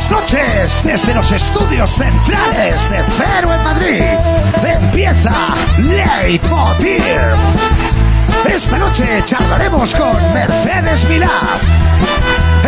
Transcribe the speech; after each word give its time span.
buenas 0.00 0.10
noches 0.10 0.80
desde 0.84 1.14
los 1.14 1.32
estudios 1.32 1.90
centrales 1.90 2.90
de 2.90 2.98
Cero 3.16 3.52
en 3.52 3.64
Madrid. 3.64 4.02
Empieza 4.64 5.32
Leitmotiv. 5.78 7.02
Esta 8.46 8.78
noche 8.78 9.22
charlaremos 9.24 9.94
con 9.94 10.34
Mercedes 10.34 11.08
Milá. 11.08 11.60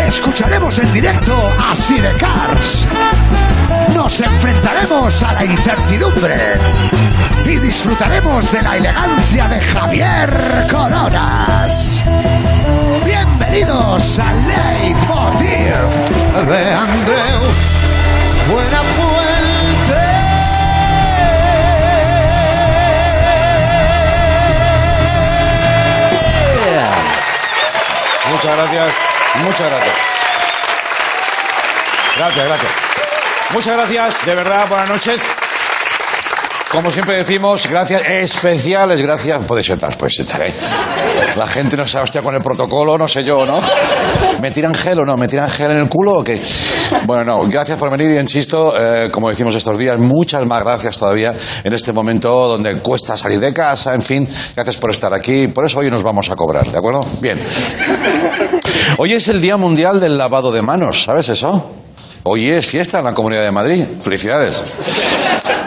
Escucharemos 0.06 0.78
en 0.78 0.92
directo 0.92 1.32
a 1.58 1.74
Sirecars. 1.74 2.86
Nos 3.94 4.20
enfrentaremos 4.20 5.22
a 5.22 5.32
la 5.32 5.44
incertidumbre 5.44 6.36
y 7.44 7.56
disfrutaremos 7.56 8.50
de 8.52 8.62
la 8.62 8.76
elegancia 8.76 9.48
de 9.48 9.60
Javier 9.60 10.66
Coronas. 10.70 12.04
Bienvenidos 13.38 14.18
a 14.18 14.32
Leitmotiv 14.32 15.48
de 16.48 16.74
Andreu 16.74 17.40
Buenafuente. 18.48 20.02
Muchas 28.30 28.56
gracias, 28.56 28.94
muchas 29.44 29.70
gracias. 29.70 29.96
Gracias, 32.16 32.46
gracias. 32.46 32.72
Muchas 33.50 33.76
gracias, 33.76 34.26
de 34.26 34.34
verdad, 34.34 34.68
buenas 34.68 34.88
noches. 34.88 35.41
Como 36.72 36.90
siempre 36.90 37.18
decimos, 37.18 37.68
gracias 37.68 38.02
especiales, 38.08 39.02
gracias. 39.02 39.44
Puedes 39.46 39.66
sentar, 39.66 39.94
puedes 39.98 40.16
sentar, 40.16 40.40
¿eh? 40.48 40.54
La 41.36 41.46
gente 41.46 41.76
no 41.76 41.86
sabe, 41.86 42.04
hostia, 42.04 42.22
con 42.22 42.34
el 42.34 42.40
protocolo, 42.40 42.96
no 42.96 43.06
sé 43.06 43.22
yo, 43.22 43.44
¿no? 43.44 43.60
¿Me 44.40 44.50
tiran 44.50 44.74
gel 44.74 45.00
o 45.00 45.04
no? 45.04 45.18
¿Me 45.18 45.28
tiran 45.28 45.50
gel 45.50 45.72
en 45.72 45.76
el 45.76 45.88
culo 45.90 46.20
o 46.20 46.24
qué? 46.24 46.40
Bueno, 47.04 47.24
no, 47.24 47.46
gracias 47.46 47.78
por 47.78 47.90
venir 47.90 48.10
y 48.12 48.18
insisto, 48.18 48.74
eh, 48.78 49.10
como 49.10 49.28
decimos 49.28 49.54
estos 49.54 49.76
días, 49.76 49.98
muchas 49.98 50.46
más 50.46 50.64
gracias 50.64 50.98
todavía 50.98 51.34
en 51.62 51.74
este 51.74 51.92
momento 51.92 52.48
donde 52.48 52.78
cuesta 52.78 53.18
salir 53.18 53.38
de 53.38 53.52
casa, 53.52 53.94
en 53.94 54.02
fin, 54.02 54.26
gracias 54.56 54.78
por 54.78 54.90
estar 54.92 55.12
aquí. 55.12 55.48
Por 55.48 55.66
eso 55.66 55.78
hoy 55.78 55.90
nos 55.90 56.02
vamos 56.02 56.30
a 56.30 56.36
cobrar, 56.36 56.70
¿de 56.70 56.78
acuerdo? 56.78 57.00
Bien. 57.20 57.38
Hoy 58.96 59.12
es 59.12 59.28
el 59.28 59.42
Día 59.42 59.58
Mundial 59.58 60.00
del 60.00 60.16
Lavado 60.16 60.50
de 60.50 60.62
Manos, 60.62 61.02
¿sabes 61.02 61.28
eso? 61.28 61.70
Hoy 62.22 62.48
es 62.48 62.64
fiesta 62.64 63.00
en 63.00 63.04
la 63.04 63.12
Comunidad 63.12 63.42
de 63.42 63.50
Madrid. 63.50 63.84
Felicidades. 64.00 64.64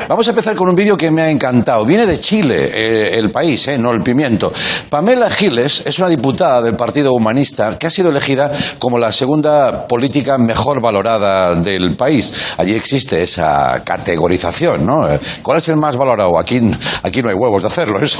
Vamos 0.07 0.27
a 0.27 0.31
empezar 0.31 0.55
con 0.55 0.69
un 0.69 0.75
vídeo 0.75 0.95
que 0.95 1.09
me 1.09 1.23
ha 1.23 1.29
encantado. 1.31 1.83
Viene 1.83 2.05
de 2.05 2.19
Chile, 2.19 2.69
eh, 2.71 3.17
el 3.17 3.31
país, 3.31 3.67
eh, 3.67 3.77
no 3.79 3.91
el 3.91 4.01
pimiento. 4.03 4.53
Pamela 4.89 5.31
Giles 5.31 5.83
es 5.85 5.97
una 5.97 6.09
diputada 6.09 6.61
del 6.61 6.75
Partido 6.75 7.11
Humanista 7.13 7.77
que 7.79 7.87
ha 7.87 7.89
sido 7.89 8.09
elegida 8.09 8.51
como 8.77 8.99
la 8.99 9.11
segunda 9.11 9.87
política 9.87 10.37
mejor 10.37 10.79
valorada 10.79 11.55
del 11.55 11.95
país. 11.97 12.53
Allí 12.57 12.75
existe 12.75 13.23
esa 13.23 13.81
categorización, 13.83 14.85
¿no? 14.85 15.09
Eh, 15.09 15.19
¿Cuál 15.41 15.57
es 15.57 15.69
el 15.69 15.77
más 15.77 15.97
valorado? 15.97 16.37
Aquí, 16.37 16.61
aquí 17.01 17.23
no 17.23 17.29
hay 17.29 17.35
huevos 17.35 17.63
de 17.63 17.67
hacerlo, 17.67 17.99
eso. 17.99 18.19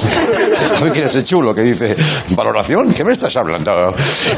Quién 0.92 1.06
es 1.06 1.16
el 1.16 1.24
chulo 1.24 1.54
que 1.54 1.62
dice, 1.62 1.96
¿valoración? 2.30 2.92
¿Qué 2.94 3.04
me 3.04 3.14
estás 3.14 3.36
hablando? 3.38 3.72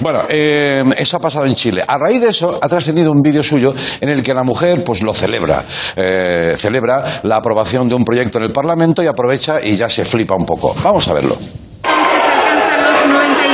Bueno, 0.02 0.20
eh, 0.28 0.84
eso 0.98 1.18
ha 1.18 1.20
pasado 1.20 1.46
en 1.46 1.56
Chile. 1.56 1.84
A 1.88 1.98
raíz 1.98 2.22
de 2.22 2.30
eso 2.30 2.60
ha 2.62 2.68
trascendido 2.68 3.12
un 3.12 3.22
vídeo 3.22 3.44
suyo 3.44 3.74
en 4.02 4.10
el 4.10 4.22
que 4.22 4.34
la 4.34 4.44
mujer 4.44 4.84
pues 4.84 5.02
lo 5.02 5.14
celebra. 5.14 5.64
Eh, 5.96 6.56
celebra 6.58 7.22
la 7.24 7.37
aprobación 7.38 7.88
de 7.90 7.96
un 7.96 8.04
proyecto 8.04 8.38
en 8.38 8.46
el 8.46 8.52
Parlamento 8.52 9.02
y 9.02 9.08
aprovecha 9.08 9.62
y 9.62 9.76
ya 9.76 9.90
se 9.90 10.06
flipa 10.06 10.36
un 10.36 10.46
poco. 10.46 10.76
Vamos 10.84 11.08
a 11.08 11.14
verlo. 11.14 11.38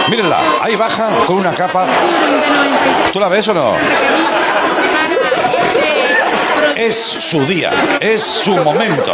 Mírenla, 0.10 0.58
ahí 0.62 0.76
baja 0.76 1.26
con 1.26 1.38
una 1.38 1.54
capa. 1.56 1.88
¿Tú 3.12 3.20
la 3.20 3.30
ves 3.30 3.48
o 3.48 3.54
no? 3.54 3.76
Es 6.76 6.96
su 6.96 7.46
día, 7.46 7.72
es 8.00 8.22
su 8.22 8.56
momento. 8.56 9.14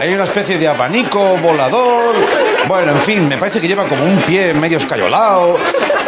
Hay 0.00 0.12
una 0.12 0.24
especie 0.24 0.58
de 0.58 0.68
abanico 0.68 1.38
volador. 1.38 2.14
Bueno, 2.66 2.92
en 2.92 3.00
fin, 3.00 3.28
me 3.28 3.38
parece 3.38 3.60
que 3.60 3.68
lleva 3.68 3.86
como 3.86 4.04
un 4.04 4.22
pie 4.22 4.52
medio 4.54 4.78
escayolado 4.78 5.56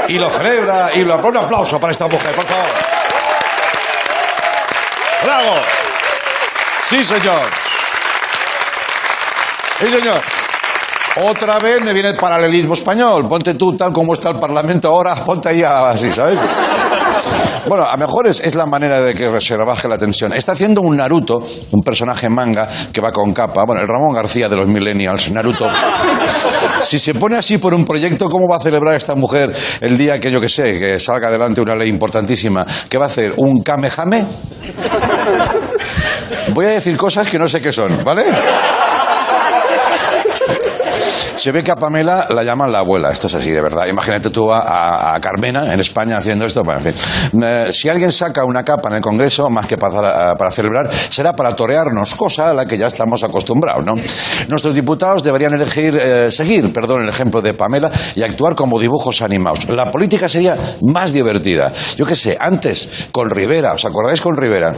y 0.09 0.19
lo 0.19 0.29
celebra 0.29 0.91
y 0.95 1.05
lo 1.05 1.17
un 1.17 1.37
aplauso 1.37 1.81
para 1.81 1.93
esta 1.93 2.07
mujer, 2.07 2.35
por 2.35 2.47
favor. 2.47 2.67
¡Bravo! 5.23 5.55
Sí, 6.85 7.05
señor. 7.05 7.70
Sí, 9.81 9.87
señor. 9.89 10.21
Otra 11.29 11.59
vez 11.59 11.83
me 11.83 11.93
viene 11.93 12.11
el 12.11 12.17
paralelismo 12.17 12.75
español. 12.75 13.27
Ponte 13.27 13.55
tú 13.55 13.77
tal 13.77 13.93
como 13.93 14.15
está 14.15 14.31
el 14.31 14.39
Parlamento 14.39 14.89
ahora, 14.89 15.17
ponte 15.25 15.49
ahí 15.49 15.63
así, 15.63 16.11
¿sabes? 16.13 16.39
Bueno, 17.67 17.85
a 17.85 17.97
mejor 17.97 18.27
es, 18.27 18.41
es, 18.41 18.55
la 18.55 18.67
manera 18.67 19.01
de 19.01 19.15
que 19.15 19.41
se 19.41 19.57
rebaje 19.57 19.89
la 19.89 19.99
tensión. 19.99 20.33
Está 20.33 20.53
haciendo 20.53 20.83
un 20.83 20.97
Naruto, 20.97 21.43
un 21.73 21.83
personaje 21.83 22.29
manga 22.29 22.69
que 22.93 23.01
va 23.01 23.13
con 23.13 23.33
capa. 23.33 23.65
Bueno, 23.67 23.83
el 23.83 23.89
Ramón 23.89 24.15
García 24.15 24.49
de 24.49 24.57
los 24.57 24.69
Millennials, 24.69 25.31
Naruto. 25.31 25.69
Si 26.81 26.99
se 26.99 27.15
pone 27.15 27.37
así 27.37 27.59
por 27.59 27.75
un 27.75 27.85
proyecto, 27.85 28.31
¿cómo 28.31 28.49
va 28.49 28.57
a 28.57 28.61
celebrar 28.61 28.95
esta 28.95 29.15
mujer 29.15 29.55
el 29.81 29.99
día 29.99 30.21
que 30.21 30.31
yo 30.31 30.41
que 30.41 30.49
sé, 30.49 30.79
que 30.79 31.01
salga 31.01 31.29
adelante 31.29 31.61
una 31.61 31.75
ley 31.75 31.89
importantísima? 31.89 32.65
¿Qué 32.89 32.99
va 32.99 33.05
a 33.05 33.09
hacer? 33.09 33.35
¿Un 33.37 33.63
kamehame? 33.63 34.25
Voy 36.55 36.67
a 36.67 36.71
decir 36.71 36.97
cosas 36.97 37.29
que 37.29 37.39
no 37.39 37.49
sé 37.49 37.61
qué 37.61 37.73
son, 37.73 38.03
¿vale? 38.05 38.25
Se 41.41 41.53
ve 41.53 41.65
que 41.65 41.71
a 41.71 41.77
Pamela 41.77 42.27
la 42.29 42.45
llaman 42.45 42.71
la 42.71 42.81
abuela, 42.81 43.11
esto 43.11 43.27
es 43.27 43.35
así 43.35 43.51
de 43.51 43.63
verdad. 43.63 43.87
Imagínate 43.87 44.29
tú 44.29 44.53
a, 44.53 45.19
Carmena 45.23 45.73
en 45.73 45.81
España 45.81 46.19
haciendo 46.19 46.45
esto. 46.45 46.63
Bueno, 46.63 46.83
en 46.85 46.93
fin. 46.93 47.43
Eh, 47.43 47.71
si 47.73 47.89
alguien 47.89 48.13
saca 48.13 48.45
una 48.45 48.63
capa 48.63 48.91
en 48.91 48.97
el 48.97 49.01
Congreso, 49.01 49.49
más 49.49 49.67
que 49.67 49.79
para, 49.79 50.37
para, 50.37 50.51
celebrar, 50.51 50.91
será 51.09 51.33
para 51.33 51.57
torearnos, 51.57 52.15
cosa 52.15 52.51
a 52.51 52.53
la 52.53 52.67
que 52.67 52.77
ya 52.77 52.89
estamos 52.89 53.23
acostumbrados, 53.23 53.83
¿no? 53.87 53.95
Nuestros 54.49 54.75
diputados 54.75 55.23
deberían 55.23 55.55
elegir, 55.55 55.97
eh, 55.97 56.31
seguir, 56.31 56.71
perdón, 56.75 57.05
el 57.05 57.09
ejemplo 57.09 57.41
de 57.41 57.55
Pamela 57.55 57.91
y 58.15 58.23
actuar 58.23 58.55
como 58.55 58.79
dibujos 58.79 59.23
animados. 59.23 59.67
La 59.71 59.91
política 59.91 60.29
sería 60.29 60.59
más 60.83 61.15
divertida. 61.15 61.73
Yo 61.97 62.05
qué 62.05 62.17
sé, 62.17 62.37
antes 62.39 63.09
con 63.13 63.31
Rivera, 63.31 63.73
¿os 63.73 63.87
acordáis 63.87 64.21
con 64.21 64.37
Rivera? 64.37 64.75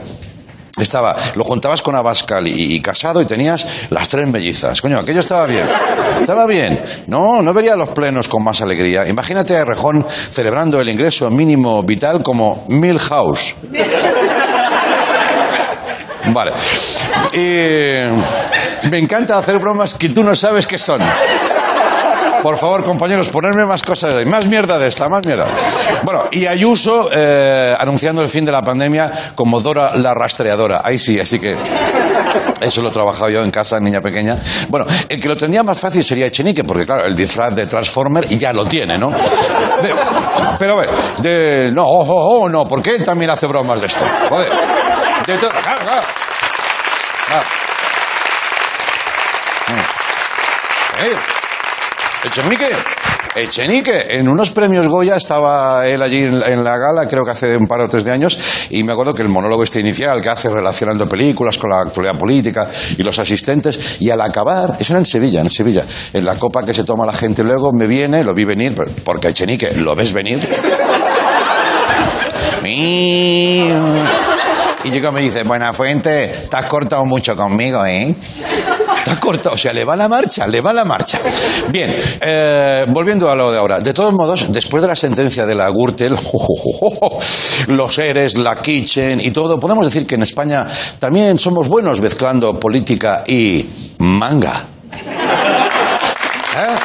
Estaba, 0.80 1.14
lo 1.34 1.44
juntabas 1.44 1.82
con 1.82 1.94
Abascal 1.94 2.48
y, 2.48 2.80
Casado 2.80 3.20
y 3.20 3.26
tenías 3.26 3.66
las 3.90 4.08
tres 4.08 4.26
mellizas. 4.26 4.80
Coño, 4.80 4.98
aquello 4.98 5.20
estaba 5.20 5.46
bien. 5.46 5.68
Estaba 6.20 6.46
bien. 6.46 6.82
No, 7.08 7.42
no 7.42 7.52
vería 7.52 7.76
los 7.76 7.90
plenos 7.90 8.26
con 8.26 8.42
más 8.42 8.62
alegría. 8.62 9.06
Imagínate 9.06 9.56
a 9.56 9.64
Rejón 9.64 10.06
celebrando 10.30 10.80
el 10.80 10.88
ingreso 10.88 11.30
mínimo 11.30 11.82
vital 11.84 12.22
como 12.22 12.64
Milhouse. 12.68 13.54
Vale. 16.32 16.52
Me 18.90 18.98
encanta 18.98 19.38
hacer 19.38 19.58
bromas 19.58 19.94
que 19.94 20.08
tú 20.08 20.24
no 20.24 20.34
sabes 20.34 20.66
qué 20.66 20.78
son. 20.78 21.00
Por 22.42 22.56
favor, 22.56 22.82
compañeros, 22.82 23.28
ponerme 23.28 23.64
más 23.64 23.82
cosas 23.84 24.14
de 24.14 24.26
Más 24.26 24.46
mierda 24.46 24.76
de 24.76 24.88
esta, 24.88 25.08
más 25.08 25.24
mierda. 25.24 25.46
Bueno, 26.02 26.24
y 26.32 26.46
Ayuso 26.46 27.08
eh, 27.12 27.76
anunciando 27.78 28.20
el 28.20 28.28
fin 28.28 28.44
de 28.44 28.50
la 28.50 28.62
pandemia 28.62 29.32
como 29.36 29.60
Dora 29.60 29.96
la 29.96 30.12
rastreadora. 30.12 30.80
Ahí 30.82 30.98
sí, 30.98 31.20
así 31.20 31.38
que. 31.38 31.56
Eso 32.60 32.82
lo 32.82 32.88
he 32.88 32.92
trabajado 32.92 33.28
yo 33.28 33.42
en 33.42 33.50
casa, 33.50 33.78
niña 33.78 34.00
pequeña. 34.00 34.36
Bueno, 34.68 34.86
el 35.08 35.20
que 35.20 35.28
lo 35.28 35.36
tendría 35.36 35.62
más 35.62 35.78
fácil 35.78 36.02
sería 36.02 36.26
Echenique, 36.26 36.64
porque 36.64 36.84
claro, 36.84 37.06
el 37.06 37.14
disfraz 37.14 37.54
de 37.54 37.66
Transformer 37.66 38.26
ya 38.26 38.52
lo 38.52 38.64
tiene, 38.66 38.98
¿no? 38.98 39.10
Pero 40.58 40.74
a 40.74 40.80
ver, 40.80 40.90
de. 41.18 41.70
No, 41.72 41.84
oh, 41.84 42.06
oh, 42.08 42.40
oh, 42.40 42.48
no, 42.48 42.66
porque 42.66 42.96
él 42.96 43.04
también 43.04 43.30
hace 43.30 43.46
bromas 43.46 43.80
de 43.80 43.86
esto. 43.86 44.04
Joder. 44.28 44.50
De 45.26 45.38
to... 45.38 45.48
claro, 45.48 45.80
claro. 45.84 46.02
claro. 47.26 47.44
Eh. 51.04 51.41
Echenique, 52.24 52.70
Echenique, 53.34 54.06
en 54.10 54.28
unos 54.28 54.50
premios 54.50 54.86
Goya 54.86 55.16
estaba 55.16 55.88
él 55.88 56.00
allí 56.00 56.22
en, 56.22 56.62
la 56.62 56.78
gala, 56.78 57.08
creo 57.08 57.24
que 57.24 57.32
hace 57.32 57.56
un 57.56 57.66
par 57.66 57.80
o 57.80 57.88
tres 57.88 58.04
de 58.04 58.12
años, 58.12 58.38
y 58.70 58.84
me 58.84 58.92
acuerdo 58.92 59.12
que 59.12 59.22
el 59.22 59.28
monólogo 59.28 59.64
este 59.64 59.80
inicial 59.80 60.22
que 60.22 60.28
hace 60.28 60.48
relacionando 60.48 61.08
películas 61.08 61.58
con 61.58 61.70
la 61.70 61.80
actualidad 61.80 62.16
política 62.16 62.68
y 62.96 63.02
los 63.02 63.18
asistentes, 63.18 63.96
y 64.00 64.10
al 64.10 64.20
acabar, 64.20 64.76
eso 64.78 64.92
era 64.92 65.00
en 65.00 65.06
Sevilla, 65.06 65.40
en 65.40 65.50
Sevilla, 65.50 65.84
en 66.12 66.24
la 66.24 66.36
copa 66.36 66.64
que 66.64 66.72
se 66.72 66.84
toma 66.84 67.04
la 67.04 67.12
gente 67.12 67.42
luego, 67.42 67.72
me 67.72 67.88
viene, 67.88 68.22
lo 68.22 68.34
vi 68.34 68.44
venir, 68.44 68.74
porque 69.02 69.28
Echenique, 69.28 69.72
¿lo 69.76 69.96
ves 69.96 70.12
venir? 70.12 70.48
Y 74.84 74.90
llega 74.90 75.10
y 75.10 75.12
me 75.12 75.20
dice, 75.20 75.44
Buena 75.44 75.72
Fuente, 75.72 76.46
te 76.50 76.56
has 76.56 76.66
cortado 76.66 77.04
mucho 77.04 77.36
conmigo, 77.36 77.84
¿eh? 77.86 78.14
Te 79.04 79.10
has 79.10 79.18
cortado, 79.18 79.54
o 79.54 79.58
sea, 79.58 79.72
le 79.72 79.84
va 79.84 79.96
la 79.96 80.08
marcha, 80.08 80.46
le 80.46 80.60
va 80.60 80.72
la 80.72 80.84
marcha. 80.84 81.20
Bien, 81.68 81.96
eh, 82.20 82.84
volviendo 82.88 83.30
a 83.30 83.34
lo 83.34 83.50
de 83.50 83.58
ahora. 83.58 83.80
De 83.80 83.92
todos 83.92 84.12
modos, 84.12 84.52
después 84.52 84.82
de 84.82 84.88
la 84.88 84.96
sentencia 84.96 85.46
de 85.46 85.54
la 85.54 85.70
Gürtel, 85.70 86.16
los 87.68 87.98
Eres, 87.98 88.36
la 88.36 88.56
Kitchen 88.56 89.20
y 89.20 89.30
todo, 89.30 89.58
podemos 89.58 89.86
decir 89.86 90.06
que 90.06 90.14
en 90.14 90.22
España 90.22 90.66
también 90.98 91.38
somos 91.38 91.68
buenos 91.68 92.00
mezclando 92.00 92.58
política 92.58 93.24
y 93.26 93.66
manga. 93.98 94.64
¿Eh? 96.54 96.76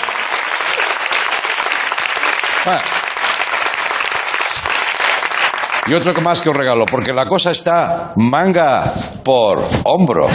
Y 5.87 5.93
otro 5.93 6.13
más 6.21 6.41
que 6.41 6.49
os 6.49 6.55
regalo, 6.55 6.85
porque 6.85 7.13
la 7.13 7.25
cosa 7.25 7.51
está 7.51 8.11
manga 8.17 8.91
por 9.23 9.63
hombro. 9.85 10.27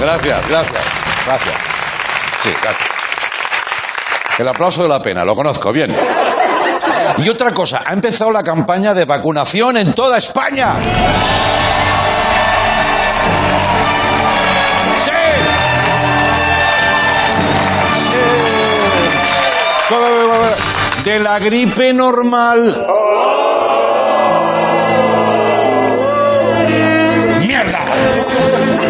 Gracias, 0.00 0.48
gracias, 0.48 0.84
gracias. 1.24 1.54
Sí, 2.40 2.50
gracias. 2.60 2.88
El 4.38 4.48
aplauso 4.48 4.82
de 4.82 4.88
la 4.88 5.00
pena, 5.00 5.24
lo 5.24 5.36
conozco 5.36 5.70
bien. 5.70 5.94
Y 7.18 7.28
otra 7.28 7.52
cosa, 7.52 7.82
ha 7.86 7.92
empezado 7.92 8.32
la 8.32 8.42
campaña 8.42 8.92
de 8.92 9.04
vacunación 9.04 9.76
en 9.76 9.92
toda 9.92 10.18
España. 10.18 10.80
¡Sí! 14.96 15.10
¡Sí! 17.94 18.12
De 21.04 21.20
la 21.20 21.38
gripe 21.38 21.92
normal. 21.92 22.86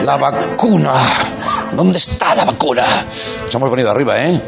La 0.05 0.17
vacuna. 0.17 0.95
¿Dónde 1.77 1.99
está 1.99 2.35
la 2.35 2.45
vacuna? 2.45 2.85
Nos 3.45 3.55
hemos 3.55 3.71
venido 3.71 3.91
arriba, 3.91 4.21
¿eh? 4.25 4.41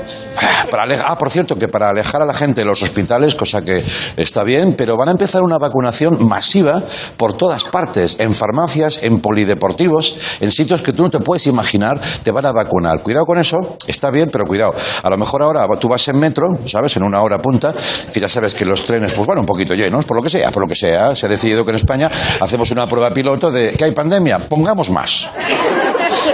Para 0.71 0.85
alejar, 0.85 1.07
ah, 1.09 1.19
por 1.19 1.31
cierto, 1.31 1.57
que 1.59 1.69
para 1.69 1.91
alejar 1.91 2.23
a 2.23 2.25
la 2.25 2.35
gente 2.35 2.63
de 2.63 2.65
los 2.65 2.83
hospitales, 2.83 3.35
cosa 3.35 3.61
que 3.61 3.83
está 4.17 4.43
bien, 4.43 4.75
pero 4.77 4.97
van 4.97 5.09
a 5.09 5.13
empezar 5.13 5.43
una 5.43 5.59
vacunación 5.59 6.27
masiva 6.27 6.83
por 7.17 7.35
todas 7.37 7.65
partes, 7.65 8.19
en 8.21 8.35
farmacias, 8.35 9.03
en 9.03 9.21
polideportivos, 9.21 10.17
en 10.41 10.51
sitios 10.51 10.83
que 10.83 10.93
tú 10.93 11.03
no 11.03 11.11
te 11.11 11.21
puedes 11.21 11.47
imaginar, 11.47 12.01
te 12.23 12.31
van 12.31 12.47
a 12.47 12.53
vacunar. 12.53 13.03
Cuidado 13.03 13.25
con 13.27 13.39
eso, 13.39 13.59
está 13.87 14.11
bien, 14.11 14.31
pero 14.33 14.47
cuidado. 14.47 14.73
A 15.03 15.11
lo 15.11 15.19
mejor 15.19 15.43
ahora 15.43 15.67
tú 15.79 15.89
vas 15.89 16.07
en 16.09 16.19
metro, 16.19 16.47
¿sabes? 16.67 16.97
En 16.97 17.03
una 17.03 17.21
hora 17.23 17.39
punta, 17.39 17.75
que 18.13 18.19
ya 18.19 18.29
sabes 18.29 18.55
que 18.55 18.65
los 18.65 18.85
trenes, 18.85 19.13
pues 19.13 19.27
van 19.27 19.39
un 19.39 19.47
poquito 19.47 19.75
llenos, 19.75 20.05
por 20.05 20.17
lo 20.17 20.23
que 20.23 20.31
sea, 20.31 20.51
por 20.51 20.63
lo 20.63 20.69
que 20.69 20.77
sea. 20.77 21.15
Se 21.15 21.27
ha 21.27 21.29
decidido 21.29 21.65
que 21.65 21.71
en 21.71 21.77
España 21.77 22.11
hacemos 22.41 22.71
una 22.71 22.89
prueba 22.89 23.11
piloto 23.11 23.51
de 23.51 23.73
que 23.73 23.85
hay 23.85 23.93
pandemia, 23.93 24.39
pongamos 24.39 24.91
más. 24.91 25.29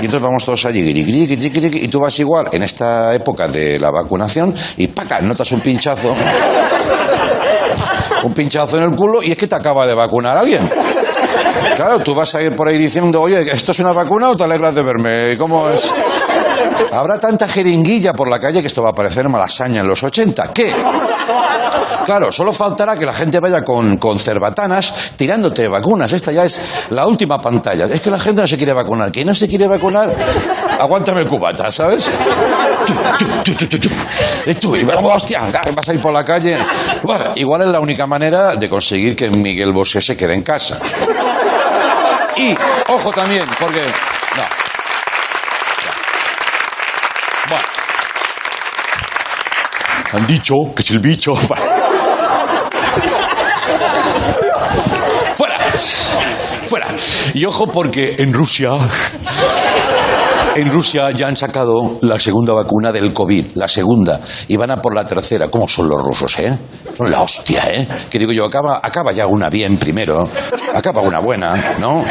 Y 0.00 0.04
entonces 0.04 0.20
vamos 0.20 0.44
todos 0.44 0.64
allí, 0.66 0.80
y 0.80 1.88
tú 1.88 2.00
vas 2.00 2.18
igual 2.18 2.46
en 2.52 2.62
esta 2.62 3.14
época 3.14 3.48
de 3.48 3.78
la 3.78 3.90
vacunación 3.90 4.54
y 4.76 4.88
¡paca! 4.88 5.20
notas 5.20 5.50
un 5.52 5.60
pinchazo. 5.60 6.14
Un 8.24 8.32
pinchazo 8.32 8.78
en 8.78 8.84
el 8.84 8.96
culo 8.96 9.22
y 9.22 9.30
es 9.30 9.36
que 9.36 9.46
te 9.46 9.54
acaba 9.54 9.86
de 9.86 9.94
vacunar 9.94 10.36
alguien. 10.36 10.68
Claro, 11.76 12.00
tú 12.00 12.14
vas 12.14 12.34
a 12.34 12.42
ir 12.42 12.56
por 12.56 12.66
ahí 12.66 12.76
diciendo, 12.76 13.22
oye, 13.22 13.40
¿esto 13.52 13.72
es 13.72 13.78
una 13.78 13.92
vacuna 13.92 14.30
o 14.30 14.36
te 14.36 14.42
alegras 14.42 14.74
de 14.74 14.82
verme? 14.82 15.38
¿Cómo 15.38 15.68
es? 15.70 15.94
Habrá 16.92 17.18
tanta 17.18 17.48
jeringuilla 17.48 18.12
por 18.12 18.28
la 18.28 18.38
calle 18.38 18.60
que 18.60 18.66
esto 18.66 18.82
va 18.82 18.90
a 18.90 18.94
parecer 18.94 19.28
malasaña 19.28 19.80
en 19.80 19.86
los 19.86 20.02
80. 20.02 20.52
¿Qué? 20.52 20.74
Claro, 22.04 22.32
solo 22.32 22.52
faltará 22.52 22.96
que 22.96 23.04
la 23.04 23.12
gente 23.12 23.38
vaya 23.38 23.62
con, 23.62 23.98
con 23.98 24.18
cerbatanas 24.18 25.12
tirándote 25.16 25.68
vacunas. 25.68 26.12
Esta 26.12 26.32
ya 26.32 26.44
es 26.44 26.62
la 26.90 27.06
última 27.06 27.38
pantalla. 27.38 27.84
Es 27.84 28.00
que 28.00 28.10
la 28.10 28.18
gente 28.18 28.40
no 28.40 28.46
se 28.46 28.56
quiere 28.56 28.72
vacunar. 28.72 29.12
¿Quién 29.12 29.26
no 29.26 29.34
se 29.34 29.46
quiere 29.46 29.66
vacunar? 29.66 30.14
Aguántame 30.80 31.20
el 31.20 31.28
cubata, 31.28 31.70
¿sabes? 31.70 32.10
Tú, 34.60 34.74
hostia, 35.02 35.42
vas 35.74 35.88
a 35.88 35.92
ir 35.92 36.00
por 36.00 36.12
la 36.12 36.24
calle. 36.24 36.56
Bueno, 37.02 37.24
igual 37.34 37.62
es 37.62 37.68
la 37.68 37.80
única 37.80 38.06
manera 38.06 38.56
de 38.56 38.68
conseguir 38.68 39.14
que 39.14 39.28
Miguel 39.28 39.72
Bosé 39.72 40.00
se 40.00 40.16
quede 40.16 40.34
en 40.34 40.42
casa. 40.42 40.78
Y, 42.36 42.54
ojo 42.90 43.10
también, 43.10 43.44
porque... 43.58 43.82
No. 44.36 44.67
Han 50.12 50.26
dicho 50.26 50.54
que 50.74 50.82
es 50.82 50.90
el 50.90 51.00
bicho... 51.00 51.34
¡Fuera! 55.34 55.58
¡Fuera! 56.66 56.86
Y 57.34 57.44
ojo 57.44 57.66
porque 57.66 58.16
en 58.18 58.32
Rusia... 58.32 58.70
En 60.58 60.72
Rusia 60.72 61.12
ya 61.12 61.28
han 61.28 61.36
sacado 61.36 61.98
la 62.02 62.18
segunda 62.18 62.52
vacuna 62.52 62.90
del 62.90 63.14
COVID, 63.14 63.52
la 63.54 63.68
segunda, 63.68 64.20
y 64.48 64.56
van 64.56 64.72
a 64.72 64.76
por 64.82 64.92
la 64.92 65.06
tercera. 65.06 65.46
¿Cómo 65.46 65.68
son 65.68 65.88
los 65.88 66.02
rusos, 66.02 66.36
eh? 66.40 66.58
Son 66.96 67.08
la 67.08 67.20
hostia, 67.22 67.62
¿eh? 67.72 67.86
Que 68.10 68.18
digo 68.18 68.32
yo, 68.32 68.44
acaba, 68.46 68.80
acaba 68.82 69.12
ya 69.12 69.28
una 69.28 69.48
bien 69.50 69.76
primero, 69.78 70.28
acaba 70.74 71.00
una 71.00 71.20
buena, 71.24 71.76
¿no? 71.78 72.04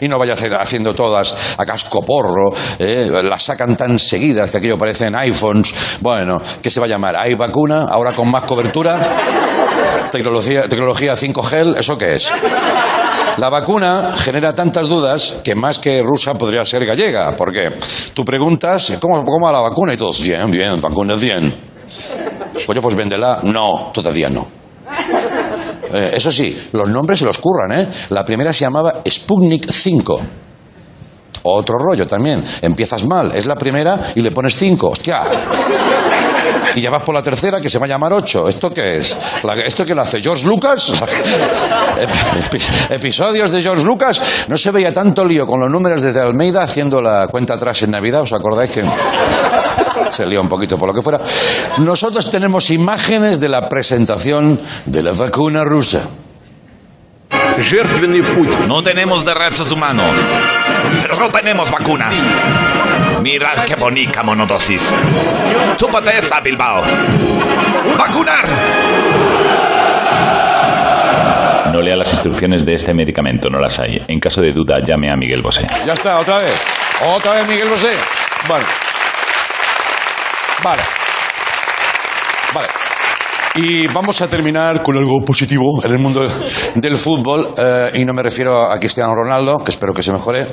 Y 0.00 0.08
no 0.08 0.18
vaya 0.18 0.32
hacer- 0.34 0.54
haciendo 0.60 0.92
todas 0.92 1.36
a 1.56 1.64
casco 1.64 2.02
porro, 2.04 2.50
¿eh? 2.80 3.08
las 3.22 3.44
sacan 3.44 3.76
tan 3.76 3.96
seguidas 4.00 4.50
que 4.50 4.56
aquello 4.56 4.76
parecen 4.76 5.14
iPhones. 5.14 5.72
Bueno, 6.00 6.38
¿qué 6.60 6.70
se 6.70 6.80
va 6.80 6.86
a 6.86 6.88
llamar? 6.88 7.14
¿Hay 7.16 7.34
vacuna? 7.34 7.86
¿Ahora 7.88 8.12
con 8.12 8.28
más 8.28 8.42
cobertura? 8.42 8.98
¿Tecnología, 10.10 10.68
tecnología 10.68 11.14
5G? 11.16 11.76
¿Eso 11.78 11.96
qué 11.96 12.16
es? 12.16 12.32
La 13.38 13.48
vacuna 13.50 14.14
genera 14.16 14.52
tantas 14.52 14.88
dudas 14.88 15.36
que 15.44 15.54
más 15.54 15.78
que 15.78 16.02
rusa 16.02 16.34
podría 16.34 16.64
ser 16.64 16.84
gallega, 16.84 17.36
porque 17.36 17.68
tú 18.12 18.24
preguntas, 18.24 18.98
¿cómo, 19.00 19.24
cómo 19.24 19.46
va 19.46 19.52
la 19.52 19.60
vacuna? 19.60 19.94
Y 19.94 19.96
todos, 19.96 20.20
bien, 20.20 20.50
bien, 20.50 20.80
vacuna 20.80 21.14
bien. 21.14 21.54
Oye, 22.66 22.80
pues 22.82 22.96
véndela. 22.96 23.38
No, 23.44 23.92
todavía 23.94 24.28
no. 24.28 24.44
Eh, 25.92 26.10
eso 26.14 26.32
sí, 26.32 26.68
los 26.72 26.88
nombres 26.88 27.20
se 27.20 27.24
los 27.24 27.38
curran, 27.38 27.72
¿eh? 27.78 27.88
La 28.10 28.24
primera 28.24 28.52
se 28.52 28.64
llamaba 28.64 29.02
Sputnik 29.08 29.70
5. 29.70 30.20
Otro 31.44 31.78
rollo 31.78 32.06
también. 32.08 32.44
Empiezas 32.60 33.06
mal, 33.06 33.32
es 33.34 33.46
la 33.46 33.54
primera 33.54 34.12
y 34.16 34.20
le 34.20 34.32
pones 34.32 34.56
5. 34.56 34.88
¡Hostia! 34.88 35.22
y 36.74 36.80
ya 36.80 36.90
vas 36.90 37.02
por 37.02 37.14
la 37.14 37.22
tercera 37.22 37.60
que 37.60 37.70
se 37.70 37.78
va 37.78 37.86
a 37.86 37.88
llamar 37.88 38.12
8. 38.12 38.48
¿Esto 38.48 38.72
qué 38.72 38.98
es? 38.98 39.16
¿Esto 39.64 39.84
qué 39.84 39.94
lo 39.94 40.02
hace? 40.02 40.20
¿George 40.20 40.46
Lucas? 40.46 40.92
Episodios 42.90 43.50
de 43.50 43.62
George 43.62 43.84
Lucas. 43.84 44.20
No 44.48 44.56
se 44.58 44.70
veía 44.70 44.92
tanto 44.92 45.24
lío 45.24 45.46
con 45.46 45.60
los 45.60 45.70
números 45.70 46.02
desde 46.02 46.20
Almeida 46.20 46.62
haciendo 46.62 47.00
la 47.00 47.28
cuenta 47.28 47.54
atrás 47.54 47.82
en 47.82 47.90
Navidad. 47.90 48.22
¿Os 48.22 48.32
acordáis 48.32 48.70
que.? 48.70 48.84
se 50.10 50.26
lió 50.26 50.40
un 50.40 50.48
poquito 50.48 50.78
por 50.78 50.88
lo 50.88 50.94
que 50.94 51.02
fuera. 51.02 51.20
Nosotros 51.78 52.30
tenemos 52.30 52.70
imágenes 52.70 53.40
de 53.40 53.48
la 53.48 53.68
presentación 53.68 54.60
de 54.86 55.02
la 55.02 55.12
vacuna 55.12 55.64
rusa. 55.64 56.02
No 58.66 58.82
tenemos 58.82 59.24
derechos 59.24 59.70
humanos, 59.70 60.10
pero 61.02 61.18
no 61.18 61.30
tenemos 61.30 61.70
vacunas. 61.70 62.14
Mirad 63.30 63.66
qué 63.66 63.74
bonita 63.74 64.22
monodosis. 64.22 64.90
Chúpate 65.76 66.16
esa, 66.16 66.40
Bilbao. 66.40 66.82
¡Vacunar! 67.98 68.46
No 71.70 71.82
lea 71.82 71.94
las 71.94 72.10
instrucciones 72.10 72.64
de 72.64 72.72
este 72.72 72.94
medicamento, 72.94 73.50
no 73.50 73.58
las 73.58 73.78
hay. 73.80 74.02
En 74.08 74.18
caso 74.18 74.40
de 74.40 74.52
duda, 74.52 74.80
llame 74.82 75.12
a 75.12 75.16
Miguel 75.16 75.42
Bosé. 75.42 75.66
Ya 75.84 75.92
está, 75.92 76.18
otra 76.18 76.38
vez. 76.38 76.58
Otra 77.06 77.32
vez 77.34 77.46
Miguel 77.46 77.68
Bosé. 77.68 77.90
Vale. 78.48 78.64
Vale. 80.64 80.82
Vale. 82.54 82.87
Y 83.56 83.88
vamos 83.88 84.20
a 84.20 84.28
terminar 84.28 84.82
con 84.82 84.96
algo 84.96 85.24
positivo 85.24 85.80
en 85.82 85.90
el 85.90 85.98
mundo 85.98 86.28
del 86.76 86.96
fútbol. 86.96 87.54
eh, 87.56 87.90
y 87.94 88.04
no 88.04 88.14
me 88.14 88.22
refiero 88.22 88.70
a 88.70 88.78
Cristiano 88.78 89.14
Ronaldo, 89.14 89.58
que 89.58 89.72
espero 89.72 89.92
que 89.92 90.02
se 90.02 90.12
mejore. 90.12 90.46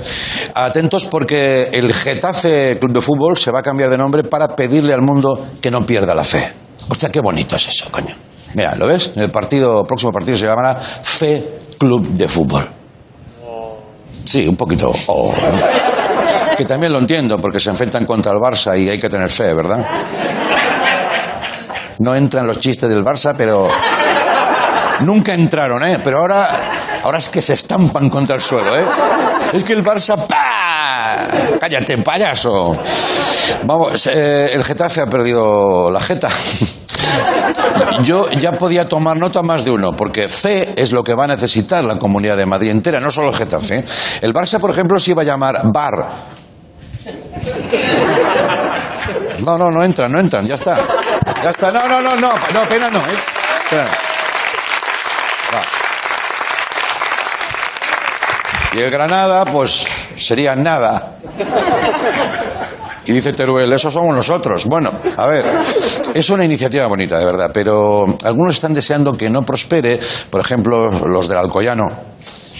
Atentos 0.56 1.06
porque 1.06 1.70
el 1.72 1.94
Getafe 1.94 2.78
Club 2.80 2.94
de 2.94 3.02
Fútbol 3.02 3.38
se 3.38 3.52
va 3.52 3.60
a 3.60 3.62
cambiar 3.62 3.90
de 3.92 3.98
nombre 3.98 4.24
para 4.24 4.48
pedirle 4.56 4.94
al 4.94 5.02
mundo 5.02 5.46
que 5.62 5.70
no 5.70 5.86
pierda 5.86 6.16
la 6.16 6.24
fe. 6.24 6.52
Hostia, 6.90 7.10
qué 7.10 7.20
bonito 7.20 7.56
es 7.56 7.68
eso, 7.68 7.90
coño. 7.92 8.16
Mira, 8.56 8.75
¿lo 8.75 8.88
ves? 8.88 9.12
El 9.16 9.30
partido, 9.30 9.84
próximo 9.84 10.12
partido 10.12 10.38
se 10.38 10.46
llamará 10.46 10.80
Fe 10.80 11.60
Club 11.78 12.08
de 12.10 12.28
Fútbol. 12.28 12.68
Sí, 14.24 14.48
un 14.48 14.56
poquito. 14.56 14.92
Que 16.58 16.66
también 16.66 16.92
lo 16.92 17.00
entiendo, 17.00 17.38
porque 17.40 17.60
se 17.60 17.70
enfrentan 17.70 18.06
contra 18.06 18.32
el 18.32 18.40
Barça 18.40 18.80
y 18.80 18.90
hay 18.90 18.98
que 18.98 19.10
tener 19.10 19.30
fe, 19.30 19.54
¿verdad? 19.54 19.86
No 22.00 22.16
entran 22.16 22.46
los 22.46 22.60
chistes 22.60 22.90
del 22.90 23.04
Barça, 23.04 23.34
pero 23.38 23.70
nunca 25.02 25.34
entraron, 25.34 25.84
¿eh? 25.84 26.00
Pero 26.04 26.20
ahora, 26.20 26.50
ahora 27.04 27.20
es 27.20 27.30
que 27.30 27.42
se 27.42 27.54
estampan 27.54 28.10
contra 28.10 28.36
el 28.36 28.42
suelo, 28.42 28.78
¿eh? 28.78 28.86
Es 29.54 29.64
que 29.64 29.74
el 29.74 29.84
Barça, 29.84 30.18
¡pa! 30.28 31.28
Cállate, 31.60 31.98
payaso. 32.00 32.78
Vamos, 33.64 34.08
eh, 34.08 34.50
el 34.54 34.64
Getafe 34.64 35.02
ha 35.02 35.06
perdido 35.08 35.90
la 35.90 36.02
jeta. 36.02 36.30
Yo 38.02 38.30
ya 38.32 38.52
podía 38.54 38.88
tomar 38.88 39.18
nota 39.18 39.42
más 39.42 39.64
de 39.64 39.72
uno, 39.72 39.96
porque 39.96 40.28
C 40.30 40.74
es 40.75 40.92
lo 40.92 41.04
que 41.04 41.14
va 41.14 41.25
a 41.25 41.28
necesitar 41.28 41.84
la 41.84 41.98
comunidad 41.98 42.38
de 42.38 42.46
Madrid 42.46 42.72
entera, 42.72 43.00
no 43.00 43.12
solo 43.12 43.30
el 43.30 43.36
Getafe. 43.36 43.84
El 44.22 44.34
Barça, 44.34 44.60
por 44.60 44.72
ejemplo, 44.72 45.00
se 45.00 45.12
iba 45.12 45.22
a 45.22 45.25
llamar 45.25 45.62
Bar. 45.72 46.08
No, 49.40 49.58
no, 49.58 49.70
no 49.70 49.84
entran, 49.84 50.12
no 50.12 50.20
entran, 50.20 50.48
ya 50.48 50.56
está. 50.56 50.80
Ya 51.46 51.52
está, 51.52 51.72
no, 51.72 51.88
no, 51.88 52.02
no, 52.02 52.16
no, 52.16 52.34
no, 52.56 52.62
pena 52.68 52.90
no, 52.90 52.98
¿eh? 52.98 53.86
Y 58.74 58.80
el 58.80 58.90
Granada, 58.90 59.46
pues 59.46 59.86
sería 60.18 60.56
nada. 60.56 61.18
Y 63.06 63.12
dice 63.12 63.32
Teruel, 63.34 63.72
eso 63.74 63.92
somos 63.92 64.16
nosotros. 64.16 64.66
Bueno, 64.66 64.92
a 65.18 65.28
ver, 65.28 65.46
es 66.16 66.28
una 66.32 66.44
iniciativa 66.44 66.88
bonita, 66.88 67.20
de 67.20 67.25
verdad, 67.25 67.52
pero 67.54 68.08
algunos 68.24 68.56
están 68.56 68.74
deseando 68.74 69.16
que 69.16 69.30
no 69.30 69.44
prospere, 69.44 70.00
por 70.32 70.42
ejemplo, 70.42 70.90
los 71.08 71.28
del 71.28 71.38
Alcoyano 71.38 71.86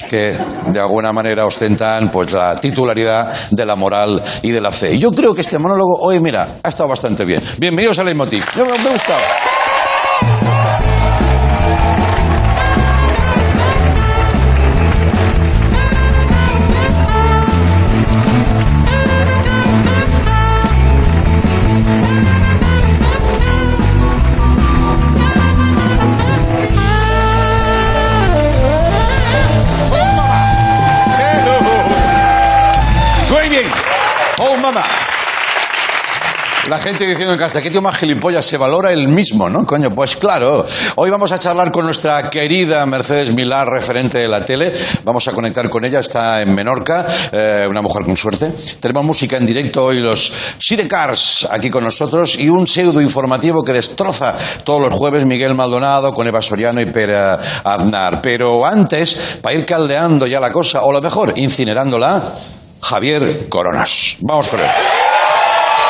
que 0.10 0.38
de 0.68 0.80
alguna 0.80 1.12
manera 1.12 1.46
ostentan 1.46 2.10
pues 2.12 2.32
la 2.32 2.56
titularidad 2.56 3.32
de 3.52 3.66
la 3.66 3.76
moral 3.76 4.22
y 4.42 4.52
de 4.52 4.62
la 4.62 4.72
fe. 4.72 4.98
Yo 4.98 5.12
creo 5.12 5.34
que 5.34 5.42
este 5.42 5.60
monólogo 5.60 6.00
hoy, 6.02 6.20
mira, 6.20 6.60
ha 6.64 6.70
estado 6.70 6.90
bastante 6.90 7.26
bien. 7.26 7.42
Bienvenidos 7.58 8.00
a 8.00 8.04
Leitmotiv. 8.04 8.44
Me 8.56 8.64
ha 8.64 8.92
gustado. 8.92 9.55
La 36.68 36.80
gente 36.80 37.06
diciendo 37.06 37.34
en 37.34 37.38
casa, 37.38 37.62
¿qué 37.62 37.70
tío 37.70 37.80
más 37.80 37.96
gilipollas? 37.96 38.44
Se 38.44 38.58
valora 38.58 38.92
el 38.92 39.08
mismo, 39.08 39.48
¿no? 39.48 39.68
Coño, 39.68 39.92
pues 39.92 40.16
claro. 40.16 40.66
Hoy 40.96 41.12
vamos 41.12 41.32
a 41.32 41.38
charlar 41.38 41.72
con 41.72 41.86
nuestra 41.86 42.28
querida 42.28 42.84
Mercedes 42.88 43.32
Milá, 43.32 43.66
referente 43.66 44.18
de 44.18 44.28
la 44.28 44.44
tele. 44.44 44.74
Vamos 45.04 45.28
a 45.28 45.32
conectar 45.32 45.70
con 45.70 45.86
ella, 45.86 46.00
está 46.00 46.42
en 46.42 46.56
Menorca, 46.56 47.06
eh, 47.32 47.68
una 47.70 47.84
mujer 47.84 48.04
con 48.04 48.18
suerte. 48.18 48.52
Tenemos 48.80 49.06
música 49.06 49.38
en 49.38 49.46
directo 49.46 49.86
hoy, 49.86 50.00
los 50.00 50.34
Sidecars 50.58 51.48
aquí 51.52 51.70
con 51.70 51.84
nosotros 51.84 52.40
y 52.40 52.50
un 52.50 52.66
pseudo 52.66 53.00
informativo 53.00 53.62
que 53.62 53.72
destroza 53.72 54.36
todos 54.64 54.82
los 54.82 54.94
jueves 54.94 55.24
Miguel 55.24 55.54
Maldonado 55.54 56.14
con 56.14 56.26
Eva 56.26 56.42
Soriano 56.42 56.82
y 56.82 56.88
Pera 56.88 57.40
Aznar. 57.64 58.24
Pero 58.24 58.66
antes, 58.66 59.38
para 59.40 59.54
ir 59.54 59.68
caldeando 59.68 60.26
ya 60.26 60.40
la 60.40 60.52
cosa, 60.52 60.82
o 60.82 60.92
lo 60.92 61.00
mejor, 61.00 61.34
incinerándola, 61.36 62.24
Javier 62.82 63.48
Coronas. 63.50 64.18
Vamos 64.22 64.48
con 64.48 64.62
él. 64.62 64.66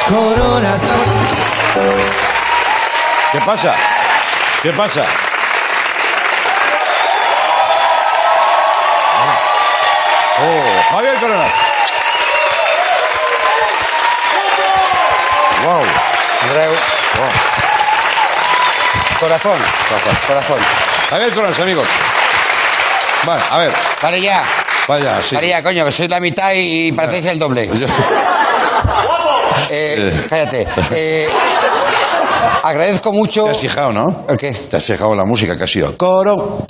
Coronas. 0.10 0.82
¿Qué 3.32 3.40
pasa? 3.42 3.76
¿Qué 4.62 4.72
pasa? 4.72 5.06
Oh, 10.38 10.96
Javier 10.96 11.16
Corona. 11.16 11.46
Wow. 15.64 15.84
Andreu. 16.44 16.74
Corazón. 19.20 19.58
Corazón. 20.28 20.58
Javier 21.10 21.34
Corona, 21.34 21.56
amigos. 21.64 21.88
Vale, 23.24 23.44
a 23.50 23.58
ver, 23.58 23.72
Vale 24.02 24.22
ya. 24.22 24.44
vaya, 24.88 25.22
sí. 25.24 25.34
Vale 25.36 25.48
ya, 25.48 25.64
coño, 25.64 25.84
que 25.86 25.92
sois 25.92 26.10
la 26.10 26.20
mitad 26.20 26.52
y, 26.54 26.88
y 26.88 26.92
parecéis 26.92 27.26
el 27.26 27.40
doble. 27.40 27.68
Yo- 27.74 27.88
Eh, 29.70 30.26
cállate. 30.30 30.68
Eh, 30.96 31.28
agradezco 32.64 33.12
mucho. 33.12 33.46
Te 33.46 33.52
has 33.52 33.58
fijado, 33.60 33.92
¿no? 33.92 34.26
¿El 34.30 34.38
qué? 34.38 34.52
Te 34.52 34.78
has 34.78 34.84
fijado 34.86 35.14
la 35.16 35.26
música 35.26 35.56
que 35.58 35.64
ha 35.64 35.68
sido. 35.68 35.98
Coro. 35.98 36.66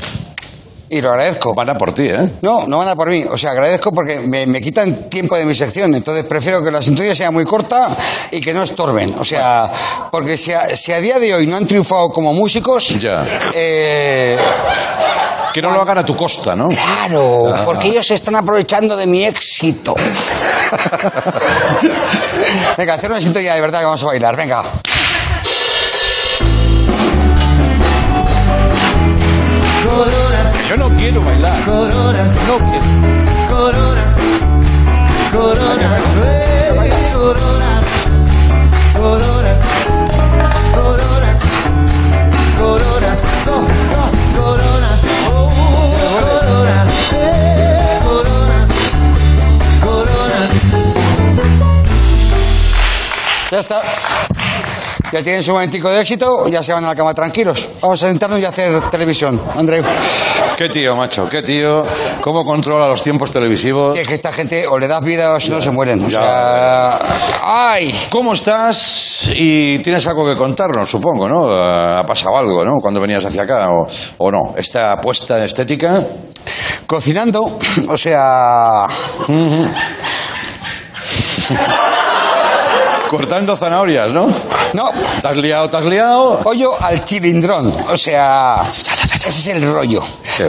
Y 0.90 1.02
lo 1.02 1.10
agradezco. 1.10 1.54
Van 1.56 1.70
a 1.70 1.76
por 1.76 1.94
ti, 1.94 2.08
¿eh? 2.08 2.30
No, 2.42 2.68
no 2.68 2.78
van 2.78 2.88
a 2.90 2.96
por 2.96 3.10
mí. 3.10 3.24
O 3.30 3.38
sea, 3.38 3.52
agradezco 3.52 3.92
porque 3.92 4.20
me, 4.20 4.46
me 4.46 4.62
quitan 4.62 5.10
tiempo 5.10 5.36
de 5.36 5.46
mi 5.46 5.56
sección. 5.56 5.94
Entonces 5.96 6.26
prefiero 6.26 6.64
que 6.64 6.70
la 6.72 6.82
sintonía 6.82 7.16
sea 7.16 7.32
muy 7.32 7.44
corta 7.44 7.98
y 8.32 8.40
que 8.40 8.54
no 8.54 8.64
estorben. 8.64 9.16
O 9.20 9.26
sea, 9.26 9.72
porque 10.12 10.38
si 10.38 10.54
a, 10.54 10.78
si 10.78 10.92
a 10.94 11.00
día 11.00 11.18
de 11.20 11.34
hoy 11.34 11.48
no 11.48 11.56
han 11.58 11.66
triunfado 11.66 12.10
como 12.10 12.34
músicos. 12.34 13.00
Ya. 13.00 13.26
eh, 13.54 14.38
Que 15.56 15.62
no 15.62 15.72
lo 15.72 15.82
hagan 15.82 16.00
a 16.00 16.04
tu 16.04 16.18
costa, 16.18 16.54
¿no? 16.54 16.68
Claro, 16.68 17.62
porque 17.64 17.88
ellos 17.88 18.06
se 18.06 18.16
están 18.16 18.36
aprovechando 18.36 18.98
de 18.98 19.08
mi 19.08 19.24
éxito. 19.24 19.96
venga, 22.78 22.96
hacer 22.96 23.10
una 23.10 23.22
sintonía 23.22 23.56
de 23.56 23.62
verdad 23.62 23.80
que 23.80 23.86
vamos 23.86 24.04
a 24.04 24.08
bailar, 24.08 24.36
venga. 24.36 24.66
Coronas. 29.86 30.54
Yo 30.68 30.76
no 30.76 30.94
quiero 30.98 31.22
bailar. 31.22 31.64
Coronas. 31.64 32.36
No 32.48 32.58
quiero. 32.58 32.86
Coronas. 33.48 34.18
Coronas. 35.32 36.45
Ya 53.56 53.62
está. 53.62 53.82
Ya 55.14 55.24
tienen 55.24 55.42
su 55.42 55.54
momentico 55.54 55.90
de 55.90 56.02
éxito, 56.02 56.46
ya 56.50 56.62
se 56.62 56.74
van 56.74 56.84
a 56.84 56.88
la 56.88 56.96
cama 56.96 57.14
tranquilos. 57.14 57.70
Vamos 57.80 58.04
a 58.04 58.10
sentarnos 58.10 58.38
y 58.38 58.44
a 58.44 58.50
hacer 58.50 58.90
televisión. 58.90 59.42
André, 59.56 59.82
Qué 60.58 60.68
tío, 60.68 60.94
macho, 60.98 61.30
qué 61.30 61.42
tío. 61.42 61.86
¿Cómo 62.20 62.44
controla 62.44 62.90
los 62.90 63.02
tiempos 63.02 63.32
televisivos? 63.32 63.94
si 63.94 64.02
es 64.02 64.08
que 64.10 64.14
esta 64.14 64.34
gente 64.34 64.68
o 64.68 64.78
le 64.78 64.90
das 64.90 65.02
vida 65.02 65.34
o 65.34 65.40
si 65.40 65.52
no 65.52 65.62
se 65.62 65.72
mueren. 65.72 66.04
O 66.04 66.10
sea, 66.10 67.00
¡ay! 67.44 67.98
¿Cómo 68.10 68.34
estás? 68.34 69.30
Y 69.34 69.80
tienes 69.80 70.06
algo 70.06 70.26
que 70.26 70.36
contarnos, 70.36 70.90
supongo, 70.90 71.30
¿no? 71.30 71.50
Ha 71.50 72.06
pasado 72.06 72.36
algo, 72.36 72.66
¿no? 72.66 72.74
Cuando 72.82 73.00
venías 73.00 73.24
hacia 73.24 73.44
acá, 73.44 73.70
o, 73.70 73.86
o 74.18 74.32
no. 74.32 74.54
Esta 74.58 74.92
apuesta 74.92 75.46
estética. 75.46 76.04
Cocinando, 76.88 77.58
o 77.88 77.98
sea, 77.98 78.86
Cortando 83.10 83.56
zanahorias, 83.56 84.12
¿no? 84.12 84.28
no, 84.74 84.90
¿Te 85.22 85.28
has 85.28 85.38
liado, 85.38 85.70
te 85.70 85.78
has 85.78 85.86
liado? 85.86 86.40
pollo 86.40 86.72
al 86.82 87.04
chilindrón. 87.04 87.74
O 87.90 87.98
sea, 87.98 88.64
ese 88.68 89.28
es 89.28 89.48
el 89.48 89.72
rollo. 89.72 90.02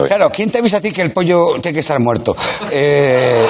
Claro, 0.07 0.29
¿quién 0.29 0.51
te 0.51 0.57
avisa 0.57 0.77
a 0.77 0.81
ti 0.81 0.91
que 0.91 1.01
el 1.01 1.13
pollo 1.13 1.53
tiene 1.61 1.73
que 1.73 1.79
estar 1.79 1.99
muerto? 1.99 2.35
Eh, 2.71 3.45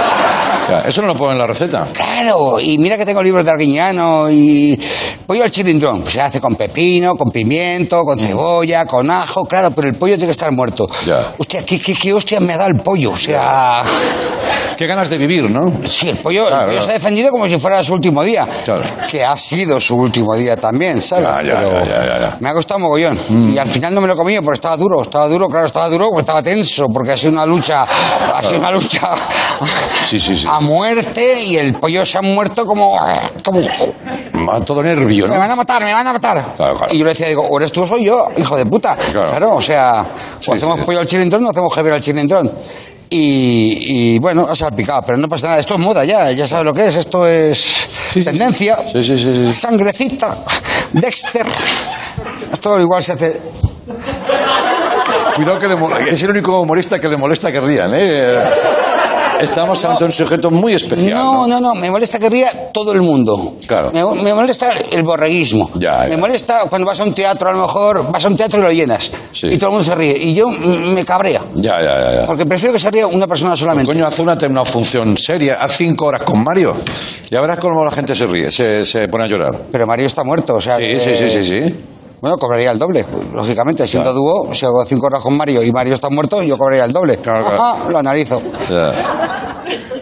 Claro, 0.68 0.90
Eso 0.90 1.02
no 1.02 1.08
lo 1.08 1.16
pone 1.16 1.32
en 1.32 1.38
la 1.38 1.48
receta. 1.48 1.88
Claro, 1.94 2.60
y 2.60 2.78
mira 2.78 2.98
que 2.98 3.06
tengo 3.06 3.24
libros 3.24 3.46
de 3.46 3.52
Arguiñano 3.52 4.30
y 4.30 4.78
pollo 5.26 5.44
al 5.44 5.52
chilindrón, 5.52 6.02
pues 6.02 6.14
se 6.14 6.20
hace 6.22 6.42
con 6.42 6.56
pepino, 6.56 7.16
con 7.16 7.32
pimiento, 7.32 8.04
con 8.04 8.20
cebolla, 8.20 8.86
con 8.86 9.10
ajo, 9.10 9.46
claro, 9.46 9.72
pero 9.72 9.88
el 9.88 9.96
pollo 9.96 10.16
tiene 10.16 10.28
que 10.28 10.32
estar 10.32 10.52
muerto. 10.52 10.86
Mm. 10.88 11.08
Ya. 11.08 11.34
Hostia, 11.38 11.66
¿qué, 11.66 11.80
qué, 11.80 11.94
qué 11.96 12.14
hostia 12.14 12.42
me 12.42 12.58
da 12.58 12.66
el 12.66 12.76
pollo? 12.82 13.12
O 13.12 13.18
sea, 13.18 13.84
Qué 14.78 14.86
ganas 14.88 15.10
de 15.10 15.18
vivir, 15.18 15.50
¿no? 15.50 15.62
sí, 15.86 16.10
el 16.10 16.20
pollo, 16.20 16.48
Claro, 16.48 16.62
el 16.64 16.68
pollo 16.68 16.78
claro. 16.78 16.82
se 16.86 16.92
ha 16.92 16.94
defendido 16.94 17.30
como 17.32 17.46
si 17.48 17.60
fuera 17.60 17.84
su 17.84 17.94
último 17.94 18.24
día, 18.24 18.48
Claro. 18.64 18.84
que 19.10 19.24
ha 19.26 19.36
sido 19.36 19.80
su 19.82 19.96
último 19.96 20.36
día 20.36 20.56
también, 20.56 21.02
¿sabes? 21.02 21.26
Ya, 21.28 21.44
ya, 21.44 21.58
Pero 21.58 21.86
ya. 21.86 22.38
Me 22.40 22.50
ha 22.50 22.54
costado 22.54 22.80
mogollón 22.80 23.18
y 23.54 23.58
al 23.58 23.68
final 23.68 23.94
no 23.94 24.02
me 24.02 24.08
lo 24.08 24.14
he 24.14 24.18
comido 24.18 24.42
porque 24.42 24.56
estaba 24.56 24.78
duro, 24.78 25.02
estaba 25.02 25.28
duro, 25.28 25.48
claro, 25.48 25.66
estaba 25.66 25.90
duro 25.90 26.06
porque 26.10 26.22
estaba 26.22 26.42
tenso, 26.44 26.88
porque 26.94 27.12
ha 27.12 27.18
sido 27.18 27.34
una 27.34 27.46
lucha, 27.46 27.84
ha 27.84 28.42
sido 28.44 28.60
una 28.60 28.72
lucha 28.72 29.16
Sí, 30.06 30.20
sí, 30.20 30.38
sí. 30.38 30.48
a 30.50 30.60
muerte 30.60 31.42
y 31.44 31.58
el 31.58 31.74
pollo 31.76 32.06
se 32.06 32.18
ha 32.20 32.22
muerto 32.22 32.66
como... 32.66 32.98
como 33.44 33.62
Va 34.50 34.62
Todo 34.62 34.84
nervio, 34.84 35.28
me 35.28 35.34
¿no? 35.34 35.40
van 35.40 35.52
a 35.52 35.56
matar, 35.56 35.84
me 35.84 35.92
van 35.94 36.06
a 36.08 36.14
matar. 36.14 36.46
Y 36.92 37.00
yo 37.00 37.04
le 37.04 37.10
decía, 37.12 37.28
digo, 37.28 37.42
o 37.50 37.58
eres 37.58 37.72
tú 37.72 37.82
o 37.82 37.88
soy 37.88 38.06
yo, 38.06 38.28
hijo 38.38 38.56
de 38.56 38.66
puta. 38.66 38.96
Claro. 39.12 39.56
o 39.56 39.62
sea, 39.62 40.06
o 40.48 40.54
hacemos 40.54 40.80
pollo 40.86 41.00
al 41.00 41.06
chilindrón 41.08 41.46
o 41.46 41.50
hacemos 41.50 41.74
jeber 41.74 41.94
al 41.94 42.02
chilindrón. 42.02 42.52
Y, 43.10 44.16
y, 44.16 44.20
bueno, 44.20 44.46
ha 44.50 44.56
salpicado, 44.56 45.02
pero 45.06 45.18
no 45.18 45.28
pasa 45.28 45.48
nada. 45.48 45.60
Esto 45.60 45.76
es 45.76 45.80
moda 45.80 46.04
ya, 46.04 46.32
ya 46.32 46.48
sabes 46.48 46.66
lo 46.66 46.74
que 46.74 46.88
es. 46.88 46.96
Esto 46.96 47.26
es 47.26 47.88
tendencia. 48.14 48.78
Sí, 48.92 49.04
sí, 49.04 49.18
sí, 49.18 49.48
sí. 49.48 49.54
Sangrecita. 49.54 50.38
Dexter. 50.92 51.46
Esto 52.52 52.80
igual 52.80 53.02
se 53.02 53.14
hace. 53.14 53.42
Cuidado 55.36 55.58
que 55.60 55.68
le 55.68 56.12
es 56.12 56.22
el 56.24 56.32
único 56.32 56.60
humorista 56.60 57.00
que 57.00 57.08
le 57.08 57.16
molesta 57.16 57.52
que 57.52 57.62
rían, 57.62 57.92
¿eh? 57.94 58.40
Estamos 59.42 59.84
ante 59.86 60.06
un 60.06 60.12
sujeto 60.12 60.50
muy 60.52 60.74
especial. 60.74 61.16
No, 61.16 61.48
¿no? 61.48 61.60
no, 61.60 61.74
no, 61.74 61.76
me 61.80 61.90
molesta 61.92 62.20
que 62.20 62.30
ría 62.30 62.72
todo 62.72 62.92
el 62.92 63.02
mundo. 63.02 63.56
Claro. 63.68 63.92
Me, 63.92 64.04
me 64.24 64.34
molesta 64.34 64.70
el 64.92 65.04
borreguismo. 65.04 65.70
Ya, 65.76 66.04
ya. 66.04 66.10
Me 66.10 66.18
molesta 66.18 66.62
cuando 66.70 66.88
vas 66.88 67.00
a 67.00 67.04
un 67.04 67.14
teatro, 67.14 67.50
a 67.50 67.54
lo 67.54 67.62
mejor 67.62 68.12
vas 68.12 68.24
a 68.26 68.28
un 68.28 68.38
teatro 68.38 68.60
y 68.60 68.64
lo 68.64 68.72
llenas. 68.72 69.12
Sí. 69.32 69.48
Y 69.48 69.58
todo 69.58 69.70
el 69.70 69.76
mundo 69.76 69.84
se 69.86 69.96
ríe. 69.96 70.18
Y 70.18 70.34
yo 70.34 70.50
me 70.50 71.04
cabrea. 71.06 71.42
Ya, 71.56 71.80
ya, 71.82 72.00
ya. 72.00 72.22
ya. 72.22 72.26
Porque 72.26 72.46
prefiero 72.46 72.74
que 72.74 72.80
se 72.80 72.90
ría 72.92 73.08
una 73.08 73.28
persona 73.28 73.56
solamente. 73.56 73.86
Coño, 73.92 74.06
haz 74.06 74.20
una, 74.20 74.38
una 74.50 74.66
función 74.66 75.18
seria, 75.18 75.56
haz 75.62 75.78
cinco 75.78 76.06
horas 76.06 76.24
con 76.24 76.44
Mario. 76.44 76.76
Ya 77.30 77.42
verás 77.42 77.58
cómo 77.60 77.84
la 77.84 77.92
gente 77.92 78.16
se 78.16 78.26
ríe, 78.26 78.50
se, 78.52 78.86
se 78.86 79.08
pone 79.08 79.26
a 79.26 79.28
llorar. 79.28 79.52
Pero 79.72 79.86
Mario 79.86 80.08
está 80.08 80.24
muerto, 80.24 80.56
o 80.56 80.62
sea. 80.62 80.78
Sí, 80.78 80.84
que- 80.84 81.00
sí, 81.00 81.16
sí, 81.16 81.30
sí, 81.30 81.44
sí. 81.46 81.76
Bueno, 82.20 82.38
cobraría 82.38 82.72
el 82.72 82.80
doble, 82.80 83.06
lógicamente. 83.34 83.86
Siendo 83.86 84.12
Claro. 84.12 84.44
dúo, 84.44 84.54
si 84.54 84.66
hago 84.66 84.84
cinco 84.86 85.06
horas 85.06 85.22
con 85.22 85.38
Mario 85.38 85.62
y 85.64 85.72
Mario 85.72 85.94
está 85.94 86.10
muerto, 86.10 86.42
yo 86.42 86.58
cobraría 86.58 86.86
el 86.86 86.92
doble. 86.92 87.18
Claro, 87.18 87.44
claro. 87.46 87.64
Ajá, 87.64 87.90
lo 87.90 87.98
analizo. 88.00 88.42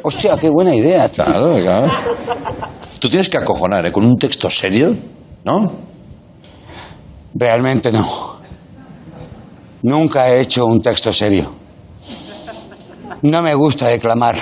Hostia, 0.04 0.38
qué 0.38 0.50
buena 0.50 0.74
idea. 0.74 1.10
tío. 1.10 1.26
Claro, 1.26 1.56
claro. 1.56 1.88
Tú 3.00 3.10
tienes 3.10 3.30
que 3.30 3.38
acojonar, 3.38 3.86
¿eh? 3.86 3.92
Con 3.92 4.06
un 4.06 4.18
texto 4.18 4.50
serio, 4.50 4.96
¿no? 5.44 5.72
Realmente 7.34 7.92
no. 7.92 8.36
Nunca 9.84 10.30
he 10.30 10.42
hecho 10.42 10.66
un 10.66 10.82
texto 10.82 11.12
serio. 11.12 11.52
No 13.24 13.42
me 13.42 13.54
gusta 13.56 13.88
declamar. 13.88 14.36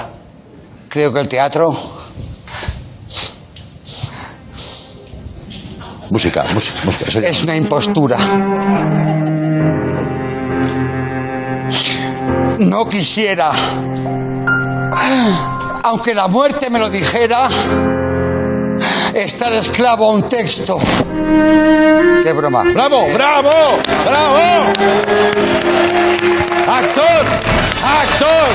Creo 0.89 1.12
que 1.12 1.20
el 1.22 1.27
teatro 1.27 1.75
Música, 6.13 6.46
música, 6.53 6.79
música. 6.84 7.05
eso 7.08 7.20
es 7.22 7.43
una 7.43 7.55
impostura. 7.55 8.17
No 12.60 12.88
quisiera, 12.88 13.51
aunque 15.82 16.13
la 16.13 16.27
muerte 16.27 16.70
me 16.70 16.77
lo 16.77 16.91
dijera, 16.91 17.50
estar 19.15 19.53
esclavo 19.53 20.05
a 20.08 20.13
un 20.13 20.29
texto. 20.29 20.77
Qué 22.24 22.32
broma. 22.32 22.62
¡Bravo, 22.62 23.08
bravo, 23.12 23.79
bravo! 24.05 24.38
¡Actor! 26.67 27.25
¡Actor! 28.01 28.50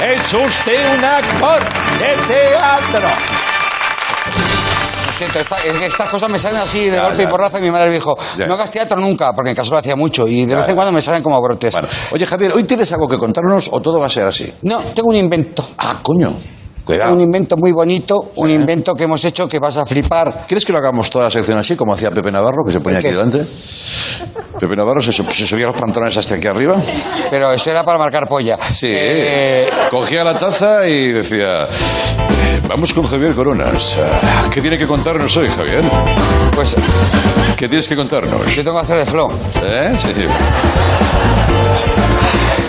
¡Es 0.00 0.34
usted 0.34 0.98
un 0.98 1.04
actor 1.04 1.62
de 2.00 2.16
teatro! 2.26 3.43
Siento, 5.16 5.38
esta- 5.38 5.58
es 5.58 5.72
que 5.78 5.86
estas 5.86 6.08
cosas 6.08 6.28
me 6.28 6.38
salen 6.38 6.60
así 6.60 6.88
de 6.90 6.96
Ya, 6.96 7.04
golpe 7.04 7.22
ya. 7.22 7.28
y 7.28 7.30
porrazo 7.30 7.58
y 7.58 7.62
mi 7.62 7.70
madre 7.70 7.88
me 7.88 7.94
dijo, 7.94 8.16
Ya. 8.36 8.46
no 8.46 8.54
hagas 8.54 8.70
teatro 8.70 8.98
nunca, 8.98 9.32
porque 9.34 9.50
en 9.50 9.56
caso 9.56 9.70
lo 9.72 9.78
hacía 9.78 9.94
mucho 9.96 10.26
y 10.26 10.44
de 10.44 10.56
vez 10.56 10.68
en 10.68 10.74
cuando 10.74 10.92
me 10.92 11.02
salen 11.02 11.22
como 11.22 11.40
brotes. 11.40 11.72
Bueno, 11.72 11.88
oye 12.12 12.26
Javier, 12.26 12.52
¿hoy 12.54 12.64
tienes 12.64 12.90
algo 12.92 13.06
que 13.06 13.16
contarnos 13.18 13.68
o 13.72 13.80
todo 13.80 14.00
va 14.00 14.06
a 14.06 14.10
ser 14.10 14.26
así? 14.26 14.52
No, 14.62 14.80
tengo 14.94 15.08
un 15.08 15.16
invento. 15.16 15.64
Ah, 15.78 15.96
coño, 16.02 16.32
cuidado. 16.84 17.14
Un 17.14 17.20
invento 17.20 17.56
muy 17.56 17.72
bonito, 17.72 18.30
un 18.36 18.50
invento 18.50 18.94
que 18.94 19.04
hemos 19.04 19.24
hecho 19.24 19.48
que 19.48 19.58
vas 19.58 19.76
a 19.76 19.84
flipar. 19.84 20.44
¿Quieres 20.46 20.64
que 20.64 20.72
lo 20.72 20.78
hagamos 20.78 21.08
toda 21.10 21.24
la 21.24 21.30
sección 21.30 21.58
así, 21.58 21.76
como 21.76 21.94
hacía 21.94 22.10
Pepe 22.10 22.30
Navarro, 22.30 22.64
que 22.66 22.72
se 22.72 22.80
ponía 22.80 22.98
¿El 22.98 23.06
aquí 23.06 23.14
delante? 23.14 23.44
Pepe 24.60 24.76
Navarro 24.76 25.00
se 25.00 25.12
subía 25.12 25.66
los 25.66 25.76
pantalones 25.76 26.16
hasta 26.16 26.36
aquí 26.36 26.46
arriba. 26.46 26.76
Pero 27.30 27.52
eso 27.52 27.70
era 27.70 27.84
para 27.84 27.98
marcar 27.98 28.28
polla. 28.28 28.58
Sí. 28.70 28.88
Eh, 28.90 29.68
Cogía 29.90 30.22
la 30.24 30.36
taza 30.36 30.86
y 30.88 31.08
decía... 31.12 31.64
"Eh, 31.66 32.60
Vamos 32.68 32.94
con 32.94 33.04
Javier 33.06 33.34
Coronas. 33.34 33.96
Ah, 34.00 34.48
¿Qué 34.50 34.60
tiene 34.62 34.78
que 34.78 34.86
contarnos 34.86 35.36
hoy, 35.36 35.48
Javier? 35.48 35.82
pues 36.54 36.74
¿Qué 37.56 37.68
tienes 37.68 37.86
que 37.88 37.94
contarnos? 37.96 38.54
yo 38.54 38.64
tengo 38.64 38.78
que 38.78 38.84
hacer 38.84 38.98
de 38.98 39.06
flow. 39.06 39.30
¿Eh? 39.62 39.92
Sí. 39.98 40.12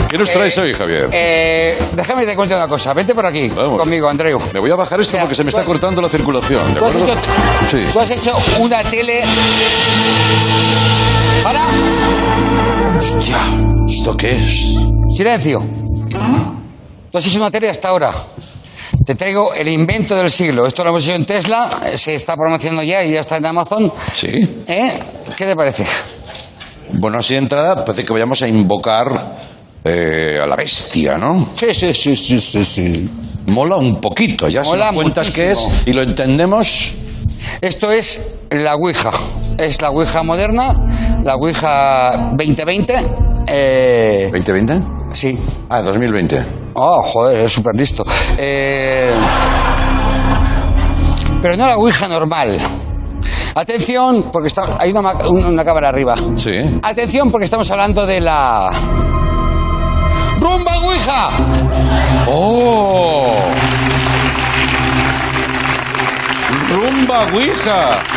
¿Qué 0.09 0.17
nos 0.17 0.29
traes 0.31 0.57
hoy, 0.57 0.73
Javier? 0.73 1.09
Eh, 1.11 1.77
déjame 1.93 2.21
que 2.21 2.27
te 2.31 2.35
cuente 2.35 2.55
una 2.55 2.67
cosa. 2.67 2.93
Vente 2.93 3.13
por 3.15 3.25
aquí 3.25 3.49
Vamos. 3.49 3.81
conmigo, 3.81 4.07
Andreu. 4.07 4.39
Me 4.53 4.59
voy 4.59 4.71
a 4.71 4.75
bajar 4.75 4.99
esto 4.99 5.11
O 5.11 5.13
sea, 5.13 5.21
porque 5.21 5.35
se 5.35 5.43
me 5.43 5.49
está 5.49 5.63
cortando 5.63 6.01
la 6.01 6.09
circulación, 6.09 6.73
¿de 6.73 6.79
Tú 6.79 6.85
has, 6.85 6.95
acuerdo? 6.95 7.13
hecho, 7.13 7.29
Sí. 7.69 7.85
tú 7.91 7.99
has 7.99 8.11
hecho 8.11 8.37
una 8.59 8.83
tele. 8.83 9.23
¡Para! 11.43 11.65
Hostia, 12.97 13.37
¿esto 13.87 14.15
qué 14.15 14.31
es? 14.31 14.75
Silencio. 15.15 15.65
Tú 17.11 17.17
has 17.17 17.25
hecho 17.27 17.37
una 17.37 17.51
tele 17.51 17.69
hasta 17.69 17.89
ahora. 17.89 18.13
Te 19.05 19.15
traigo 19.15 19.53
el 19.53 19.67
invento 19.67 20.15
del 20.15 20.31
siglo. 20.31 20.65
Esto 20.67 20.83
lo 20.83 20.91
hemos 20.91 21.03
hecho 21.03 21.15
en 21.15 21.25
Tesla, 21.25 21.79
eh, 21.91 21.97
se 21.97 22.15
está 22.15 22.35
promocionando 22.37 22.83
ya 22.83 23.03
y 23.03 23.11
ya 23.11 23.19
está 23.21 23.37
en 23.37 23.45
Amazon. 23.47 23.91
Sí. 24.13 24.63
¿Eh? 24.67 24.99
¿Qué 25.35 25.45
te 25.45 25.55
parece? 25.55 25.85
Bueno, 26.93 27.17
así 27.17 27.33
de 27.33 27.39
entrada 27.39 27.83
parece 27.83 28.05
que 28.05 28.13
vayamos 28.13 28.41
a 28.43 28.47
invocar 28.47 29.54
eh, 29.85 30.39
a 30.41 30.47
la 30.47 30.55
bestia, 30.55 31.17
¿no? 31.17 31.47
Sí, 31.55 31.67
sí, 31.73 31.93
sí, 31.93 32.15
sí, 32.17 32.39
sí, 32.39 32.63
sí. 32.63 33.09
Mola 33.47 33.75
un 33.77 34.01
poquito, 34.01 34.49
ya 34.49 34.63
nos 34.63 34.93
cuentas 34.93 35.29
qué 35.29 35.51
es 35.51 35.69
y 35.85 35.93
lo 35.93 36.01
entendemos. 36.01 36.93
Esto 37.61 37.91
es 37.91 38.19
la 38.49 38.75
Ouija. 38.75 39.11
Es 39.59 39.79
la 39.81 39.91
Ouija 39.91 40.23
moderna, 40.23 40.73
la 41.23 41.35
Ouija 41.35 42.31
2020. 42.35 42.93
Eh, 43.47 44.31
¿2020? 44.33 45.13
sí. 45.13 45.37
Ah, 45.69 45.81
2020. 45.83 46.43
Oh, 46.73 47.03
joder, 47.03 47.45
es 47.45 47.53
súper 47.53 47.75
listo. 47.75 48.03
Eh, 48.39 49.13
pero 51.41 51.55
no 51.55 51.67
la 51.67 51.77
Ouija 51.77 52.07
normal. 52.07 52.57
Atención, 53.53 54.29
porque 54.33 54.47
está, 54.47 54.77
hay 54.79 54.91
una, 54.91 55.13
una 55.29 55.63
cámara 55.63 55.89
arriba. 55.89 56.15
Sí. 56.35 56.59
Atención, 56.81 57.31
porque 57.31 57.45
estamos 57.45 57.69
hablando 57.69 58.05
de 58.05 58.19
la... 58.19 59.14
¡Rumba 60.45 60.77
Ouija! 60.77 61.31
¡Oh! 62.27 63.49
¡Rumba 66.69 67.23
Ouija! 67.33 68.14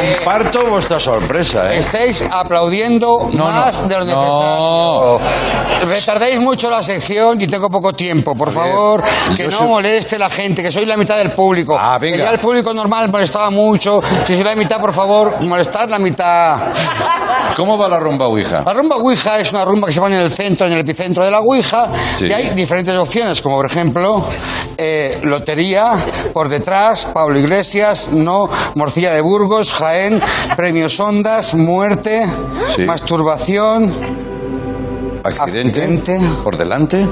Comparto 0.00 0.66
vuestra 0.66 0.98
sorpresa, 1.00 1.72
¿eh? 1.72 1.78
Estáis 1.80 2.24
aplaudiendo 2.30 3.28
No, 3.32 3.44
más 3.44 3.82
no. 3.82 3.88
de 3.88 3.94
lo 3.96 4.04
No. 4.04 5.18
necesario. 5.18 5.90
Retardáis 5.94 6.38
mucho 6.40 6.70
la 6.70 6.82
sección 6.82 7.40
y 7.40 7.46
tengo 7.46 7.68
poco 7.70 7.92
tiempo. 7.92 8.34
Por 8.34 8.50
favor, 8.50 9.02
que 9.36 9.44
no 9.44 9.50
soy- 9.50 9.68
moleste 9.68 10.18
la 10.18 10.28
gente, 10.30 10.62
que 10.62 10.70
soy 10.72 10.84
la 10.86 10.96
mitad 10.96 11.16
del 11.18 11.30
público. 11.30 11.76
Ah, 11.78 11.98
venga. 11.98 12.16
Que 12.16 12.22
ya 12.22 12.30
el 12.30 12.38
público 12.38 12.72
normal 12.74 13.10
molestaba 13.10 13.50
mucho. 13.50 14.00
Si 14.26 14.34
soy 14.34 14.44
la 14.44 14.54
mitad, 14.56 14.80
por 14.80 14.92
favor, 14.92 15.40
molestad 15.42 15.88
la 15.88 15.98
mitad. 15.98 16.58
¿Cómo 17.56 17.76
va 17.78 17.88
la 17.88 17.98
rumba 17.98 18.26
Ouija? 18.26 18.62
La 18.64 18.72
rumba 18.74 18.96
Ouija 18.96 19.38
es 19.40 19.52
una 19.52 19.64
rumba 19.64 19.86
que 19.86 19.92
se 19.92 20.00
pone 20.00 20.16
en 20.16 20.22
el 20.22 20.32
centro, 20.32 20.66
en 20.66 20.72
el 20.72 20.80
epicentro 20.80 21.24
de 21.24 21.30
la 21.30 21.40
Ouija. 21.40 21.90
Sí. 22.16 22.26
Y 22.26 22.32
hay 22.32 22.50
diferentes 22.50 22.96
opciones, 22.96 23.40
como 23.42 23.56
por 23.56 23.66
ejemplo, 23.66 24.24
eh, 24.76 25.18
lotería, 25.24 25.92
por 26.32 26.48
detrás, 26.48 27.06
Pablo 27.12 27.38
Iglesias, 27.38 28.10
no, 28.12 28.48
Morcilla 28.74 29.12
de 29.12 29.20
Burgos, 29.20 29.72
Jaén, 29.72 29.89
premios 30.56 30.98
Ondas, 31.00 31.54
muerte, 31.54 32.22
Sí. 32.74 32.82
masturbación. 32.84 33.92
¿Accidente? 35.24 35.82
Accidente. 35.82 36.20
¿Por 36.42 36.56
delante? 36.56 37.06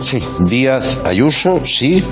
Sí. 0.00 0.22
Díaz 0.40 1.00
Ayuso, 1.04 1.64
sí. 1.64 2.04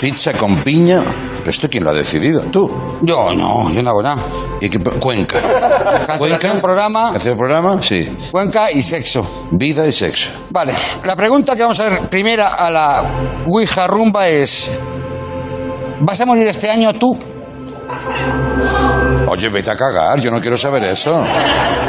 Pizza 0.00 0.32
con 0.32 0.56
piña. 0.62 1.02
¿Pero 1.38 1.50
esto 1.50 1.68
quién 1.68 1.84
lo 1.84 1.90
ha 1.90 1.94
decidido? 1.94 2.40
¿Tú? 2.42 2.70
Yo 3.02 3.34
no, 3.34 3.70
yo 3.70 3.82
no 3.82 3.90
hago 3.90 4.02
nada. 4.02 4.22
¿Y 4.60 4.68
qué, 4.70 4.78
Cuenca. 4.78 5.38
Cancelación 6.06 6.60
programa, 6.60 7.10
¿Hacer 7.10 7.36
programa? 7.36 7.82
Sí. 7.82 8.16
Cuenca 8.30 8.70
y 8.70 8.82
sexo. 8.82 9.48
Vida 9.52 9.86
y 9.86 9.92
sexo. 9.92 10.30
Vale, 10.50 10.74
la 11.04 11.14
pregunta 11.16 11.54
que 11.54 11.62
vamos 11.62 11.78
a 11.80 11.90
ver 11.90 12.08
primera 12.08 12.54
a 12.54 12.70
la 12.70 13.44
Ouija 13.46 13.86
rumba 13.86 14.28
es... 14.28 14.70
¿Vas 16.00 16.20
a 16.20 16.26
morir 16.26 16.46
este 16.46 16.70
año 16.70 16.92
tú? 16.94 17.16
Oye, 19.26 19.48
vete 19.48 19.70
a 19.70 19.76
cagar, 19.76 20.20
yo 20.20 20.30
no 20.30 20.40
quiero 20.40 20.56
saber 20.56 20.84
eso. 20.84 21.24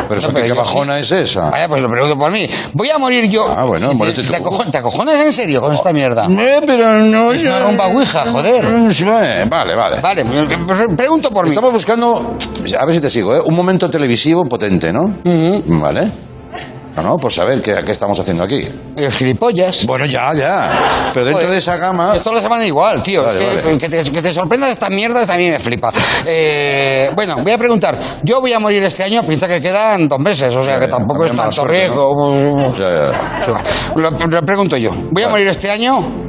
Pero 0.08 0.20
eso, 0.20 0.28
No, 0.28 0.34
¿qué, 0.34 0.34
pero 0.34 0.44
qué 0.44 0.50
yo 0.50 0.56
bajona 0.56 1.00
es 1.00 1.12
esa? 1.12 1.50
Vaya, 1.50 1.68
pues 1.68 1.82
lo 1.82 1.90
pregunto 1.90 2.18
por 2.18 2.32
mí. 2.32 2.48
Voy 2.74 2.90
a 2.90 2.98
morir 2.98 3.30
yo. 3.30 3.46
Ah, 3.50 3.66
bueno, 3.66 3.92
Si 3.92 4.14
te, 4.14 4.24
si 4.24 4.30
te, 4.30 4.38
acojo- 4.38 4.70
¿Te 4.72 4.78
acojonas 4.78 5.16
en 5.16 5.34
serio 5.34 5.62
con 5.62 5.74
esta 5.74 5.92
mierda? 5.92 6.28
Eh, 6.30 6.62
pero 6.66 7.00
no... 7.00 7.32
Es 7.32 7.44
una 7.44 7.60
rumba 7.60 7.88
ouija, 7.88 8.26
joder. 8.32 8.64
Eh, 8.66 9.46
Vale, 9.50 9.76
vale. 9.76 10.00
Vale, 10.02 10.24
pre- 10.68 10.96
pregunto 10.96 11.30
por 11.32 11.46
mí. 11.46 11.50
Estamos 11.52 11.72
buscando, 11.74 12.36
a 12.80 12.86
ver 12.86 12.96
si 12.96 13.02
te 13.02 13.10
sigo, 13.10 13.36
¿eh? 13.36 13.42
un 13.44 13.56
momento 13.56 13.90
televisivo 13.90 14.46
potente, 14.46 14.94
¿no? 14.94 15.14
Vale. 15.66 16.10
No, 16.96 17.04
no, 17.04 17.18
pues 17.18 17.38
a 17.40 17.44
ver, 17.46 17.62
¿qué, 17.62 17.76
qué 17.86 17.92
estamos 17.92 18.18
haciendo 18.20 18.44
aquí? 18.46 18.68
El 18.96 19.12
gilipollas. 19.12 19.86
Bueno, 19.86 20.06
ya, 20.06 20.34
ya. 20.34 20.72
Pero 21.14 21.26
dentro 21.26 21.42
Joder, 21.42 21.52
de 21.52 21.58
esa 21.58 21.76
gama... 21.76 22.14
que 22.14 22.20
toda 22.22 22.36
la 22.36 22.42
semana 22.42 22.66
igual, 22.66 23.04
tío. 23.04 23.22
Vale, 23.24 23.40
que, 23.40 23.46
vale. 23.48 23.78
que 23.78 23.90
te, 23.90 24.04
que 24.12 24.22
te 24.22 24.32
sorprendas 24.32 24.72
esta 24.72 24.90
mierda, 24.90 25.22
a 25.22 25.38
mí 25.38 25.50
me 25.50 25.60
flipa. 25.60 25.92
Eh, 26.26 27.10
bueno, 27.14 27.36
voy 27.44 27.52
a 27.52 27.58
preguntar. 27.58 28.00
Yo 28.24 28.40
voy 28.40 28.54
a 28.54 28.60
morir 28.60 28.82
este 28.84 29.04
año, 29.04 29.24
piensa 29.28 29.46
que 29.46 29.60
quedan 29.62 30.08
dos 30.08 30.20
meses, 30.20 30.56
o 30.56 30.64
sea 30.64 30.76
Ya, 30.76 30.80
que 30.80 30.88
tampoco 30.88 31.26
es 31.26 31.36
tanto 31.36 31.52
suerte, 31.52 31.80
riesgo. 31.80 32.74
Ya, 32.78 33.12
ya. 33.12 33.64
Lo, 33.96 34.12
lo 34.12 34.42
pregunto 34.46 34.78
yo. 34.78 34.92
¿Voy 35.12 35.24
a 35.24 35.28
morir 35.28 35.48
este 35.48 35.70
año? 35.70 36.26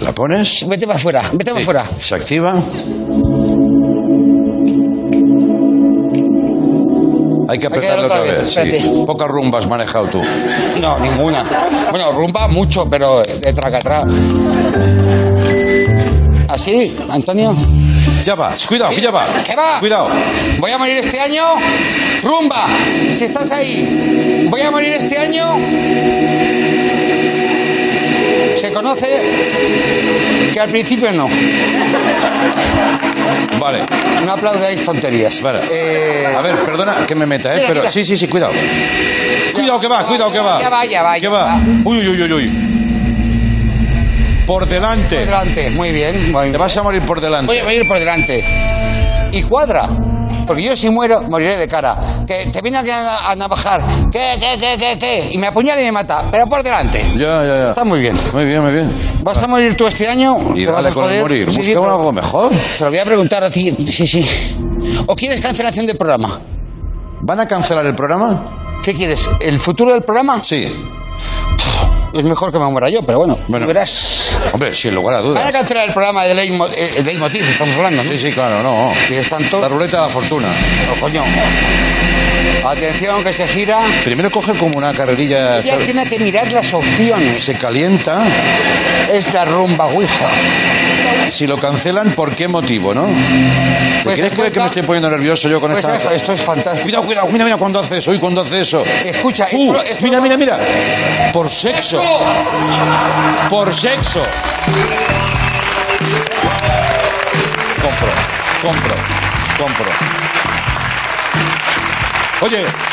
¿La 0.00 0.12
pones? 0.12 0.66
Vete 0.68 0.86
para 0.86 0.96
afuera, 0.96 1.30
vete 1.32 1.50
para 1.52 1.60
afuera. 1.62 1.86
¿Se 2.00 2.14
activa? 2.14 2.54
Hay 7.48 7.58
que 7.58 7.68
darle 7.68 8.04
otra 8.04 8.20
vez. 8.20 8.54
vez, 8.54 8.82
sí. 8.82 9.04
Pocas 9.06 9.26
rumbas 9.26 9.64
has 9.64 9.70
manejado 9.70 10.06
tú. 10.08 10.22
No, 10.80 10.98
ninguna. 10.98 11.44
Bueno, 11.90 12.12
rumba 12.12 12.46
mucho, 12.46 12.88
pero 12.90 13.22
de 13.22 13.52
tracatrá. 13.54 14.04
¿Así, 16.48 16.94
Antonio? 17.08 17.56
Ya 18.22 18.34
va, 18.34 18.54
cuidado, 18.66 18.94
que 18.94 19.00
ya 19.00 19.10
va. 19.10 19.26
¿Qué 19.44 19.56
va? 19.56 19.80
Cuidado. 19.80 20.08
Voy 20.58 20.70
a 20.70 20.78
morir 20.78 20.98
este 20.98 21.18
año. 21.18 21.42
Rumba, 22.22 22.66
si 23.14 23.24
estás 23.24 23.50
ahí. 23.50 24.46
Voy 24.50 24.60
a 24.60 24.70
morir 24.70 24.92
este 24.92 25.16
año. 25.16 25.46
Se 28.60 28.72
conoce 28.72 29.20
que 30.52 30.60
al 30.60 30.68
principio 30.70 31.10
no. 31.12 31.28
Vale. 33.58 33.82
No 34.24 34.32
aplaudáis 34.32 34.84
tonterías. 34.84 35.40
Vale. 35.42 35.60
Eh, 35.70 36.26
A 36.36 36.40
ver, 36.42 36.58
perdona 36.64 37.06
que 37.06 37.14
me 37.14 37.26
meta, 37.26 37.50
¿eh? 37.52 37.56
Mira, 37.56 37.68
Pero 37.68 37.80
mira. 37.80 37.90
sí, 37.90 38.04
sí, 38.04 38.16
sí, 38.16 38.26
cuidado. 38.28 38.52
Cuidado 39.54 39.80
que 39.80 39.88
va, 39.88 40.04
cuidado 40.06 40.32
que 40.32 40.40
va. 40.40 40.60
Ya 40.60 40.68
va, 40.70 40.84
ya 40.84 41.02
va, 41.02 41.18
ya 41.18 41.30
va. 41.30 41.42
va. 41.44 41.60
Uy, 41.84 41.98
uy, 42.08 42.22
uy, 42.22 42.32
uy. 42.32 42.50
Por 44.46 44.60
por 44.62 44.66
delante. 44.68 45.16
delante, 45.18 45.70
muy 45.70 45.92
bien. 45.92 46.32
muy 46.32 46.42
Te 46.44 46.48
bien. 46.48 46.58
vas 46.60 46.76
a 46.76 46.82
morir 46.82 47.02
por 47.02 47.20
delante. 47.20 47.46
voy 47.62 47.74
a 47.74 47.74
ir 47.80 47.86
por 47.86 47.98
delante. 47.98 48.42
Y 49.30 49.42
cuadra. 49.42 49.90
Porque 50.48 50.62
yo 50.64 50.76
si 50.76 50.90
muero, 50.90 51.22
moriré 51.22 51.56
de 51.56 51.68
cara. 51.68 52.24
Que 52.26 52.46
te 52.50 52.60
viene 52.60 52.78
alguien 52.78 52.96
a, 52.96 53.30
a 53.30 53.36
navajar. 53.36 53.84
Que, 54.10 54.36
que, 54.40 54.58
que, 54.58 54.76
que, 54.76 54.98
que. 54.98 55.28
Y 55.32 55.38
me 55.38 55.46
apuñala 55.46 55.80
y 55.80 55.84
me 55.84 55.92
mata. 55.92 56.24
Pero 56.30 56.46
por 56.48 56.62
delante. 56.64 57.04
Ya, 57.16 57.44
ya, 57.44 57.46
ya. 57.46 57.68
Está 57.68 57.84
muy 57.84 58.00
bien. 58.00 58.16
Muy 58.32 58.44
bien, 58.46 58.62
muy 58.62 58.72
bien. 58.72 58.90
¿Vas 59.22 59.40
a 59.42 59.46
morir 59.46 59.76
tú 59.76 59.86
este 59.86 60.08
año? 60.08 60.34
Y 60.56 60.64
¿Te 60.64 60.72
vas 60.72 60.82
dale 60.82 60.88
a 60.88 60.94
con 60.94 61.04
el 61.04 61.08
joder? 61.10 61.20
morir. 61.22 61.50
Sí, 61.52 61.58
Busca 61.58 61.72
pero- 61.74 61.90
algo 61.96 62.12
mejor. 62.12 62.50
Te 62.78 62.84
lo 62.84 62.90
voy 62.90 62.98
a 62.98 63.04
preguntar 63.04 63.44
a 63.44 63.50
ti. 63.50 63.76
Sí, 63.86 64.06
sí. 64.06 64.26
¿O 65.06 65.14
quieres 65.14 65.40
cancelación 65.40 65.86
del 65.86 65.96
programa? 65.96 66.40
¿Van 67.20 67.38
a 67.40 67.46
cancelar 67.46 67.86
el 67.86 67.94
programa? 67.94 68.78
¿Qué 68.82 68.94
quieres? 68.94 69.28
¿El 69.40 69.58
futuro 69.58 69.92
del 69.92 70.02
programa? 70.02 70.42
Sí. 70.42 70.72
Es 72.18 72.24
mejor 72.24 72.50
que 72.50 72.58
me 72.58 72.66
muera 72.66 72.88
yo, 72.88 73.00
pero 73.02 73.18
bueno, 73.18 73.38
Bueno. 73.46 73.66
verás. 73.66 74.36
Hombre, 74.52 74.74
sin 74.74 74.92
lugar 74.94 75.14
a 75.16 75.18
Van 75.20 75.26
a 75.26 75.28
dudas. 75.30 75.52
cancelar 75.52 75.86
el 75.88 75.94
programa 75.94 76.24
de 76.24 76.34
Leitmo- 76.34 76.68
eh, 76.74 77.00
Leitmotiv, 77.04 77.44
estamos 77.48 77.76
hablando, 77.76 78.02
¿no? 78.02 78.08
Sí, 78.08 78.18
sí, 78.18 78.32
claro, 78.32 78.60
no. 78.62 78.92
Y. 79.08 79.60
La 79.60 79.68
ruleta 79.68 79.98
de 79.98 80.02
la 80.02 80.08
fortuna. 80.08 80.48
Oh, 80.96 81.00
coño. 81.00 81.22
Atención, 82.64 83.22
que 83.22 83.32
se 83.32 83.46
gira. 83.46 83.78
Primero 84.04 84.30
coge 84.30 84.52
como 84.54 84.76
una 84.78 84.92
carrerilla. 84.92 85.62
¿sabes? 85.62 85.84
tiene 85.86 86.04
que 86.06 86.18
mirar 86.18 86.50
las 86.50 86.72
opciones. 86.74 87.42
Se 87.42 87.54
calienta. 87.54 88.24
Es 89.12 89.32
la 89.32 89.44
rumba 89.44 89.86
ouija. 89.86 90.26
Si 91.30 91.46
lo 91.46 91.58
cancelan, 91.58 92.12
¿por 92.14 92.34
qué 92.34 92.48
motivo, 92.48 92.94
no? 92.94 93.06
¿Te 93.06 94.04
Pues 94.04 94.20
creer 94.20 94.52
que 94.52 94.60
me 94.60 94.66
estoy 94.66 94.82
poniendo 94.82 95.10
nervioso 95.10 95.48
yo 95.48 95.60
con 95.60 95.70
Pues 95.72 95.84
esta... 95.84 95.96
esto, 95.96 96.10
esto 96.10 96.32
es 96.32 96.42
fantástico. 96.42 96.84
Cuidado, 96.84 97.04
cuidado, 97.04 97.28
mira, 97.28 97.44
mira 97.44 97.56
cuando 97.56 97.80
hace 97.80 97.98
eso 97.98 98.12
y 98.14 98.18
cuando 98.18 98.40
hace 98.42 98.60
eso. 98.60 98.82
Escucha, 99.04 99.48
Uh, 99.52 99.74
esto- 99.74 99.82
esto- 99.84 100.04
mira, 100.04 100.20
mira, 100.20 100.36
mira. 100.36 100.58
Por 101.32 101.48
sexo. 101.48 102.00
Por 103.48 103.72
sexo. 103.72 104.22
Compro, 107.82 108.12
compro, 108.62 108.94
compro. 109.58 109.90
Oye, 112.40 112.87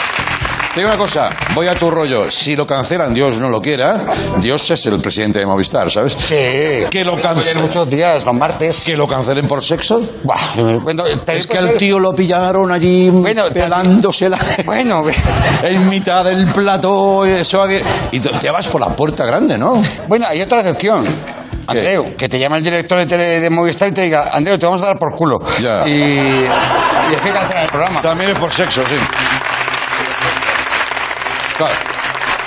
te 0.75 0.81
digo 0.81 0.89
una 0.89 0.97
cosa, 0.97 1.29
voy 1.53 1.67
a 1.67 1.75
tu 1.75 1.89
rollo. 1.89 2.29
Si 2.29 2.53
lo 2.53 2.67
cancelan, 2.67 3.13
Dios 3.13 3.39
no 3.39 3.47
lo 3.47 3.61
quiera, 3.61 4.07
Dios 4.41 4.69
es 4.71 4.85
el 4.88 4.99
presidente 4.99 5.39
de 5.39 5.45
Movistar, 5.45 5.89
¿sabes? 5.89 6.17
Sí. 6.19 6.85
Que 6.91 7.05
lo 7.05 7.17
cancelen. 7.17 7.63
muchos 7.63 7.89
días, 7.89 8.25
los 8.25 8.35
martes. 8.35 8.83
Que 8.83 8.97
lo 8.97 9.07
cancelen 9.07 9.47
por 9.47 9.63
sexo. 9.63 10.01
Bueno, 10.83 11.05
Es 11.27 11.47
que 11.47 11.57
al 11.57 11.77
tío 11.77 11.97
lo 11.97 12.13
pillaron 12.13 12.73
allí 12.73 13.09
Bueno, 13.09 13.45
pelándosela 13.53 14.38
Bueno, 14.65 15.05
en 15.63 15.88
mitad 15.88 16.25
del 16.25 16.47
plató. 16.47 17.25
Eso, 17.25 17.65
y 18.11 18.19
te 18.19 18.51
vas 18.51 18.67
por 18.67 18.81
la 18.81 18.89
puerta 18.89 19.25
grande, 19.25 19.57
¿no? 19.57 19.81
bueno, 20.09 20.25
hay 20.27 20.41
otra 20.41 20.59
excepción. 20.59 21.05
Andreu, 21.67 22.17
que 22.17 22.27
te 22.27 22.38
llama 22.38 22.57
el 22.57 22.63
director 22.63 22.97
de, 22.97 23.05
tele, 23.05 23.39
de 23.39 23.49
Movistar 23.49 23.88
y 23.88 23.93
te 23.93 24.01
diga, 24.01 24.29
Andreu, 24.33 24.59
te 24.59 24.65
vamos 24.65 24.81
a 24.81 24.88
dar 24.88 24.99
por 24.99 25.15
culo. 25.15 25.39
Ya. 25.61 25.88
Y, 25.88 25.91
y 25.91 27.13
es 27.15 27.21
que 27.21 27.29
el 27.29 27.67
programa. 27.71 28.01
También 28.01 28.31
es 28.31 28.39
por 28.39 28.51
sexo, 28.51 28.83
sí. 28.85 28.95
Claro. 31.57 31.73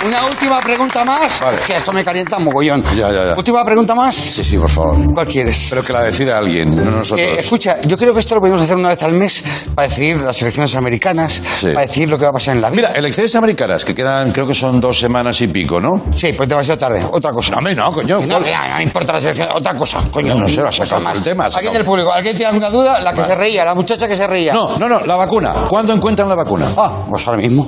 Una 0.05 0.25
última 0.27 0.61
pregunta 0.61 1.03
más. 1.03 1.41
Vale. 1.41 1.57
Que 1.67 1.75
esto 1.75 1.91
me 1.91 2.05
calienta 2.05 2.39
mogollón. 2.39 2.81
Ya, 2.95 3.11
ya, 3.11 3.25
ya. 3.25 3.33
Última 3.35 3.65
pregunta 3.65 3.93
más. 3.93 4.15
Sí, 4.15 4.45
sí, 4.45 4.57
por 4.57 4.69
favor. 4.69 4.95
¿Cuál 5.13 5.27
quieres? 5.27 5.67
Pero 5.69 5.83
que 5.83 5.91
la 5.91 6.03
decida 6.03 6.37
alguien, 6.37 6.73
no 6.73 6.89
nosotros. 6.89 7.19
Eh, 7.27 7.35
escucha, 7.39 7.81
yo 7.81 7.97
creo 7.97 8.13
que 8.13 8.21
esto 8.21 8.33
lo 8.35 8.39
podemos 8.39 8.61
hacer 8.61 8.77
una 8.77 8.87
vez 8.87 9.03
al 9.03 9.11
mes 9.11 9.43
para 9.75 9.89
decidir 9.89 10.15
las 10.19 10.41
elecciones 10.41 10.73
americanas, 10.75 11.41
Sí. 11.57 11.67
para 11.73 11.81
decidir 11.85 12.07
lo 12.09 12.17
que 12.17 12.23
va 12.23 12.29
a 12.29 12.33
pasar 12.33 12.55
en 12.55 12.61
la 12.61 12.69
vida. 12.69 12.87
Mira, 12.87 12.97
elecciones 12.97 13.35
americanas, 13.35 13.83
que 13.83 13.93
quedan, 13.93 14.31
creo 14.31 14.47
que 14.47 14.53
son 14.55 14.79
dos 14.79 14.97
semanas 14.97 15.41
y 15.41 15.49
pico, 15.49 15.81
¿no? 15.81 16.01
Sí, 16.15 16.31
pues 16.31 16.47
demasiado 16.47 16.79
tarde. 16.79 17.05
Otra 17.11 17.33
cosa. 17.33 17.51
No, 17.51 17.57
hombre, 17.57 17.75
no, 17.75 17.91
coño. 17.91 18.21
No, 18.25 18.39
me 18.39 18.83
importa 18.83 19.11
las 19.11 19.25
elecciones. 19.25 19.53
Otra 19.53 19.73
cosa, 19.75 20.01
coño. 20.09 20.33
No, 20.33 20.41
no 20.43 20.47
sé, 20.49 20.61
lo 20.61 20.67
Cosa 20.67 20.85
sacado 20.85 21.01
más. 21.01 21.17
el 21.17 21.23
tema, 21.23 21.47
¿Alguien 21.53 21.73
del 21.73 21.83
público? 21.83 22.13
¿Alguien 22.13 22.37
tiene 22.37 22.47
alguna 22.51 22.69
duda? 22.69 23.01
La 23.01 23.11
que 23.11 23.21
se 23.25 23.35
reía, 23.35 23.65
la 23.65 23.75
muchacha 23.75 24.07
que 24.07 24.15
se 24.15 24.25
reía. 24.25 24.53
No, 24.53 24.77
no, 24.79 24.87
no, 24.87 25.01
la 25.05 25.17
vacuna. 25.17 25.51
¿Cuándo 25.67 25.91
encuentran 25.91 26.29
la 26.29 26.35
vacuna? 26.35 26.67
Ah, 26.77 27.03
pues 27.09 27.27
ahora 27.27 27.39
mismo. 27.39 27.67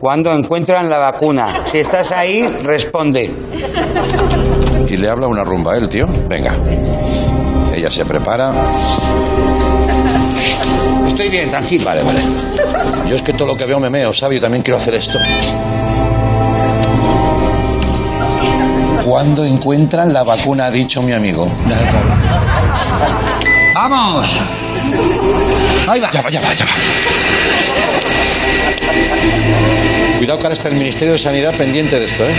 Cuando 0.00 0.32
encuentran 0.32 0.90
la 0.90 0.98
vacuna. 0.98 1.48
Si 1.70 1.78
estás 1.78 2.12
ahí, 2.12 2.46
responde. 2.62 3.32
Y 4.88 4.96
le 4.96 5.08
habla 5.08 5.26
una 5.26 5.42
rumba 5.42 5.72
a 5.72 5.76
él, 5.78 5.88
tío. 5.88 6.06
Venga. 6.28 6.52
Ella 7.74 7.90
se 7.90 8.04
prepara. 8.04 8.52
Estoy 11.06 11.28
bien, 11.30 11.50
tranquilo. 11.50 11.86
Vale, 11.86 12.02
vale. 12.02 12.20
Yo 13.08 13.14
es 13.16 13.22
que 13.22 13.32
todo 13.32 13.48
lo 13.48 13.56
que 13.56 13.64
veo 13.64 13.80
me 13.80 13.88
meo, 13.88 14.12
¿sabes? 14.12 14.36
Yo 14.36 14.42
también 14.42 14.62
quiero 14.62 14.76
hacer 14.76 14.94
esto. 14.94 15.18
¿Cuándo 19.04 19.44
encuentran 19.44 20.12
la 20.12 20.24
vacuna? 20.24 20.66
Ha 20.66 20.70
dicho 20.70 21.00
mi 21.00 21.12
amigo. 21.12 21.48
¡Vamos! 23.74 24.40
Ahí 25.88 26.00
va. 26.00 26.10
Ya 26.10 26.22
va, 26.22 26.30
ya 26.30 26.40
va, 26.40 26.52
ya 26.54 26.64
va. 26.64 26.70
Cuidado 30.18 30.38
que 30.38 30.44
ahora 30.46 30.54
está 30.54 30.68
el 30.68 30.74
Ministerio 30.74 31.12
de 31.12 31.18
Sanidad 31.18 31.54
pendiente 31.54 31.98
de 31.98 32.04
esto, 32.06 32.28
¿eh? 32.28 32.34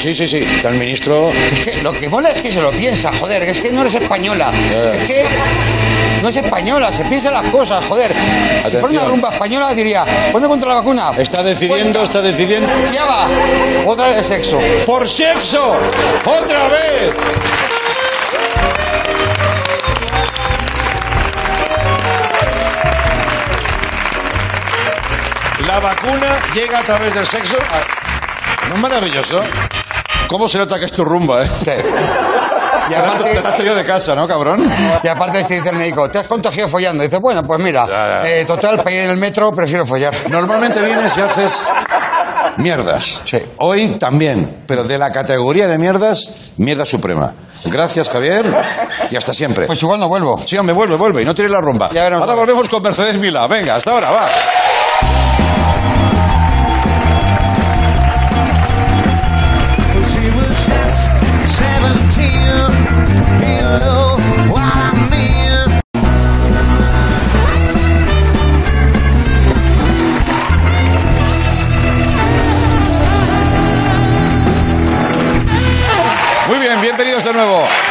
Sí, 0.00 0.14
sí, 0.14 0.28
sí. 0.28 0.36
Está 0.38 0.68
el 0.70 0.76
ministro. 0.78 1.30
Es 1.30 1.64
que 1.64 1.82
lo 1.82 1.92
que 1.92 2.08
mola 2.08 2.30
es 2.30 2.40
que 2.40 2.52
se 2.52 2.60
lo 2.60 2.70
piensa, 2.70 3.10
joder, 3.18 3.42
es 3.42 3.60
que 3.60 3.72
no 3.72 3.80
eres 3.80 3.94
española. 3.94 4.52
Es 4.94 5.02
que 5.02 5.24
no 6.22 6.28
es 6.28 6.36
española, 6.36 6.92
se 6.92 7.04
piensa 7.06 7.30
las 7.32 7.50
cosas, 7.50 7.84
joder. 7.86 8.12
Si 8.12 8.14
fuera 8.16 8.68
Atención. 8.68 8.90
una 9.02 9.04
rumba 9.10 9.30
española 9.30 9.74
diría, 9.74 10.04
¿cuándo 10.30 10.48
contra 10.48 10.68
la 10.70 10.74
vacuna? 10.76 11.10
Está 11.18 11.42
decidiendo, 11.42 11.98
Pues, 11.98 12.08
está 12.10 12.22
decidiendo. 12.22 12.68
Ya 12.92 13.04
va, 13.04 13.28
otra 13.86 14.06
vez 14.08 14.16
de 14.18 14.24
sexo. 14.24 14.60
¡Por 14.86 15.08
sexo! 15.08 15.76
¡Otra 16.24 16.68
vez! 16.68 17.14
La 25.80 25.84
vacuna 25.94 26.26
llega 26.52 26.80
a 26.80 26.82
través 26.82 27.14
del 27.14 27.24
sexo. 27.24 27.56
¿No 28.68 28.74
es 28.74 28.80
maravilloso? 28.80 29.40
¿Cómo 30.26 30.48
se 30.48 30.58
nota 30.58 30.76
que 30.76 30.86
es 30.86 30.92
tu 30.92 31.04
rumba, 31.04 31.44
eh? 31.44 31.48
Y 31.60 31.64
Te 32.90 32.96
aparte, 32.96 33.38
has 33.46 33.54
traído 33.54 33.76
de 33.76 33.84
casa, 33.86 34.16
¿no, 34.16 34.26
cabrón? 34.26 34.68
y 35.04 35.06
aparte 35.06 35.44
te 35.44 35.54
dice 35.54 35.68
el 35.70 35.76
médico, 35.76 36.10
¿te 36.10 36.18
has 36.18 36.26
contagiado 36.26 36.68
follando? 36.68 37.04
Y 37.04 37.06
dice, 37.06 37.18
bueno, 37.20 37.44
pues 37.46 37.62
mira, 37.62 37.86
Ya, 37.86 38.24
ya. 38.24 38.28
eh, 38.28 38.44
total, 38.44 38.78
para 38.78 38.90
ir 38.90 39.02
en 39.02 39.10
el 39.10 39.18
metro 39.18 39.52
prefiero 39.52 39.86
follar. 39.86 40.12
Normalmente 40.28 40.82
vienes 40.82 41.16
y 41.16 41.20
haces 41.20 41.68
mierdas. 42.56 43.22
Sí. 43.24 43.38
Hoy 43.58 43.98
también, 44.00 44.64
pero 44.66 44.82
de 44.82 44.98
la 44.98 45.12
categoría 45.12 45.68
de 45.68 45.78
mierdas, 45.78 46.38
mierda 46.56 46.84
suprema. 46.86 47.34
Gracias, 47.66 48.10
Javier, 48.10 48.46
y 49.12 49.14
hasta 49.16 49.32
siempre. 49.32 49.66
Pues 49.66 49.80
igual 49.80 50.00
no 50.00 50.08
vuelvo. 50.08 50.42
Sí, 50.44 50.56
hombre, 50.58 50.74
vuelve, 50.74 50.96
vuelve, 50.96 51.22
y 51.22 51.24
no 51.24 51.36
tires 51.36 51.52
la 51.52 51.60
rumba. 51.60 51.88
Ya. 51.92 52.08
Ahora 52.08 52.34
volvemos 52.34 52.68
con 52.68 52.82
Mercedes 52.82 53.16
Milá. 53.16 53.46
Venga, 53.46 53.76
hasta 53.76 53.92
ahora, 53.92 54.10
va. 54.10 54.26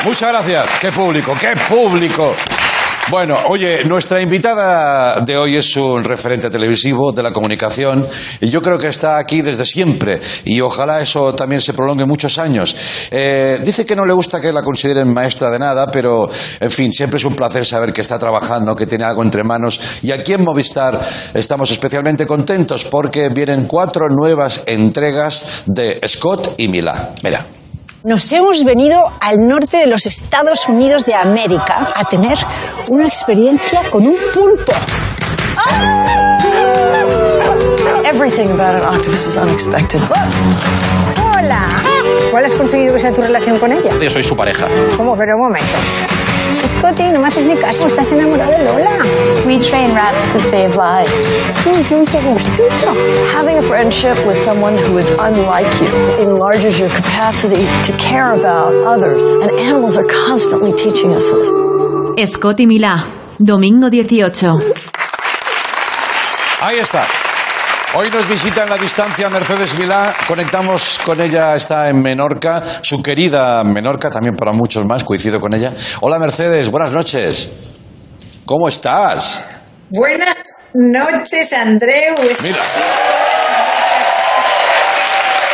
Muchas 0.07 0.31
gracias. 0.31 0.69
Qué 0.79 0.89
público, 0.89 1.35
qué 1.37 1.53
público. 1.67 2.33
Bueno, 3.09 3.37
oye, 3.47 3.83
nuestra 3.83 4.21
invitada 4.21 5.19
de 5.19 5.37
hoy 5.37 5.57
es 5.57 5.75
un 5.75 6.01
referente 6.01 6.49
televisivo 6.49 7.11
de 7.11 7.23
la 7.23 7.33
comunicación 7.33 8.07
y 8.39 8.47
yo 8.47 8.61
creo 8.61 8.79
que 8.79 8.87
está 8.87 9.17
aquí 9.17 9.41
desde 9.41 9.65
siempre 9.65 10.21
y 10.45 10.61
ojalá 10.61 11.01
eso 11.01 11.35
también 11.35 11.59
se 11.59 11.73
prolongue 11.73 12.05
muchos 12.05 12.37
años. 12.37 12.73
Eh, 13.11 13.59
dice 13.65 13.85
que 13.85 13.97
no 13.97 14.05
le 14.05 14.13
gusta 14.13 14.39
que 14.39 14.53
la 14.53 14.61
consideren 14.61 15.13
maestra 15.13 15.51
de 15.51 15.59
nada, 15.59 15.87
pero 15.87 16.29
en 16.61 16.71
fin, 16.71 16.93
siempre 16.93 17.17
es 17.17 17.25
un 17.25 17.35
placer 17.35 17.65
saber 17.65 17.91
que 17.91 17.99
está 17.99 18.17
trabajando, 18.17 18.77
que 18.77 18.87
tiene 18.87 19.03
algo 19.03 19.23
entre 19.23 19.43
manos 19.43 19.77
y 20.01 20.11
aquí 20.11 20.31
en 20.31 20.45
Movistar 20.45 21.05
estamos 21.33 21.69
especialmente 21.69 22.25
contentos 22.25 22.85
porque 22.85 23.27
vienen 23.27 23.65
cuatro 23.65 24.07
nuevas 24.07 24.63
entregas 24.67 25.63
de 25.65 25.99
Scott 26.07 26.55
y 26.57 26.69
Milá. 26.69 27.13
Mira. 27.23 27.56
Nos 28.07 28.31
hemos 28.31 28.63
venido 28.63 29.03
al 29.19 29.45
norte 29.45 29.75
de 29.75 29.87
los 29.87 30.05
Estados 30.05 30.69
Unidos 30.69 31.05
de 31.05 31.13
América 31.13 31.89
a 31.93 32.05
tener 32.05 32.37
una 32.87 33.05
experiencia 33.05 33.81
con 33.91 34.07
un 34.07 34.15
pulpo. 34.33 34.71
Everything 38.05 38.51
about 38.51 38.81
an 38.81 38.95
octopus 38.95 39.27
is 39.27 39.35
unexpected. 39.35 39.99
Hola. 41.35 41.67
¿Cuál 42.31 42.45
has 42.45 42.55
conseguido 42.55 42.93
que 42.93 42.99
sea 43.01 43.11
tu 43.11 43.19
relación 43.19 43.59
con 43.59 43.73
ella? 43.73 43.91
Yo 44.01 44.09
soy 44.09 44.23
su 44.23 44.37
pareja. 44.37 44.65
¿Cómo? 44.95 45.13
Pero 45.17 45.35
un 45.35 45.41
momento. 45.41 46.16
Scotty, 46.67 47.11
no 47.11 47.21
me 47.21 47.27
haces 47.27 47.45
ni 47.45 47.55
caso, 47.55 47.87
estás 47.87 48.11
enamorado 48.11 48.51
de 48.51 48.63
Lola. 48.63 48.97
We 49.45 49.59
train 49.59 49.93
rats 49.93 50.33
to 50.33 50.39
save 50.39 50.75
lives. 50.75 51.11
Uy, 51.65 51.83
qué 51.83 52.19
gustito. 52.21 52.93
Having 53.33 53.57
a 53.57 53.61
friendship 53.61 54.15
with 54.25 54.37
someone 54.43 54.77
who 54.77 54.97
is 54.97 55.09
unlike 55.11 55.67
you 55.81 55.87
enlarges 56.19 56.79
your 56.79 56.89
capacity 56.89 57.65
to 57.85 57.93
care 57.97 58.33
about 58.33 58.73
others, 58.85 59.23
and 59.41 59.51
animals 59.51 59.97
are 59.97 60.07
constantly 60.07 60.71
teaching 60.73 61.13
us 61.13 61.31
this. 61.31 62.29
Scott 62.31 62.59
y 62.59 62.65
Milá, 62.65 63.05
domingo 63.39 63.89
18. 63.89 64.59
Ahí 66.59 66.79
está. 66.79 67.26
Hoy 67.99 68.11
nos 68.11 68.29
visita 68.29 68.61
en 68.61 68.69
la 68.69 68.77
distancia 68.77 69.27
Mercedes 69.27 69.75
Milá. 69.75 70.13
Conectamos 70.27 70.99
con 71.03 71.19
ella, 71.19 71.55
está 71.55 71.89
en 71.89 71.99
Menorca, 71.99 72.61
su 72.83 73.01
querida 73.01 73.63
Menorca, 73.63 74.11
también 74.11 74.35
para 74.35 74.51
muchos 74.51 74.85
más, 74.85 75.03
coincido 75.03 75.41
con 75.41 75.51
ella. 75.55 75.73
Hola 76.01 76.19
Mercedes, 76.19 76.69
buenas 76.69 76.91
noches. 76.91 77.51
¿Cómo 78.45 78.69
estás? 78.69 79.43
Buenas 79.89 80.37
noches, 80.75 81.51
Andreu. 81.53 82.17
Mira. 82.43 82.59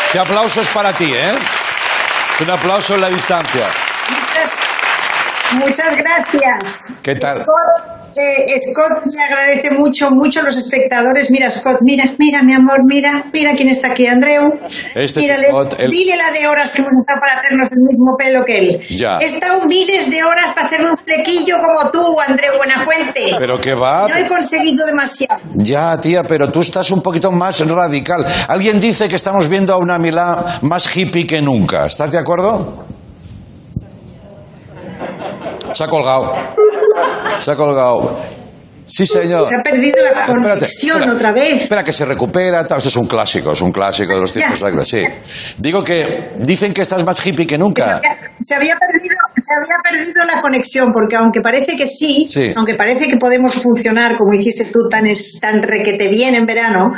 Este 0.08 0.20
aplauso 0.20 0.60
es 0.60 0.68
para 0.68 0.92
ti, 0.92 1.14
¿eh? 1.14 1.36
Es 2.36 2.42
un 2.42 2.50
aplauso 2.50 2.96
en 2.96 3.02
la 3.02 3.10
distancia. 3.10 3.70
Muchas, 5.56 5.96
gracias. 5.98 6.88
¿Qué 7.02 7.16
tal? 7.16 7.38
Scott, 7.38 8.16
eh, 8.16 8.56
Scott 8.60 9.06
le 9.06 9.22
agradece 9.24 9.72
mucho, 9.72 10.12
mucho 10.12 10.40
a 10.42 10.44
los 10.44 10.56
espectadores. 10.58 11.30
Mira, 11.32 11.50
Scott, 11.50 11.78
mira, 11.82 12.06
mira, 12.18 12.44
mi 12.44 12.54
amor, 12.54 12.80
mira, 12.86 13.24
mira 13.34 13.54
quién 13.56 13.70
está 13.70 13.88
aquí, 13.92 14.06
Andreu. 14.08 14.52
Este 14.96 15.04
es 15.04 15.18
Mírale, 15.18 15.48
Scott, 15.50 15.76
el- 15.80 15.90
Dile 15.92 16.16
la 16.18 16.32
de 16.32 16.48
horas 16.48 16.74
que 16.74 16.82
hemos 16.82 16.94
estado 16.94 17.20
para 17.20 17.40
hacernos 17.42 17.72
el 17.72 17.80
mismo 17.82 18.16
pelo 18.18 18.44
que 18.46 18.58
él. 18.60 18.80
Ya. 18.90 19.16
He 19.20 19.26
estado 19.26 19.66
miles 19.66 20.10
de 20.10 20.24
horas 20.24 20.54
para 20.54 20.68
hacerme 20.68 20.92
un 20.92 20.98
flequillo 20.98 21.56
como 21.62 21.92
tú, 21.92 22.16
Andreu 22.28 22.58
Buenafuente. 22.58 23.36
Pero 23.38 23.60
que 23.60 23.74
va. 23.74 24.08
No 24.08 24.16
he 24.16 24.28
conseguido 24.28 24.86
demasiado. 24.86 25.40
Ya, 25.56 26.00
tía, 26.00 26.24
pero 26.24 26.52
tú 26.52 26.62
estás 26.62 26.90
un 26.92 27.02
poquito 27.02 27.32
más 27.32 27.60
radical. 27.68 28.26
Alguien 28.48 28.80
dice 28.80 29.08
que 29.08 29.16
estamos 29.16 29.48
viendo 29.48 29.74
a 29.74 29.78
una 29.78 29.98
Milá 29.98 30.60
más 30.62 30.96
hippie 30.96 31.26
que 31.26 31.42
nunca. 31.42 31.86
¿Estás 31.86 32.12
de 32.12 32.18
acuerdo? 32.20 32.86
Se 35.74 35.84
ha 35.84 35.88
colgado. 35.88 36.34
Se 37.40 37.52
ha 37.52 37.56
colgado. 37.56 38.20
Sí, 38.86 39.06
señor. 39.06 39.48
Se 39.48 39.56
ha 39.56 39.64
perdido 39.64 39.96
la 40.14 40.26
conexión 40.26 40.98
espera. 40.98 41.14
otra 41.14 41.32
vez. 41.34 41.64
Espera, 41.64 41.84
que 41.86 41.94
se 41.94 42.06
recupera. 42.06 42.62
Esto 42.62 42.76
es 42.78 42.96
un 42.98 43.08
clásico, 43.08 43.54
es 43.54 43.62
un 43.62 43.72
clásico 43.72 44.14
de 44.14 44.20
los 44.20 44.34
tiempos 44.34 44.62
actuales, 44.62 44.88
Sí. 44.90 45.06
Digo 45.58 45.84
que 45.86 46.32
dicen 46.40 46.74
que 46.74 46.82
estás 46.82 47.04
más 47.06 47.26
hippie 47.26 47.48
que 47.48 47.56
Se 47.56 47.60
nunca. 47.60 47.96
había, 47.96 48.18
se 48.42 48.56
había 48.56 48.76
perdido, 48.76 49.16
se 49.38 49.48
había 49.58 49.78
perdido 49.90 50.26
la 50.26 50.42
conexión, 50.42 50.90
porque 50.94 51.16
aunque 51.16 51.40
parece 51.40 51.78
que 51.78 51.88
sí, 51.88 52.28
Sí. 52.30 52.54
aunque 52.58 52.76
parece 52.76 53.08
que 53.08 53.16
podemos 53.16 53.54
funcionar 53.56 54.18
como 54.18 54.34
hiciste 54.34 54.66
tú 54.66 54.80
tan, 54.92 55.06
tan 55.42 55.64
requete 55.64 56.10
bien 56.10 56.36
en 56.36 56.46
verano, 56.46 56.92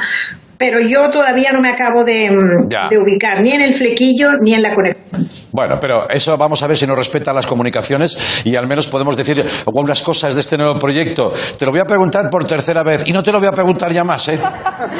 pero 0.57 0.79
yo 0.79 1.09
todavía 1.09 1.51
no 1.51 1.61
me 1.61 1.69
acabo 1.69 2.03
de, 2.03 2.31
mm, 2.31 2.89
de 2.89 2.97
ubicar 2.97 3.41
ni 3.41 3.51
en 3.51 3.61
el 3.61 3.73
flequillo 3.73 4.37
ni 4.41 4.53
en 4.53 4.61
la 4.61 4.73
conexión. 4.73 5.27
Bueno, 5.51 5.79
pero 5.79 6.09
eso 6.09 6.37
vamos 6.37 6.61
a 6.63 6.67
ver 6.67 6.77
si 6.77 6.85
nos 6.85 6.97
respeta 6.97 7.33
las 7.33 7.45
comunicaciones 7.45 8.41
y 8.43 8.55
al 8.55 8.67
menos 8.67 8.87
podemos 8.87 9.15
decir 9.15 9.43
algunas 9.65 10.01
cosas 10.01 10.35
de 10.35 10.41
este 10.41 10.57
nuevo 10.57 10.77
proyecto. 10.77 11.33
Te 11.57 11.65
lo 11.65 11.71
voy 11.71 11.79
a 11.79 11.85
preguntar 11.85 12.29
por 12.29 12.45
tercera 12.45 12.83
vez 12.83 13.03
y 13.05 13.13
no 13.13 13.23
te 13.23 13.31
lo 13.31 13.39
voy 13.39 13.47
a 13.47 13.51
preguntar 13.51 13.91
ya 13.91 14.03
más, 14.03 14.27
¿eh? 14.27 14.39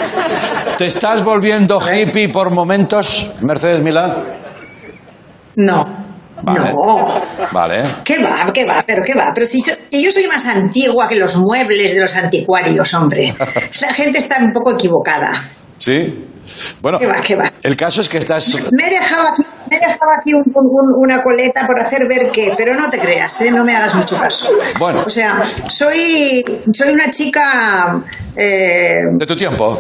¿Te 0.78 0.86
estás 0.86 1.24
volviendo 1.24 1.80
hippie 1.80 2.30
por 2.30 2.50
momentos, 2.52 3.32
Mercedes 3.42 3.82
Milá? 3.82 4.18
No. 5.56 6.05
Vale. 6.46 6.72
No. 6.74 7.06
Vale. 7.52 7.84
¿Qué 8.04 8.20
va? 8.24 8.52
¿Qué 8.54 8.66
va? 8.66 8.84
¿Pero 8.86 9.02
qué 9.06 9.14
va? 9.14 9.32
Pero 9.34 9.46
si, 9.46 9.62
yo- 9.62 9.74
si 9.92 10.04
yo 10.04 10.12
soy 10.12 10.28
más 10.28 10.46
antigua 10.48 11.08
que 11.08 11.16
los 11.16 11.36
muebles 11.38 11.94
de 11.94 12.00
los 12.02 12.16
anticuarios, 12.16 12.94
hombre. 12.94 13.34
La 13.82 13.94
gente 13.94 14.20
está 14.20 14.38
un 14.44 14.54
poco 14.54 14.74
equivocada. 14.74 15.32
¿Sí? 15.78 16.30
Bueno, 16.82 17.00
¿Qué 17.00 17.08
va? 17.08 17.22
¿Qué 17.22 17.36
va? 17.36 17.52
el 17.64 17.76
caso 17.76 18.02
es 18.02 18.08
que 18.08 18.20
estás... 18.20 18.62
Me 18.72 18.88
he 18.88 18.90
dejado 18.92 19.28
aquí, 19.30 19.42
me 19.70 19.78
he 19.78 19.80
dejado 19.80 20.12
aquí 20.20 20.34
un- 20.36 20.44
un- 20.54 20.94
una 21.04 21.24
coleta 21.24 21.66
por 21.66 21.80
hacer 21.80 22.08
ver 22.08 22.30
qué, 22.32 22.54
pero 22.56 22.76
no 22.76 22.88
te 22.90 23.00
creas, 23.00 23.42
¿eh? 23.42 23.50
no 23.52 23.66
me 23.66 23.76
hagas 23.76 23.96
mucho 23.96 24.16
caso. 24.18 24.52
Bueno. 24.78 25.04
O 25.06 25.10
sea, 25.10 25.42
soy, 25.68 26.46
soy 26.72 26.94
una 26.94 27.10
chica. 27.10 28.00
eh, 28.38 29.00
De 29.18 29.26
tu 29.26 29.36
tiempo. 29.36 29.80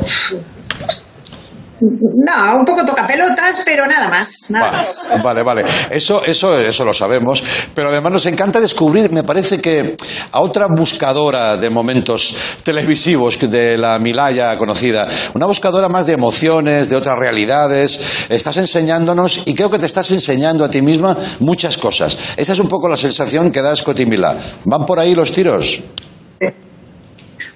No, 1.81 2.55
un 2.57 2.65
poco 2.65 2.85
toca 2.85 3.05
pelotas, 3.05 3.63
pero 3.65 3.85
nada 3.85 4.07
más. 4.07 4.49
Nada 4.49 4.65
Vale, 4.67 4.77
más. 4.77 5.23
vale, 5.23 5.43
vale. 5.43 5.65
Eso, 5.89 6.23
eso, 6.25 6.57
eso 6.59 6.85
lo 6.85 6.93
sabemos. 6.93 7.43
Pero 7.73 7.89
además 7.89 8.13
nos 8.13 8.25
encanta 8.25 8.59
descubrir, 8.61 9.11
me 9.11 9.23
parece 9.23 9.59
que 9.59 9.95
a 10.31 10.39
otra 10.39 10.67
buscadora 10.67 11.57
de 11.57 11.69
momentos 11.69 12.35
televisivos 12.63 13.39
de 13.39 13.77
la 13.77 13.99
Milaya 13.99 14.57
conocida, 14.57 15.07
una 15.33 15.45
buscadora 15.45 15.89
más 15.89 16.05
de 16.05 16.13
emociones, 16.13 16.89
de 16.89 16.95
otras 16.95 17.15
realidades, 17.19 17.99
estás 18.29 18.57
enseñándonos 18.57 19.41
y 19.45 19.53
creo 19.53 19.69
que 19.69 19.79
te 19.79 19.85
estás 19.85 20.11
enseñando 20.11 20.63
a 20.63 20.69
ti 20.69 20.81
misma 20.81 21.17
muchas 21.39 21.77
cosas. 21.77 22.17
Esa 22.37 22.53
es 22.53 22.59
un 22.59 22.67
poco 22.67 22.87
la 22.87 22.97
sensación 22.97 23.51
que 23.51 23.61
da 23.61 23.75
Scotty 23.75 24.05
Milá. 24.05 24.35
¿Van 24.65 24.85
por 24.85 24.99
ahí 24.99 25.13
los 25.13 25.31
tiros? 25.31 25.81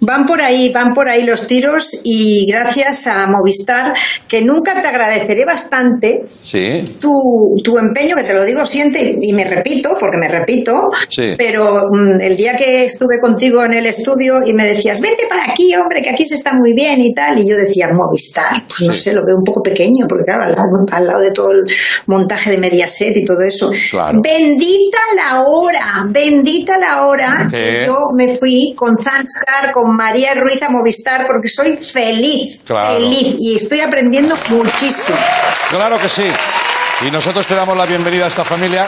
Van 0.01 0.25
por 0.25 0.41
ahí, 0.41 0.71
van 0.71 0.93
por 0.93 1.09
ahí 1.09 1.23
los 1.23 1.47
tiros 1.47 2.01
y 2.03 2.45
gracias 2.49 3.05
a 3.07 3.27
Movistar, 3.27 3.93
que 4.27 4.41
nunca 4.41 4.81
te 4.81 4.87
agradeceré 4.87 5.45
bastante 5.45 6.23
Sí. 6.29 6.97
tu, 6.99 7.11
tu 7.63 7.77
empeño, 7.77 8.15
que 8.15 8.23
te 8.23 8.33
lo 8.33 8.45
digo 8.45 8.65
siempre 8.65 9.17
y 9.21 9.33
me 9.33 9.43
repito, 9.45 9.97
porque 9.99 10.17
me 10.17 10.27
repito, 10.29 10.73
Sí. 11.09 11.33
pero 11.37 11.83
mm, 11.91 12.21
el 12.21 12.37
día 12.37 12.55
que 12.57 12.85
estuve 12.85 13.19
contigo 13.19 13.63
en 13.65 13.73
el 13.73 13.85
estudio 13.85 14.39
y 14.45 14.53
me 14.53 14.65
decías, 14.65 15.01
vente 15.01 15.23
para 15.29 15.43
aquí, 15.51 15.75
hombre, 15.75 16.01
que 16.01 16.09
aquí 16.09 16.25
se 16.25 16.35
está 16.35 16.53
muy 16.53 16.73
bien 16.73 17.01
y 17.01 17.13
tal, 17.13 17.39
y 17.39 17.49
yo 17.49 17.57
decía, 17.57 17.89
Movistar, 17.93 18.63
pues 18.67 18.81
no 18.87 18.93
sé, 18.93 19.13
lo 19.13 19.25
veo 19.25 19.35
un 19.37 19.43
poco 19.43 19.61
pequeño, 19.61 20.05
porque 20.07 20.23
claro, 20.25 20.43
al 20.45 20.51
lado, 20.51 20.67
al 20.91 21.07
lado 21.07 21.19
de 21.19 21.31
todo 21.31 21.51
el 21.51 21.63
montaje 22.07 22.51
de 22.51 22.57
Mediaset 22.57 23.15
y 23.17 23.25
todo 23.25 23.41
eso. 23.41 23.71
Claro. 23.91 24.19
Bendita 24.23 24.99
la 25.15 25.41
hora, 25.45 26.05
bendita 26.09 26.77
la 26.77 27.07
hora 27.07 27.47
que 27.49 27.83
yo 27.85 27.95
me 28.15 28.29
fui 28.37 28.73
con 28.75 28.97
Zanskar, 28.97 29.71
con 29.73 29.88
María 29.91 30.33
Ruiz 30.35 30.61
a 30.63 30.69
Movistar, 30.69 31.25
porque 31.27 31.47
soy 31.49 31.77
feliz, 31.77 32.61
Claro. 32.65 32.95
feliz, 32.95 33.35
y 33.39 33.55
estoy 33.55 33.81
aprendiendo 33.81 34.35
muchísimo. 34.49 35.17
Claro 35.69 35.97
que 35.99 36.09
sí. 36.09 36.25
Y 37.07 37.11
nosotros 37.11 37.45
te 37.47 37.55
damos 37.55 37.77
la 37.77 37.85
bienvenida 37.85 38.25
a 38.25 38.27
esta 38.27 38.43
familia. 38.43 38.85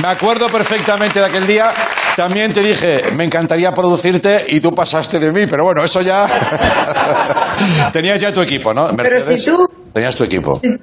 Me 0.00 0.08
acuerdo 0.08 0.48
perfectamente 0.48 1.18
de 1.20 1.26
aquel 1.26 1.46
día. 1.46 1.72
También 2.16 2.52
te 2.52 2.60
dije, 2.60 3.04
me 3.14 3.24
encantaría 3.24 3.72
producirte 3.72 4.44
y 4.48 4.60
tú 4.60 4.74
pasaste 4.74 5.18
de 5.18 5.32
mí, 5.32 5.46
pero 5.46 5.64
bueno, 5.64 5.82
eso 5.82 6.02
ya. 6.02 6.26
Tenías 7.92 8.20
ya 8.20 8.32
tu 8.32 8.40
equipo, 8.40 8.72
¿no? 8.74 8.94
Pero 8.96 9.18
si 9.20 9.42
tú- 9.44 9.66
Tenías 9.92 10.14
tu 10.16 10.24
equipo. 10.24 10.60
Si 10.62 10.78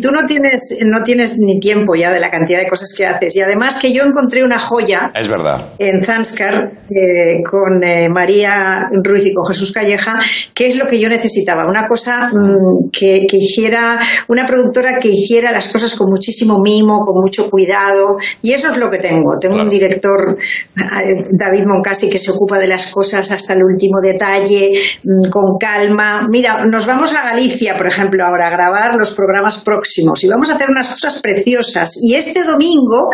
tú 0.00 0.10
no 0.10 0.26
tienes, 0.26 0.78
no 0.84 1.04
tienes 1.04 1.38
ni 1.38 1.60
tiempo 1.60 1.94
ya 1.94 2.10
de 2.10 2.20
la 2.20 2.30
cantidad 2.30 2.58
de 2.58 2.68
cosas 2.68 2.92
que 2.96 3.06
haces, 3.06 3.36
y 3.36 3.40
además 3.40 3.78
que 3.80 3.92
yo 3.92 4.02
encontré 4.02 4.42
una 4.42 4.58
joya 4.58 5.12
Es 5.14 5.28
verdad. 5.28 5.68
en 5.78 6.02
Zanskar 6.04 6.72
eh, 6.90 7.42
con 7.48 7.82
eh, 7.84 8.08
María 8.08 8.88
Ruiz 9.04 9.26
y 9.26 9.34
con 9.34 9.46
Jesús 9.46 9.72
Calleja, 9.72 10.20
que 10.52 10.66
es 10.66 10.76
lo 10.76 10.86
que 10.86 10.98
yo 10.98 11.08
necesitaba, 11.08 11.66
una 11.66 11.86
cosa 11.86 12.28
mm, 12.28 12.90
que, 12.90 13.26
que 13.28 13.36
hiciera, 13.36 14.00
una 14.28 14.46
productora 14.46 14.98
que 14.98 15.08
hiciera 15.08 15.52
las 15.52 15.68
cosas 15.68 15.94
con 15.94 16.08
muchísimo 16.10 16.58
mimo, 16.60 17.04
con 17.06 17.16
mucho 17.20 17.48
cuidado, 17.48 18.16
y 18.42 18.52
eso 18.52 18.70
es 18.70 18.78
lo 18.78 18.90
que 18.90 18.98
tengo. 18.98 19.38
Tengo 19.40 19.60
un 19.60 19.68
director, 19.68 20.36
eh, 20.76 21.22
David 21.38 21.64
Moncasi, 21.66 22.10
que 22.10 22.18
se 22.18 22.32
ocupa 22.32 22.58
de 22.58 22.66
las 22.66 22.88
cosas 22.88 23.30
hasta 23.30 23.52
el 23.52 23.62
último 23.64 24.00
detalle, 24.00 24.72
mm, 25.04 25.30
con 25.30 25.56
calma. 25.58 26.26
Mira, 26.28 26.64
nos 26.66 26.86
vamos 26.86 27.14
a 27.14 27.22
Galicia, 27.22 27.76
por 27.76 27.86
ejemplo, 27.86 28.24
ahora 28.24 28.48
a 28.48 28.50
grabar 28.50 28.94
los 28.98 29.12
programas 29.12 29.64
próximos 29.68 30.24
y 30.24 30.28
vamos 30.28 30.48
a 30.50 30.54
hacer 30.54 30.68
unas 30.70 30.88
cosas 30.88 31.20
preciosas. 31.20 31.90
Y 32.02 32.14
este 32.14 32.42
domingo 32.44 33.10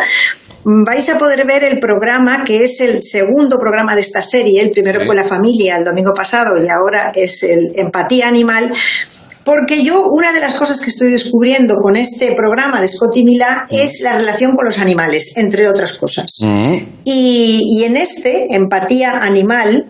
mm, 0.63 0.83
vais 0.85 1.07
a 1.09 1.17
poder 1.17 1.45
ver 1.45 1.63
el 1.65 1.79
programa 1.79 2.43
que 2.45 2.63
es 2.63 2.79
el 2.79 3.03
segundo 3.03 3.57
programa 3.57 3.93
de 3.95 4.01
esta 4.01 4.23
serie. 4.23 4.61
El 4.61 4.71
primero 4.71 4.99
Sí. 5.01 5.05
fue 5.05 5.15
La 5.15 5.25
Familia 5.25 5.77
el 5.77 5.83
domingo 5.83 6.13
pasado 6.15 6.51
y 6.63 6.67
ahora 6.69 7.11
es 7.13 7.43
el 7.43 7.73
Empatía 7.75 8.27
Animal. 8.29 8.71
Porque 9.43 9.83
yo, 9.83 10.07
una 10.09 10.33
de 10.33 10.39
las 10.39 10.55
cosas 10.55 10.81
que 10.83 10.89
estoy 10.89 11.11
descubriendo 11.11 11.75
con 11.75 11.95
este 11.95 12.33
programa 12.33 12.81
de 12.81 12.87
Scott 12.87 13.15
y 13.17 13.23
Milá 13.23 13.67
es 13.69 14.01
la 14.01 14.17
relación 14.17 14.55
con 14.55 14.65
los 14.65 14.79
animales, 14.79 15.37
entre 15.37 15.69
otras 15.69 15.99
cosas. 15.99 16.37
Mm. 16.41 16.77
Y, 17.03 17.61
y 17.77 17.83
en 17.83 17.95
este, 17.95 18.47
Empatía 18.55 19.19
Animal, 19.19 19.85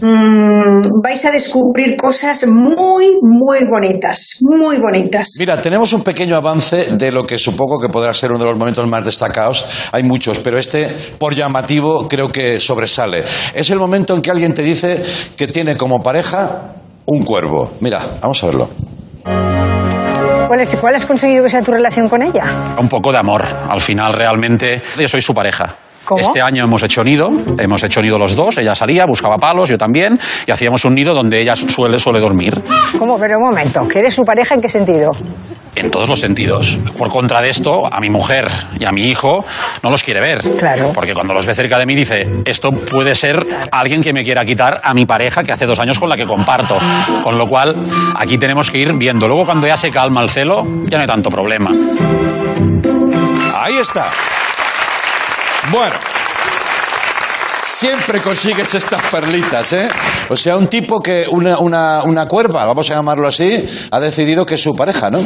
mm, 0.00 1.00
vais 1.02 1.24
a 1.24 1.30
descubrir 1.30 1.96
cosas 1.96 2.46
muy, 2.46 3.18
muy 3.22 3.64
bonitas, 3.70 4.38
muy 4.42 4.78
bonitas. 4.78 5.28
Mira, 5.38 5.60
tenemos 5.60 5.92
un 5.92 6.02
pequeño 6.02 6.36
avance 6.36 6.96
de 6.96 7.10
lo 7.12 7.26
que 7.26 7.38
supongo 7.38 7.78
que 7.78 7.88
podrá 7.88 8.12
ser 8.14 8.30
uno 8.30 8.40
de 8.40 8.50
los 8.50 8.58
momentos 8.58 8.86
más 8.88 9.04
destacados. 9.04 9.66
Hay 9.92 10.02
muchos, 10.02 10.38
pero 10.38 10.58
este, 10.58 10.88
por 11.18 11.34
llamativo, 11.34 12.08
creo 12.08 12.28
que 12.30 12.60
sobresale. 12.60 13.24
Es 13.54 13.70
el 13.70 13.78
momento 13.78 14.14
en 14.14 14.22
que 14.22 14.30
alguien 14.30 14.54
te 14.54 14.62
dice 14.62 15.02
que 15.36 15.48
tiene 15.48 15.76
como 15.76 16.00
pareja 16.02 16.74
un 17.06 17.24
cuervo. 17.24 17.72
Mira, 17.80 18.00
vamos 18.20 18.42
a 18.42 18.46
verlo. 18.46 18.68
¿Cuál, 20.46 20.60
es- 20.60 20.76
¿Cuál 20.76 20.94
has 20.96 21.06
conseguido 21.06 21.44
que 21.44 21.50
sea 21.50 21.62
tu 21.62 21.70
relación 21.72 22.08
con 22.08 22.22
ella? 22.22 22.74
Un 22.80 22.88
poco 22.88 23.12
de 23.12 23.18
amor. 23.18 23.42
Al 23.46 23.80
final, 23.80 24.12
realmente, 24.12 24.82
yo 24.98 25.08
soy 25.08 25.20
su 25.20 25.32
pareja. 25.32 25.76
¿Cómo? 26.10 26.22
Este 26.22 26.42
año 26.42 26.64
hemos 26.64 26.82
hecho 26.82 27.04
nido, 27.04 27.28
hemos 27.56 27.84
hecho 27.84 28.02
nido 28.02 28.18
los 28.18 28.34
dos, 28.34 28.58
ella 28.58 28.74
salía, 28.74 29.06
buscaba 29.06 29.36
palos, 29.36 29.68
yo 29.68 29.78
también, 29.78 30.18
y 30.44 30.50
hacíamos 30.50 30.84
un 30.84 30.96
nido 30.96 31.14
donde 31.14 31.40
ella 31.40 31.54
suele, 31.54 32.00
suele 32.00 32.18
dormir. 32.18 32.52
¿Cómo? 32.98 33.16
Pero 33.16 33.36
un 33.38 33.50
momento, 33.50 33.86
¿que 33.86 34.00
eres 34.00 34.16
su 34.16 34.22
pareja 34.22 34.56
en 34.56 34.60
qué 34.60 34.66
sentido? 34.66 35.12
En 35.76 35.88
todos 35.88 36.08
los 36.08 36.18
sentidos. 36.18 36.80
Por 36.98 37.10
contra 37.10 37.40
de 37.40 37.50
esto, 37.50 37.86
a 37.86 38.00
mi 38.00 38.10
mujer 38.10 38.48
y 38.76 38.84
a 38.86 38.90
mi 38.90 39.04
hijo 39.08 39.44
no 39.84 39.90
los 39.90 40.02
quiere 40.02 40.20
ver. 40.20 40.40
Claro. 40.58 40.90
Porque 40.92 41.14
cuando 41.14 41.32
los 41.32 41.46
ve 41.46 41.54
cerca 41.54 41.78
de 41.78 41.86
mí 41.86 41.94
dice, 41.94 42.24
esto 42.44 42.70
puede 42.72 43.14
ser 43.14 43.36
alguien 43.70 44.02
que 44.02 44.12
me 44.12 44.24
quiera 44.24 44.44
quitar 44.44 44.80
a 44.82 44.92
mi 44.92 45.06
pareja 45.06 45.44
que 45.44 45.52
hace 45.52 45.64
dos 45.64 45.78
años 45.78 46.00
con 46.00 46.08
la 46.08 46.16
que 46.16 46.26
comparto. 46.26 46.76
Con 47.22 47.38
lo 47.38 47.46
cual, 47.46 47.76
aquí 48.16 48.36
tenemos 48.36 48.68
que 48.68 48.78
ir 48.78 48.92
viendo. 48.96 49.28
Luego 49.28 49.44
cuando 49.44 49.68
ya 49.68 49.76
se 49.76 49.90
calma 49.90 50.22
el 50.22 50.28
celo, 50.30 50.66
ya 50.86 50.98
no 50.98 51.02
hay 51.02 51.06
tanto 51.06 51.30
problema. 51.30 51.70
Ahí 53.54 53.76
está. 53.80 54.10
Bueno. 55.70 55.96
Siempre 57.64 58.20
consigues 58.20 58.74
estas 58.74 59.02
perlitas, 59.10 59.72
¿eh? 59.72 59.88
O 60.28 60.36
sea, 60.36 60.56
un 60.56 60.66
tipo 60.68 61.00
que, 61.02 61.26
una, 61.30 61.58
una, 61.58 62.02
una 62.04 62.26
cuerva, 62.26 62.64
vamos 62.66 62.90
a 62.90 62.94
llamarlo 62.94 63.28
así, 63.28 63.64
ha 63.90 64.00
decidido 64.00 64.44
que 64.44 64.54
es 64.54 64.62
su 64.62 64.74
pareja, 64.76 65.10
¿no? 65.10 65.20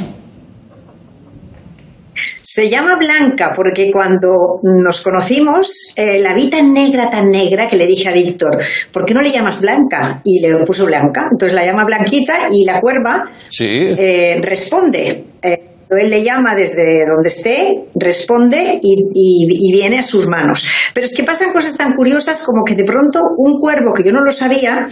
Se 2.43 2.71
llama 2.71 2.95
Blanca 2.97 3.51
porque 3.57 3.91
cuando 3.91 4.61
nos 4.63 5.01
conocimos 5.01 5.93
eh, 5.97 6.21
la 6.21 6.33
vi 6.35 6.49
tan 6.49 6.73
negra, 6.73 7.11
tan 7.11 7.31
negra 7.31 7.67
que 7.67 7.77
le 7.77 7.87
dije 7.89 8.09
a 8.09 8.13
Víctor, 8.13 8.59
¿por 8.93 9.05
qué 9.05 9.15
no 9.15 9.21
le 9.23 9.33
llamas 9.33 9.61
Blanca? 9.61 10.21
Y 10.25 10.41
le 10.41 10.55
puso 10.65 10.85
Blanca. 10.87 11.27
Entonces 11.33 11.53
la 11.55 11.65
llama 11.65 11.85
Blanquita 11.85 12.49
y 12.53 12.65
la 12.65 12.81
cuerva 12.81 13.25
Sí. 13.49 13.67
eh, 13.99 14.39
responde. 14.41 15.25
Eh, 15.43 15.74
él 15.97 16.11
le 16.11 16.23
llama 16.23 16.55
desde 16.55 17.07
donde 17.07 17.29
esté, 17.29 17.85
responde 17.95 18.79
y, 18.83 18.95
y- 19.15 19.69
y 19.69 19.73
viene 19.73 19.99
a 19.99 20.03
sus 20.03 20.27
manos. 20.29 20.65
Pero 20.95 21.07
es 21.07 21.15
que 21.17 21.25
pasan 21.25 21.53
cosas 21.53 21.77
tan 21.77 21.95
curiosas 21.95 22.41
como 22.43 22.65
que 22.65 22.75
de 22.75 22.85
pronto 22.85 23.21
un 23.37 23.59
cuervo, 23.59 23.93
que 23.93 24.03
yo 24.05 24.13
no 24.13 24.23
lo 24.25 24.33
sabía, 24.33 24.87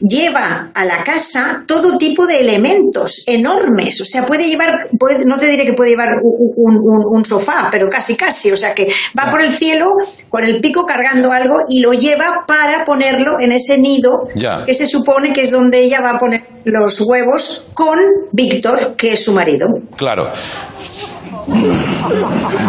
lleva 0.00 0.70
a 0.74 0.84
la 0.84 1.04
casa 1.04 1.64
todo 1.66 1.98
tipo 1.98 2.26
de 2.26 2.40
elementos 2.40 3.24
enormes. 3.26 4.00
O 4.00 4.04
sea, 4.04 4.26
puede 4.26 4.48
llevar, 4.48 4.88
puede- 4.98 5.24
no 5.24 5.38
te 5.38 5.46
diré 5.48 5.64
que 5.64 5.72
puede 5.74 5.90
llevar 5.90 6.16
un, 6.22 6.52
un- 6.56 6.80
un- 6.82 7.16
un 7.18 7.24
sofá, 7.24 7.68
pero 7.70 7.88
casi 7.88 8.16
casi. 8.16 8.50
O 8.52 8.56
sea, 8.56 8.74
que 8.74 8.88
va 9.18 9.30
por 9.30 9.40
el 9.40 9.52
cielo 9.52 9.94
con 10.28 10.44
el 10.44 10.60
pico 10.60 10.84
cargando 10.86 11.32
algo 11.32 11.54
y 11.68 11.80
lo 11.80 11.92
lleva 11.92 12.44
para 12.46 12.84
ponerlo 12.84 13.40
en 13.40 13.52
ese 13.52 13.78
nido 13.78 14.28
Ya. 14.34 14.64
que 14.64 14.74
se 14.74 14.86
supone 14.86 15.32
que 15.32 15.42
es 15.42 15.50
donde 15.50 15.80
ella 15.80 16.00
va 16.00 16.10
a 16.10 16.18
poner 16.18 16.42
los 16.64 17.00
huevos 17.00 17.66
con 17.74 17.98
Víctor, 18.32 18.94
que 18.96 19.14
es 19.14 19.24
su 19.24 19.32
marido. 19.32 19.68
Claro. 19.96 20.30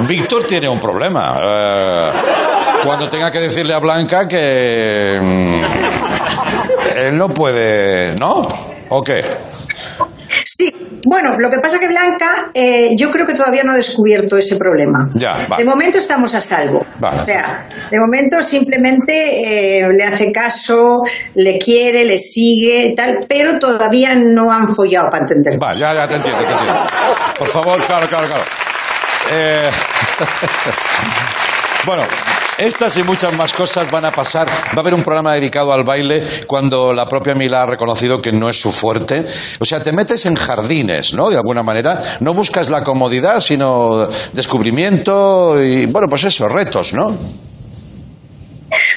Víctor 0.08 0.46
tiene 0.48 0.68
un 0.68 0.80
problema. 0.80 1.40
Eh, 1.44 2.12
cuando 2.84 3.10
tenga 3.10 3.32
que 3.32 3.40
decirle 3.40 3.74
a 3.74 3.80
Blanca 3.80 4.28
que 4.28 5.20
mm, 5.22 6.98
él 6.98 7.18
no 7.18 7.30
puede, 7.30 8.16
¿no? 8.16 8.42
¿O 8.90 9.04
qué? 9.04 9.24
Sí, 10.60 10.74
bueno, 11.06 11.40
lo 11.40 11.50
que 11.50 11.60
pasa 11.60 11.80
que 11.80 11.88
Blanca, 11.88 12.52
eh, 12.54 12.90
yo 12.98 13.10
creo 13.12 13.26
que 13.26 13.34
todavía 13.34 13.64
no 13.64 13.72
ha 13.72 13.76
descubierto 13.76 14.38
ese 14.38 14.58
problema. 14.58 15.10
Ya, 15.16 15.48
va. 15.50 15.56
De 15.56 15.64
momento 15.64 16.00
estamos 16.00 16.36
a 16.36 16.42
salvo. 16.42 16.86
Vale. 17.00 17.22
O 17.22 17.26
sea, 17.26 17.70
de 17.90 17.98
momento 17.98 18.44
simplemente 18.44 19.80
eh, 19.80 19.90
le 19.90 20.04
hace 20.04 20.34
caso, 20.34 21.02
le 21.36 21.58
quiere, 21.58 22.04
le 22.04 22.18
sigue, 22.18 22.94
tal, 22.98 23.26
pero 23.30 23.58
todavía 23.58 24.16
no 24.16 24.52
han 24.52 24.68
follado 24.68 25.10
para 25.10 25.24
entender. 25.24 25.58
Va, 25.64 25.72
ya, 25.72 25.94
ya 25.94 26.08
te 26.10 26.16
entiendo, 26.16 26.40
te 26.40 26.52
entiendo. 26.52 26.84
Por 27.38 27.48
favor, 27.48 27.86
claro, 27.86 28.08
claro, 28.08 28.28
claro. 28.28 28.44
Eh, 29.32 29.70
bueno, 31.86 32.04
estas 32.60 32.98
y 32.98 33.04
muchas 33.04 33.34
más 33.34 33.54
cosas 33.54 33.90
van 33.90 34.06
a 34.06 34.12
pasar. 34.12 34.48
Va 34.48 34.78
a 34.78 34.80
haber 34.80 34.94
un 34.94 35.04
programa 35.04 35.34
dedicado 35.34 35.72
al 35.74 35.84
baile 35.84 36.24
cuando 36.46 36.94
la 36.94 37.08
propia 37.08 37.34
Mila 37.34 37.64
ha 37.64 37.66
reconocido 37.66 38.22
que 38.22 38.32
no 38.32 38.50
es 38.50 38.60
su 38.60 38.72
fuerte. 38.72 39.26
O 39.60 39.66
sea, 39.66 39.82
te 39.82 39.92
metes 39.92 40.26
en 40.26 40.36
jardines, 40.36 41.14
¿no? 41.14 41.30
De 41.30 41.38
alguna 41.38 41.64
manera. 41.64 42.18
No 42.20 42.34
buscas 42.34 42.70
la 42.70 42.84
comodidad, 42.84 43.40
sino 43.40 44.08
descubrimiento 44.34 45.62
y, 45.64 45.86
bueno, 45.86 46.08
pues 46.10 46.26
eso, 46.26 46.48
retos, 46.48 46.94
¿no? 46.94 47.16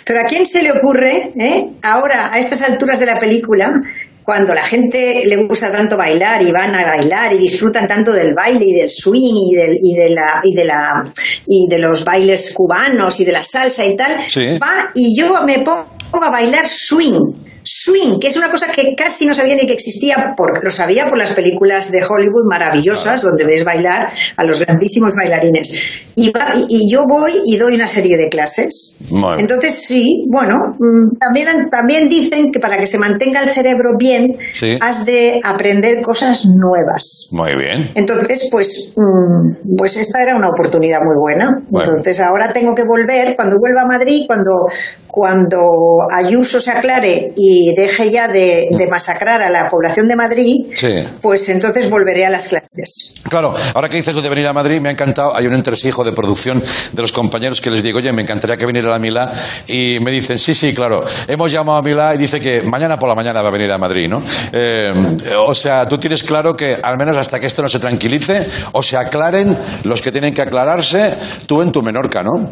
Pero 0.05 0.21
¿a 0.21 0.25
quién 0.25 0.45
se 0.45 0.63
le 0.63 0.73
ocurre, 0.73 1.33
eh, 1.39 1.69
ahora, 1.83 2.33
a 2.33 2.39
estas 2.39 2.63
alturas 2.63 2.99
de 2.99 3.07
la 3.07 3.19
película, 3.19 3.81
cuando 4.25 4.55
la 4.55 4.63
gente 4.63 5.23
le 5.27 5.37
gusta 5.37 5.71
tanto 5.73 5.97
bailar 5.97 6.43
y 6.43 6.53
van 6.53 6.75
a 6.75 6.85
bailar 6.85 7.33
y 7.33 7.39
disfrutan 7.39 7.89
tanto 7.89 8.13
del 8.13 8.35
baile 8.35 8.65
y 8.65 8.73
del 8.73 8.91
swing 8.91 9.35
y, 9.35 9.55
del, 9.57 9.79
y, 9.81 9.95
de, 9.95 10.11
la, 10.11 10.41
y, 10.45 10.55
de, 10.55 10.65
la, 10.65 11.13
y 11.47 11.67
de 11.69 11.79
los 11.79 12.05
bailes 12.05 12.53
cubanos 12.55 13.19
y 13.21 13.25
de 13.25 13.33
la 13.33 13.43
salsa 13.43 13.85
y 13.85 13.97
tal, 13.97 14.21
Sí. 14.29 14.59
va 14.59 14.91
y 14.95 15.17
yo 15.19 15.43
me 15.45 15.59
pongo 15.61 16.25
a 16.25 16.31
bailar 16.31 16.67
swing. 16.69 17.52
Swing, 17.65 18.19
que 18.19 18.29
es 18.29 18.37
una 18.37 18.51
cosa 18.51 18.67
que 18.73 18.95
casi 18.97 19.27
no 19.27 19.35
sabía 19.35 19.55
ni 19.55 19.67
que 19.67 19.73
existía, 19.73 20.35
porque 20.37 20.61
lo 20.63 20.71
sabía 20.71 21.09
por 21.09 21.19
las 21.19 21.31
películas 21.33 21.91
de 21.93 22.03
Hollywood 22.05 22.49
maravillosas, 22.51 23.23
donde 23.23 23.45
ves 23.45 23.65
bailar 23.65 24.09
a 24.37 24.45
los 24.45 24.61
grandísimos 24.61 25.15
bailarines. 25.15 25.81
Y, 26.17 26.31
va- 26.31 26.53
y- 26.69 26.91
yo 26.91 27.07
voy 27.07 27.33
y 27.47 27.57
doy 27.57 27.75
una 27.75 27.89
serie 27.89 28.17
de 28.17 28.29
clases. 28.29 28.97
Bien. 29.11 29.41
Entonces, 29.41 29.75
sí, 29.87 30.27
bueno, 30.29 30.77
mm, 30.79 31.19
también, 31.19 31.69
también 31.71 32.09
dicen 32.09 32.51
que 32.53 32.59
para 32.61 32.77
que 32.79 32.87
se 32.87 32.99
mantenga 32.99 33.43
el 33.43 33.49
cerebro 33.49 33.91
bien, 33.99 34.37
Sí. 34.53 34.77
has 34.81 35.07
de 35.07 35.41
aprender 35.45 36.03
cosas 36.03 36.45
nuevas. 36.47 37.29
Muy 37.33 37.55
bien. 37.55 37.91
Entonces, 37.95 38.49
pues, 38.51 38.95
mm, 38.97 39.77
pues 39.77 39.97
esta 39.97 40.23
era 40.23 40.37
una 40.37 40.49
oportunidad 40.51 40.99
muy 41.03 41.17
buena. 41.19 41.63
Bueno. 41.71 41.89
Entonces, 41.91 42.21
ahora 42.21 42.53
tengo 42.53 42.75
que 42.75 42.83
volver, 42.85 43.37
cuando 43.37 43.57
vuelva 43.59 43.83
a 43.83 43.87
Madrid, 43.87 44.25
cuando, 44.27 44.67
cuando 45.07 45.69
Ayuso 46.11 46.59
se 46.61 46.71
aclare 46.71 47.33
y 47.37 47.52
deje 47.77 48.11
ya 48.11 48.29
de, 48.29 48.69
de 48.71 48.87
masacrar 48.89 49.43
a 49.43 49.51
la 49.51 49.69
población 49.71 50.09
de 50.09 50.17
Madrid, 50.17 50.67
Sí. 50.75 51.05
pues 51.21 51.49
entonces 51.49 51.89
volveré 51.91 52.25
a 52.27 52.31
las 52.31 52.49
clases. 52.49 53.15
Claro, 53.29 53.55
ahora 53.75 53.89
que 53.89 53.97
dices 53.97 54.15
lo 54.15 54.23
de 54.23 54.29
venir 54.29 54.47
a 54.47 54.53
Madrid, 54.53 54.81
me 54.81 54.89
ha 54.89 54.93
encantado. 54.93 55.35
Hay 55.37 55.47
un 55.47 55.55
entresijo 55.55 56.05
de 56.05 56.13
producción 56.13 56.63
de 56.93 57.03
los 57.03 57.13
compañeros 57.13 57.61
que 57.61 57.71
les 57.71 57.83
digo, 57.83 57.99
oye, 57.99 58.13
me 58.13 58.23
encantaría 58.23 58.57
que 58.57 58.67
viniera 58.67 58.95
a 58.95 58.99
Milá. 58.99 59.33
Y 59.67 59.99
me 60.01 60.11
dicen, 60.11 60.39
sí, 60.39 60.55
sí, 60.55 60.75
claro. 60.75 61.01
Hemos 61.29 61.51
llamado 61.51 61.79
a 61.79 61.83
Milá 61.83 62.15
y 62.15 62.19
dice 62.19 62.41
que 62.41 62.63
mañana 62.63 62.99
por 62.99 63.09
la 63.09 63.15
mañana 63.15 63.43
va 63.43 63.49
a 63.49 63.53
venir 63.53 63.71
a 63.71 63.79
Madrid, 63.79 64.09
¿no? 64.09 64.23
Eh, 64.53 64.93
o 65.39 65.55
sea, 65.55 65.87
tú 65.89 65.99
tienes 65.99 66.23
claro 66.23 66.55
que 66.57 66.79
al 66.83 66.97
menos 66.99 67.17
hasta 67.17 67.39
que 67.41 67.47
esto 67.47 67.63
no 67.63 67.69
se 67.69 67.79
tranquilice 67.79 68.47
o 68.73 68.83
se 68.83 68.97
aclaren 68.97 69.57
los 69.85 70.03
que 70.03 70.13
tienen 70.13 70.35
que 70.35 70.43
aclararse, 70.43 71.15
tú 71.47 71.63
en 71.63 71.73
tu 71.73 71.83
Menorca, 71.83 72.21
¿no? 72.23 72.51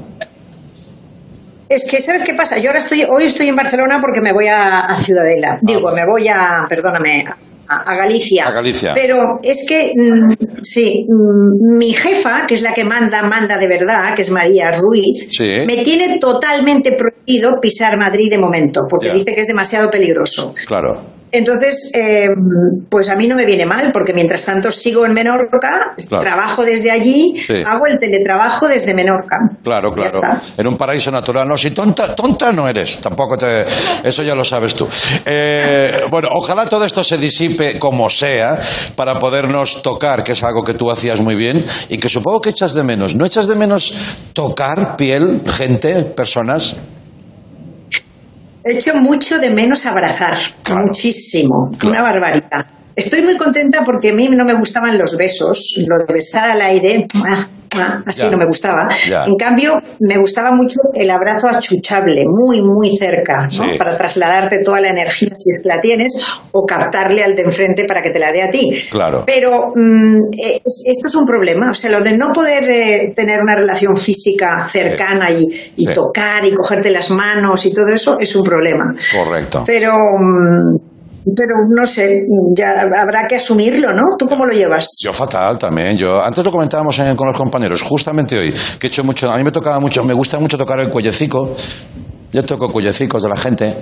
Es 1.70 1.88
que, 1.88 2.00
¿sabes 2.02 2.24
qué 2.24 2.34
pasa? 2.34 2.58
Yo 2.58 2.68
ahora 2.70 2.80
estoy, 2.80 3.04
hoy 3.04 3.24
estoy 3.24 3.46
en 3.48 3.54
Barcelona 3.54 3.98
porque 4.00 4.20
me 4.20 4.32
voy 4.32 4.48
a, 4.48 4.80
a 4.80 4.96
Ciudadela. 4.96 5.58
Digo, 5.62 5.92
me 5.92 6.04
voy 6.04 6.26
a, 6.26 6.66
perdóname, 6.68 7.24
a, 7.68 7.76
a 7.92 7.96
Galicia. 7.96 8.48
A 8.48 8.50
Galicia. 8.50 8.92
Pero 8.92 9.38
es 9.44 9.64
que, 9.68 9.92
mm, 9.96 10.62
sí, 10.62 11.06
mm, 11.08 11.78
mi 11.78 11.92
jefa, 11.92 12.44
que 12.48 12.54
es 12.54 12.62
la 12.62 12.74
que 12.74 12.82
manda, 12.82 13.22
manda 13.22 13.56
de 13.56 13.68
verdad, 13.68 14.14
que 14.16 14.22
es 14.22 14.30
María 14.32 14.72
Ruiz, 14.72 15.28
Sí. 15.30 15.62
me 15.64 15.76
tiene 15.84 16.18
totalmente 16.18 16.90
prohibido 16.92 17.60
pisar 17.60 17.96
Madrid 17.96 18.28
de 18.30 18.38
momento, 18.38 18.88
porque 18.90 19.06
Ya. 19.06 19.14
dice 19.14 19.32
que 19.32 19.40
es 19.40 19.46
demasiado 19.46 19.92
peligroso. 19.92 20.52
Claro. 20.66 21.00
Entonces, 21.32 21.92
eh, 21.94 22.26
pues 22.88 23.08
a 23.08 23.16
mí 23.16 23.28
no 23.28 23.36
me 23.36 23.46
viene 23.46 23.66
mal, 23.66 23.92
porque 23.92 24.12
mientras 24.12 24.44
tanto 24.44 24.70
sigo 24.72 25.06
en 25.06 25.12
Menorca, 25.14 25.94
Claro. 26.08 26.22
trabajo 26.24 26.64
desde 26.64 26.90
allí, 26.90 27.34
Sí. 27.38 27.62
hago 27.64 27.86
el 27.86 27.98
teletrabajo 27.98 28.68
desde 28.68 28.94
Menorca. 28.94 29.36
Claro, 29.62 29.92
claro. 29.92 30.20
En 30.56 30.66
un 30.66 30.76
paraíso 30.76 31.10
natural. 31.10 31.46
No, 31.46 31.56
si 31.56 31.70
tonta, 31.70 32.14
tonta 32.14 32.52
no 32.52 32.68
eres. 32.68 32.98
Tampoco 33.00 33.38
te. 33.38 33.64
Eso 34.02 34.22
ya 34.22 34.34
lo 34.34 34.44
sabes 34.44 34.74
tú. 34.74 34.88
Eh, 35.26 36.02
bueno, 36.10 36.28
ojalá 36.32 36.66
todo 36.66 36.84
esto 36.84 37.04
se 37.04 37.18
disipe 37.18 37.78
como 37.78 38.10
sea 38.10 38.58
para 38.96 39.18
podernos 39.18 39.82
tocar, 39.82 40.24
que 40.24 40.32
es 40.32 40.42
algo 40.42 40.64
que 40.64 40.74
tú 40.74 40.90
hacías 40.90 41.20
muy 41.20 41.34
bien 41.36 41.64
y 41.88 41.98
que 41.98 42.08
supongo 42.08 42.40
que 42.40 42.50
echas 42.50 42.74
de 42.74 42.82
menos. 42.82 43.14
¿No 43.14 43.24
echas 43.24 43.46
de 43.46 43.54
menos 43.54 43.94
tocar 44.32 44.96
piel, 44.96 45.42
gente, 45.46 46.02
personas? 46.02 46.76
Echo 48.62 48.94
mucho 48.96 49.38
de 49.38 49.50
menos 49.50 49.86
abrazar, 49.86 50.36
muchísimo, 50.76 51.72
una 51.82 52.02
barbaridad. 52.02 52.66
Estoy 52.94 53.22
muy 53.22 53.38
contenta 53.38 53.82
porque 53.84 54.10
a 54.10 54.12
mí 54.12 54.28
no 54.28 54.44
me 54.44 54.52
gustaban 54.54 54.98
los 54.98 55.16
besos, 55.16 55.82
lo 55.86 55.98
de 55.98 56.12
besar 56.12 56.50
al 56.50 56.60
aire, 56.60 57.06
¡mua! 57.14 57.48
Así 58.06 58.22
Ya. 58.22 58.30
no 58.30 58.36
me 58.36 58.46
gustaba. 58.46 58.88
Ya. 59.08 59.24
En 59.26 59.36
cambio, 59.36 59.80
me 60.00 60.18
gustaba 60.18 60.50
mucho 60.52 60.78
el 60.94 61.10
abrazo 61.10 61.48
achuchable, 61.48 62.24
muy, 62.26 62.62
muy 62.62 62.96
cerca, 62.96 63.42
¿no? 63.42 63.50
Sí. 63.50 63.78
para 63.78 63.96
trasladarte 63.96 64.58
toda 64.64 64.80
la 64.80 64.88
energía 64.90 65.30
si 65.34 65.50
es 65.50 65.60
que 65.62 65.68
la 65.68 65.80
tienes 65.80 66.24
o 66.52 66.64
captarle 66.66 67.22
al 67.22 67.36
de 67.36 67.42
enfrente 67.42 67.84
para 67.84 68.02
que 68.02 68.10
te 68.10 68.18
la 68.18 68.32
dé 68.32 68.42
a 68.42 68.50
ti. 68.50 68.76
Claro. 68.90 69.24
Pero 69.26 69.72
mm, 69.74 70.30
es- 70.64 70.84
esto 70.90 71.08
es 71.08 71.14
un 71.14 71.26
problema, 71.26 71.70
o 71.70 71.74
sea, 71.74 71.90
lo 71.90 72.00
de 72.00 72.16
no 72.16 72.32
poder 72.32 72.68
eh, 72.70 73.12
tener 73.14 73.40
una 73.40 73.54
relación 73.56 73.96
física 73.96 74.64
cercana 74.64 75.30
y, 75.30 75.44
y 75.76 75.84
Sí. 75.86 75.92
tocar 75.94 76.44
y 76.44 76.54
cogerte 76.54 76.90
las 76.90 77.10
manos 77.10 77.64
y 77.66 77.72
todo 77.74 77.88
eso 77.88 78.18
es 78.20 78.34
un 78.36 78.44
problema. 78.44 78.94
Correcto. 79.14 79.62
Pero, 79.66 79.92
mm, 79.94 80.89
Pero 81.24 81.54
no 81.68 81.86
sé, 81.86 82.26
ya 82.56 82.82
habrá 83.02 83.28
que 83.28 83.36
asumirlo, 83.36 83.92
¿no? 83.92 84.16
¿Tú 84.18 84.26
cómo 84.26 84.46
lo 84.46 84.52
llevas? 84.52 84.86
Yo 85.02 85.12
fatal 85.12 85.58
también. 85.58 85.96
Yo 85.96 86.22
antes 86.22 86.44
lo 86.44 86.50
comentábamos 86.50 87.00
con 87.16 87.26
los 87.26 87.36
compañeros, 87.36 87.82
justamente 87.82 88.38
hoy, 88.38 88.54
que 88.78 88.86
he 88.86 88.88
hecho 88.88 89.04
mucho. 89.04 89.30
A 89.30 89.36
mí 89.36 89.44
me 89.44 89.52
tocaba 89.52 89.78
mucho, 89.80 90.04
me 90.04 90.14
gusta 90.14 90.38
mucho 90.38 90.56
tocar 90.56 90.80
el 90.80 90.88
cuellecico. 90.88 91.54
Yo 92.32 92.44
toco 92.44 92.70
cuellecicos 92.70 93.22
de 93.22 93.28
la 93.28 93.36
gente. 93.36 93.76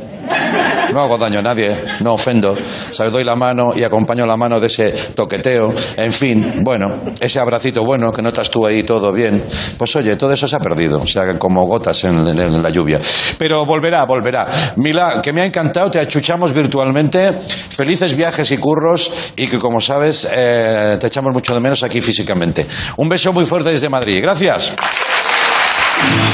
No 0.92 1.01
hago 1.01 1.18
daño 1.18 1.40
a 1.40 1.42
nadie, 1.42 1.76
no 2.01 2.14
ofendo. 2.14 2.57
¿Sabes? 2.90 3.12
Doy 3.12 3.22
la 3.22 3.36
mano 3.36 3.74
y 3.76 3.82
acompaño 3.82 4.24
la 4.26 4.38
mano 4.38 4.59
de 4.59 4.68
ese 4.68 4.90
toqueteo. 5.14 5.72
En 5.96 6.12
fin, 6.12 6.62
bueno, 6.62 6.86
ese 7.20 7.38
abracito 7.40 7.84
bueno 7.84 8.11
que 8.11 8.22
notas 8.22 8.51
tú 8.51 8.66
ahí 8.66 8.82
todo 8.84 9.12
bien. 9.12 9.44
Pues 9.76 9.94
oye, 9.96 10.16
todo 10.16 10.32
eso 10.32 10.49
se 10.49 10.57
ha 10.57 10.61
perdido. 10.61 10.96
O 10.96 11.07
sea, 11.07 11.38
como 11.38 11.66
gotas 11.66 12.05
en, 12.05 12.62
la 12.62 12.70
lluvia. 12.70 12.99
Pero 13.36 13.66
volverá, 13.66 14.07
volverá. 14.07 14.72
Mila, 14.76 15.20
que 15.22 15.32
me 15.34 15.42
ha 15.42 15.44
encantado, 15.44 15.90
te 15.90 16.01
achuchamos 16.01 16.55
virtualmente. 16.55 17.32
Felices 17.32 18.16
viajes 18.16 18.51
y 18.51 18.57
curros 18.57 19.12
y 19.36 19.46
que, 19.46 19.59
como 19.59 19.82
sabes, 19.82 20.26
eh, 20.32 20.96
te 20.99 21.07
echamos 21.07 21.32
mucho 21.32 21.53
de 21.53 21.61
menos 21.61 21.82
aquí 21.82 22.01
físicamente. 22.01 22.66
Un 22.96 23.11
beso 23.11 23.30
muy 23.32 23.44
fuerte 23.44 23.70
desde 23.70 23.90
Madrid. 23.90 24.22
Gracias. 24.22 24.72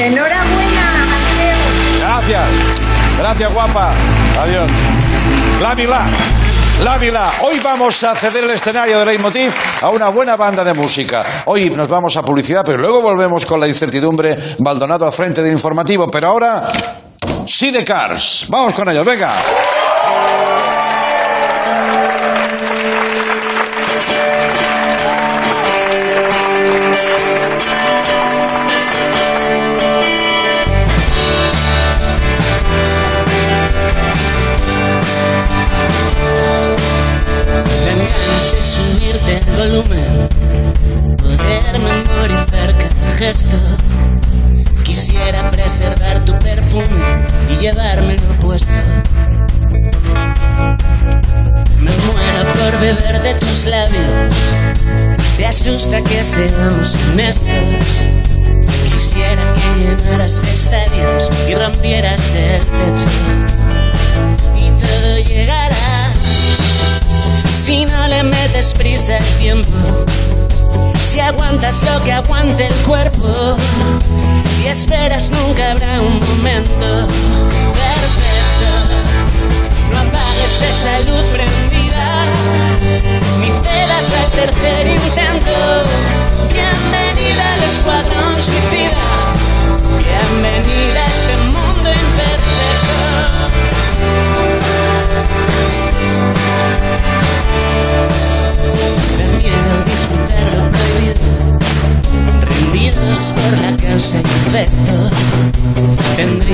Enhorabuena. 0.01 0.94
Gracias. 2.27 3.19
Gracias, 3.19 3.53
guapa. 3.53 3.93
Adiós. 4.41 4.71
La 5.61 5.75
Milá. 5.75 6.07
La 6.83 6.97
Milá. 6.97 7.33
Hoy 7.43 7.61
vamos 7.61 8.03
a 8.03 8.17
ceder 8.17 8.45
el 8.45 8.51
escenario 8.51 8.99
de 8.99 9.05
Leitmotiv 9.05 9.53
a 9.83 9.91
una 9.91 10.09
buena 10.09 10.35
banda 10.35 10.65
de 10.65 10.73
música. 10.73 11.43
Hoy 11.45 11.69
nos 11.69 11.87
vamos 11.87 12.17
a 12.17 12.23
publicidad, 12.23 12.63
pero 12.65 12.79
luego 12.79 13.03
volvemos 13.03 13.45
con 13.45 13.61
la 13.61 13.69
incertidumbre. 13.69 14.57
Maldonado 14.61 15.05
al 15.07 15.13
frente 15.13 15.43
del 15.43 15.53
informativo. 15.53 16.11
Pero 16.11 16.29
ahora, 16.29 16.67
sí 17.47 17.71
de 17.71 17.85
Cars. 17.85 18.47
Vamos 18.49 18.73
con 18.73 18.89
ellos, 18.89 19.05
venga. 19.05 19.35
Quisiera 44.85 45.51
preservar 45.51 46.27
tu 46.27 46.39
perfume 46.41 47.25
y 47.49 47.57
llevármelo 47.57 48.39
puesto. 48.39 48.71
Me 51.81 51.91
muero 51.91 52.53
por 52.53 52.81
beber 52.81 53.23
de 53.23 53.35
tus 53.37 53.65
labios. 53.65 54.35
Te 55.39 55.47
asusta 55.47 56.03
que 56.03 56.23
seamos 56.23 56.99
honestos. 57.13 58.03
Quisiera 58.93 59.55
que 59.55 59.83
llenaras 59.83 60.43
estadios 60.43 61.31
y 61.49 61.55
rompieras 61.55 62.35
el 62.35 62.61
techo. 62.61 63.09
Y 64.55 64.71
todo 64.73 65.19
llegará 65.21 66.13
si 67.55 67.87
no 67.87 68.07
le 68.07 68.23
metes 68.23 68.75
prisa 68.75 69.17
al 69.17 69.25
tiempo, 69.39 70.05
si 70.95 71.21
aguantas 71.21 71.83
lo 71.83 72.03
que 72.03 72.13
aguante 72.13 72.67
el 72.67 72.75
cuerpo 72.87 73.57
y 74.63 74.67
esperas 74.67 75.31
nunca 75.33 75.73
habrá 75.73 76.01
un 76.01 76.19
momento 76.19 77.07
perfecto. 77.75 78.71
No 79.91 79.99
apagues 79.99 80.63
esa 80.63 81.01
luz 81.01 81.25
prendida, 81.33 82.27
ni 83.41 83.49
cedas 83.49 84.13
al 84.21 84.31
tercer 84.33 84.87
intento. 84.87 85.57
Bienvenida 86.53 87.55
al 87.55 87.63
escuadrón 87.63 88.41
suicida, 88.41 89.07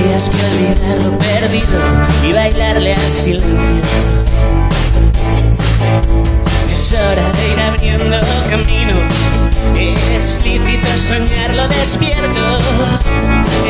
Tendrías 0.01 0.31
que 0.31 0.45
olvidar 0.45 0.99
lo 0.99 1.15
perdido 1.15 1.79
y 2.27 2.33
bailarle 2.33 2.95
al 2.95 3.11
silencio. 3.11 3.53
Es 6.67 6.93
hora 6.93 7.31
de 7.31 7.53
ir 7.53 7.59
abriendo 7.59 8.19
camino. 8.49 9.07
Es 10.17 10.41
lícito 10.43 10.97
soñarlo 10.97 11.67
despierto. 11.67 12.57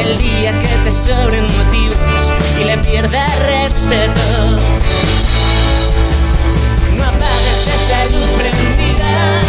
El 0.05 0.17
día 0.19 0.57
que 0.57 0.67
te 0.85 0.91
sobren 0.93 1.43
motivos 1.43 2.33
y 2.61 2.63
le 2.63 2.77
pierdas 2.77 3.39
respeto. 3.39 4.21
No 6.95 7.03
apagues 7.03 7.67
esa 7.75 8.05
luz 8.05 8.29
prendida 8.37 9.41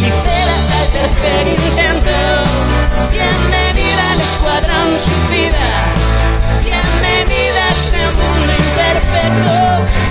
ni 0.00 0.08
cedas 0.08 0.70
al 0.70 0.88
tercer 0.88 1.46
intento. 1.48 2.43
Bienvenida 3.10 4.12
al 4.12 4.20
escuadrón 4.20 4.98
suicida. 4.98 5.66
Bienvenida 6.62 7.64
a 7.64 7.70
este 7.70 8.02
mundo 8.18 8.52
imperfecto. 8.52 9.54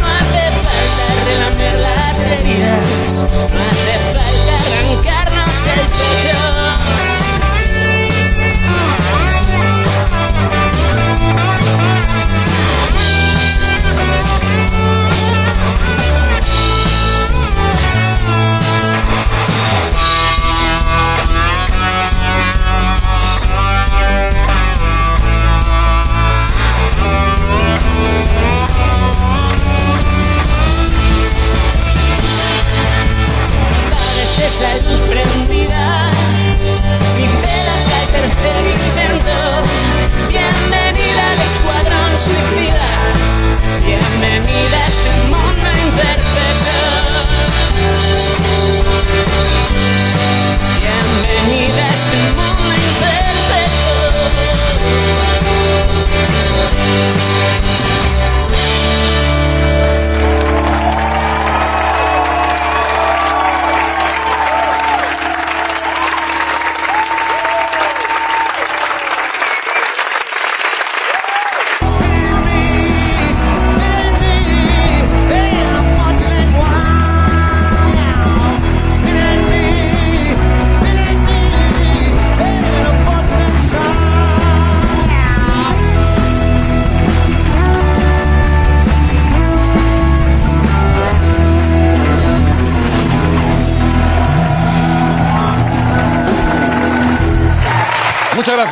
No 0.02 0.08
hace 0.08 0.44
falta 0.64 1.06
relamer 1.26 1.76
las 1.80 2.28
heridas. 2.28 2.86
No 3.22 3.60
hace 3.64 3.96
falta 4.14 4.54
arrancarnos 4.60 5.60
el 5.74 5.82
pecho. 5.98 7.13
Luz 34.62 35.43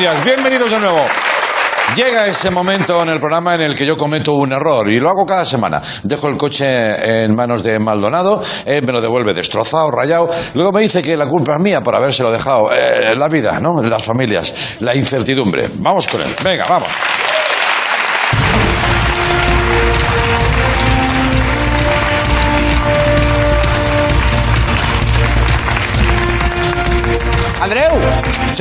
gracias. 0.01 0.25
Bienvenidos 0.25 0.69
de 0.69 0.79
nuevo. 0.79 1.05
Llega 1.95 2.25
ese 2.25 2.49
momento 2.49 3.03
en 3.03 3.09
el 3.09 3.19
programa 3.19 3.53
en 3.55 3.61
el 3.61 3.75
que 3.75 3.85
yo 3.85 3.97
cometo 3.97 4.33
un 4.33 4.51
error 4.51 4.89
y 4.89 4.97
lo 4.97 5.09
hago 5.09 5.25
cada 5.25 5.43
semana. 5.45 5.81
Dejo 6.03 6.27
el 6.27 6.37
coche 6.37 7.23
en 7.23 7.35
manos 7.35 7.63
de 7.63 7.77
Maldonado, 7.79 8.41
él 8.65 8.83
me 8.85 8.93
lo 8.93 9.01
devuelve 9.01 9.33
destrozado, 9.33 9.91
rayado. 9.91 10.27
Luego 10.53 10.71
me 10.71 10.81
dice 10.81 11.01
que 11.01 11.17
la 11.17 11.27
culpa 11.27 11.55
es 11.55 11.61
mía 11.61 11.81
por 11.81 11.95
habérselo 11.95 12.31
dejado. 12.31 12.71
Eh, 12.71 13.13
la 13.15 13.27
vida, 13.27 13.59
¿no? 13.59 13.83
Las 13.83 14.03
familias, 14.03 14.77
la 14.79 14.95
incertidumbre. 14.95 15.69
Vamos 15.75 16.07
con 16.07 16.21
él. 16.21 16.33
Venga, 16.43 16.65
vamos. 16.67 16.89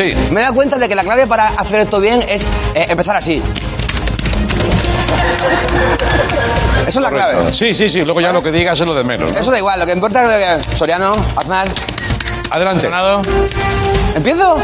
Sí. 0.01 0.15
Me 0.31 0.41
he 0.41 0.43
dado 0.43 0.55
cuenta 0.55 0.79
de 0.79 0.89
que 0.89 0.95
la 0.95 1.03
clave 1.05 1.27
para 1.27 1.49
hacer 1.49 1.81
esto 1.81 2.01
bien 2.01 2.23
es 2.29 2.45
eh, 2.75 2.87
empezar 2.89 3.17
así. 3.17 3.43
Eso 6.87 6.99
es 6.99 7.03
la 7.03 7.11
clave. 7.11 7.53
Sí, 7.53 7.75
sí, 7.75 7.91
sí. 7.91 8.03
Luego 8.05 8.21
ya 8.21 8.33
lo 8.33 8.43
que 8.43 8.51
digas 8.51 8.81
es 8.81 8.87
lo 8.87 8.95
de 8.95 9.05
menos. 9.05 9.33
¿no? 9.33 9.39
Eso 9.39 9.51
da 9.51 9.59
igual, 9.59 9.79
lo 9.79 9.87
que 9.87 9.93
importa 9.93 10.39
es 10.57 10.65
que... 10.67 10.77
Soriano, 10.77 11.13
Aznar... 11.37 11.69
Adelante. 12.51 12.89
¿Empiezo? 14.17 14.59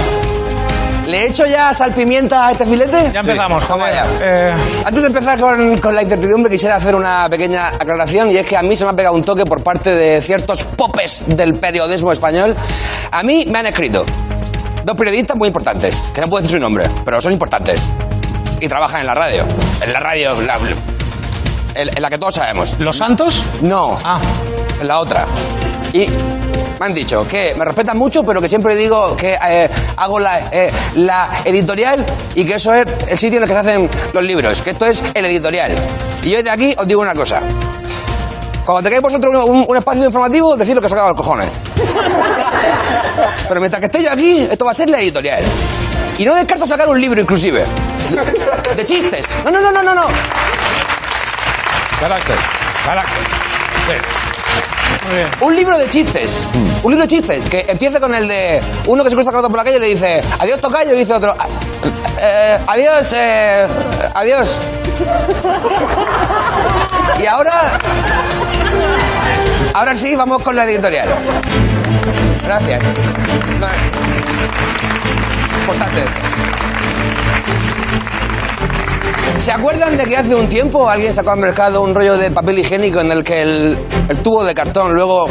¿Le 1.07 1.27
echo 1.29 1.47
ya 1.47 1.73
sal 1.73 1.93
pimienta 1.93 2.49
a 2.49 2.53
este 2.53 2.67
filete? 2.67 3.11
Ya 3.13 3.21
empezamos, 3.21 3.69
Vamos 3.69 3.87
joder. 3.87 3.99
allá. 3.99 4.07
Eh, 4.21 4.55
Antes 4.85 5.03
de 5.03 5.07
empezar 5.07 5.39
con, 5.39 5.79
con 5.79 5.95
la 5.95 6.03
incertidumbre, 6.03 6.51
quisiera 6.51 6.75
hacer 6.77 6.97
una 6.97 7.29
pequeña 7.29 7.69
aclaración 7.69 8.29
y 8.33 8.39
es 8.39 8.47
que 8.47 8.57
a 8.57 8.63
mí 8.63 8.75
se 8.75 8.85
me 8.85 8.91
ha 8.91 8.95
pegado 8.95 9.15
un 9.15 9.23
toque 9.23 9.45
por 9.45 9.63
parte 9.63 9.95
de 9.95 10.21
ciertos 10.21 10.65
popes 10.65 11.25
del 11.29 11.55
periodismo 11.61 12.11
español. 12.11 12.57
A 13.13 13.23
mí 13.23 13.45
me 13.49 13.61
han 13.61 13.67
escrito 13.67 14.05
dos 14.87 14.97
periodistas 14.97 15.37
muy 15.37 15.49
importantes, 15.49 16.09
que 16.15 16.21
no 16.21 16.29
puedo 16.29 16.43
decir 16.43 16.57
su 16.59 16.61
nombre, 16.63 16.89
pero 17.05 17.21
son 17.21 17.33
importantes. 17.33 17.83
Y 18.61 18.69
trabajan 18.69 19.01
en 19.01 19.07
la 19.09 19.15
radio. 19.15 19.45
En 19.83 19.93
la 19.93 19.99
radio, 20.01 20.41
la- 20.41 20.59
en, 21.75 21.89
en 21.97 22.01
la 22.03 22.09
que 22.09 22.19
todos 22.19 22.37
sabemos. 22.37 22.77
¿Los 22.79 22.97
Santos? 22.97 23.43
No. 23.63 23.99
Ah. 24.05 24.21
En 24.81 24.87
la 24.87 25.01
otra. 25.01 25.27
Y 25.93 26.07
me 26.79 26.87
han 26.87 26.95
dicho 26.95 27.27
que 27.27 27.55
me 27.59 27.65
respetan 27.65 27.99
mucho, 27.99 28.23
pero 28.23 28.41
que 28.41 28.49
siempre 28.49 28.77
digo 28.77 29.17
que 29.17 29.37
eh, 29.49 29.69
hago 29.97 30.21
la, 30.21 30.39
eh, 30.53 30.71
la 30.95 31.31
editorial 31.45 32.07
y 32.37 32.45
que 32.45 32.55
eso 32.55 32.73
es 32.73 32.87
el 33.11 33.19
sitio 33.19 33.39
en 33.39 33.43
el 33.43 33.49
que 33.49 33.55
se 33.55 33.61
hacen 33.61 33.91
los 34.13 34.25
libros, 34.25 34.63
que 34.63 34.71
esto 34.71 34.87
es 34.87 35.03
el 35.15 35.25
editorial. 35.27 35.75
Y 36.23 36.31
yo 36.31 36.43
de 36.45 36.51
aquí 36.51 36.75
os 36.79 36.87
digo 36.87 37.01
una 37.03 37.15
cosa. 37.15 37.43
Cuando 38.67 38.83
tengáis 38.83 39.01
vosotros 39.03 39.45
un, 39.47 39.65
un 39.69 39.77
espacio 39.77 40.05
informativo, 40.05 40.57
decid 40.57 40.75
lo 40.75 40.81
que 40.81 40.87
os 40.89 40.93
haga 40.93 41.07
los 41.09 41.17
cojones. 41.17 41.49
Pero 43.49 43.61
mientras 43.61 43.81
que 43.81 43.87
esté 43.87 44.03
yo 44.03 44.11
aquí, 44.11 44.47
esto 44.51 44.65
va 44.65 44.73
a 44.73 44.75
ser 44.75 44.91
la 44.91 44.99
editorial. 45.01 45.43
Y 46.19 46.25
no 46.25 46.35
descarto 46.35 46.67
sacar 46.67 46.89
un 46.89 47.01
libro 47.01 47.21
inclusive. 47.21 47.65
De, 48.11 48.75
de 48.75 48.85
chistes. 48.85 49.39
No, 49.45 49.51
no, 49.53 49.61
no, 49.61 49.71
no, 49.71 49.83
no, 49.83 49.95
no. 49.95 50.03
Carácter. 52.01 52.37
Carácter. 52.85 53.23
Un 55.41 55.55
libro 55.55 55.79
de 55.79 55.89
chistes. 55.89 56.49
Un 56.83 56.91
libro 56.91 57.07
de 57.07 57.09
chistes 57.09 57.47
que 57.49 57.65
empieza 57.69 58.01
con 58.01 58.15
el 58.15 58.27
de 58.27 58.61
uno 58.87 59.05
que 59.05 59.11
se 59.11 59.17
cruza 59.17 59.31
con 59.31 59.39
otro 59.39 59.49
por 59.51 59.59
la 59.59 59.65
calle 59.65 59.77
y 59.77 59.81
le 59.81 59.87
dice 59.87 60.23
adiós 60.39 60.61
tocayo 60.61 60.93
y 60.95 60.99
dice 60.99 61.13
otro 61.15 61.35
"Ah, 61.39 61.47
eh, 62.21 62.59
adiós 62.67 63.13
eh, 63.17 63.67
adiós. 64.15 64.61
Y 67.21 67.27
ahora 67.27 67.79
ahora 69.77 69.95
sí 69.95 70.15
vamos 70.17 70.39
con 70.43 70.57
la 70.57 70.65
editorial. 70.65 71.09
Gracias. 72.43 72.83
No, 73.61 73.67
importante. 75.61 76.05
¿Se 79.39 79.53
acuerdan 79.53 79.97
de 79.97 80.05
que 80.05 80.17
hace 80.17 80.35
un 80.35 80.49
tiempo 80.49 80.89
alguien 80.89 81.13
sacó 81.13 81.31
al 81.33 81.39
mercado 81.39 81.83
un 81.83 81.95
rollo 81.95 82.17
de 82.17 82.31
papel 82.31 82.59
higiénico 82.59 83.01
en 83.01 83.11
el 83.13 83.23
que 83.23 83.43
el, 83.43 83.79
el 84.09 84.19
tubo 84.23 84.45
de 84.45 84.55
cartón 84.55 84.95
luego 84.95 85.27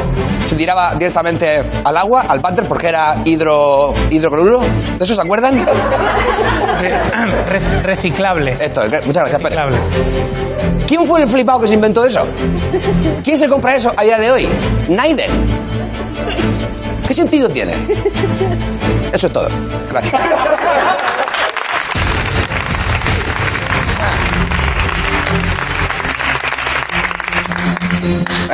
se 0.45 0.55
tiraba 0.55 0.93
directamente 0.95 1.63
al 1.83 1.97
agua, 1.97 2.21
al 2.27 2.39
váter, 2.39 2.67
porque 2.67 2.87
era 2.89 3.21
hidro, 3.25 3.93
hidrocloruro? 4.09 4.59
¿De 4.61 5.03
eso 5.03 5.15
se 5.15 5.21
acuerdan? 5.21 5.65
Re- 6.79 7.59
reciclable. 7.83 8.57
Esto, 8.59 8.81
muchas 9.05 9.23
gracias. 9.23 9.41
Reciclable. 9.41 9.77
¿Quién 10.87 11.05
fue 11.05 11.21
el 11.23 11.27
flipado 11.27 11.59
que 11.61 11.67
se 11.67 11.73
inventó 11.73 12.05
eso? 12.05 12.27
¿Quién 13.23 13.37
se 13.37 13.47
compra 13.47 13.75
eso 13.75 13.91
a 13.97 14.03
día 14.03 14.19
de 14.19 14.31
hoy? 14.31 14.47
Naiden. 14.87 15.31
¿Qué 17.07 17.13
sentido 17.13 17.49
tiene? 17.49 17.73
Eso 19.11 19.27
es 19.27 19.33
todo. 19.33 19.47
Gracias. 19.91 20.21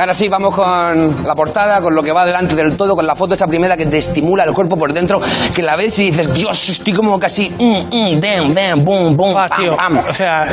Ahora 0.02 0.14
sí, 0.14 0.28
vamos 0.28 0.52
con 0.52 1.24
la 1.24 1.32
portada, 1.36 1.80
con 1.80 1.94
lo 1.94 2.02
que 2.02 2.10
va 2.10 2.26
delante 2.26 2.56
del 2.56 2.76
todo, 2.76 2.96
con 2.96 3.06
la 3.06 3.14
foto 3.14 3.34
esa 3.34 3.46
primera 3.46 3.76
que 3.76 3.86
te 3.86 3.98
estimula 3.98 4.42
el 4.42 4.52
cuerpo 4.52 4.76
por 4.76 4.92
dentro, 4.92 5.20
que 5.54 5.62
la 5.62 5.76
ves 5.76 5.96
y 6.00 6.10
dices, 6.10 6.34
Dios, 6.34 6.70
estoy 6.70 6.92
como 6.92 7.20
casi, 7.20 7.48
mm, 7.56 7.86
mm, 8.16 8.20
dem, 8.20 8.52
dem, 8.52 8.84
boom, 8.84 9.16
boom, 9.16 9.36
Ah, 9.36 9.46
pam, 9.48 9.60
tío, 9.60 9.76
pam. 9.76 9.98
o 9.98 10.12
sea, 10.12 10.46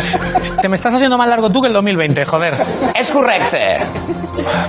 te 0.61 0.69
me 0.69 0.75
estás 0.75 0.93
haciendo 0.93 1.17
más 1.17 1.27
largo 1.27 1.49
tú 1.49 1.61
que 1.63 1.67
el 1.67 1.73
2020, 1.73 2.25
joder. 2.25 2.53
Es 2.93 3.09
correcto. 3.09 3.57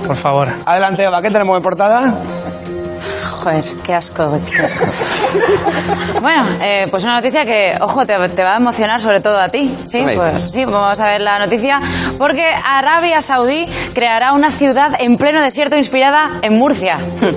Por 0.07 0.15
favor. 0.15 0.47
Adelante, 0.65 1.03
Eva, 1.03 1.21
¿qué 1.21 1.29
tenemos 1.29 1.55
en 1.55 1.61
portada? 1.61 2.17
Joder, 3.43 3.63
qué 3.85 3.93
asco, 3.93 4.31
qué 4.55 4.61
asco. 4.61 4.85
Bueno, 6.21 6.45
eh, 6.61 6.87
pues 6.91 7.03
una 7.03 7.15
noticia 7.15 7.45
que, 7.45 7.75
ojo, 7.81 8.05
te, 8.05 8.13
te 8.29 8.43
va 8.43 8.53
a 8.53 8.57
emocionar 8.57 9.01
sobre 9.01 9.21
todo 9.21 9.39
a 9.39 9.49
ti. 9.49 9.75
Sí, 9.83 9.99
¿Qué 9.99 10.05
me 10.05 10.13
pues, 10.13 10.51
sí, 10.51 10.65
vamos 10.65 10.99
a 10.99 11.05
ver 11.05 11.21
la 11.21 11.39
noticia. 11.39 11.79
Porque 12.19 12.45
Arabia 12.63 13.21
Saudí 13.23 13.65
creará 13.95 14.33
una 14.33 14.51
ciudad 14.51 14.91
en 14.99 15.17
pleno 15.17 15.41
desierto 15.41 15.77
inspirada 15.77 16.29
en 16.43 16.59
Murcia. 16.59 16.97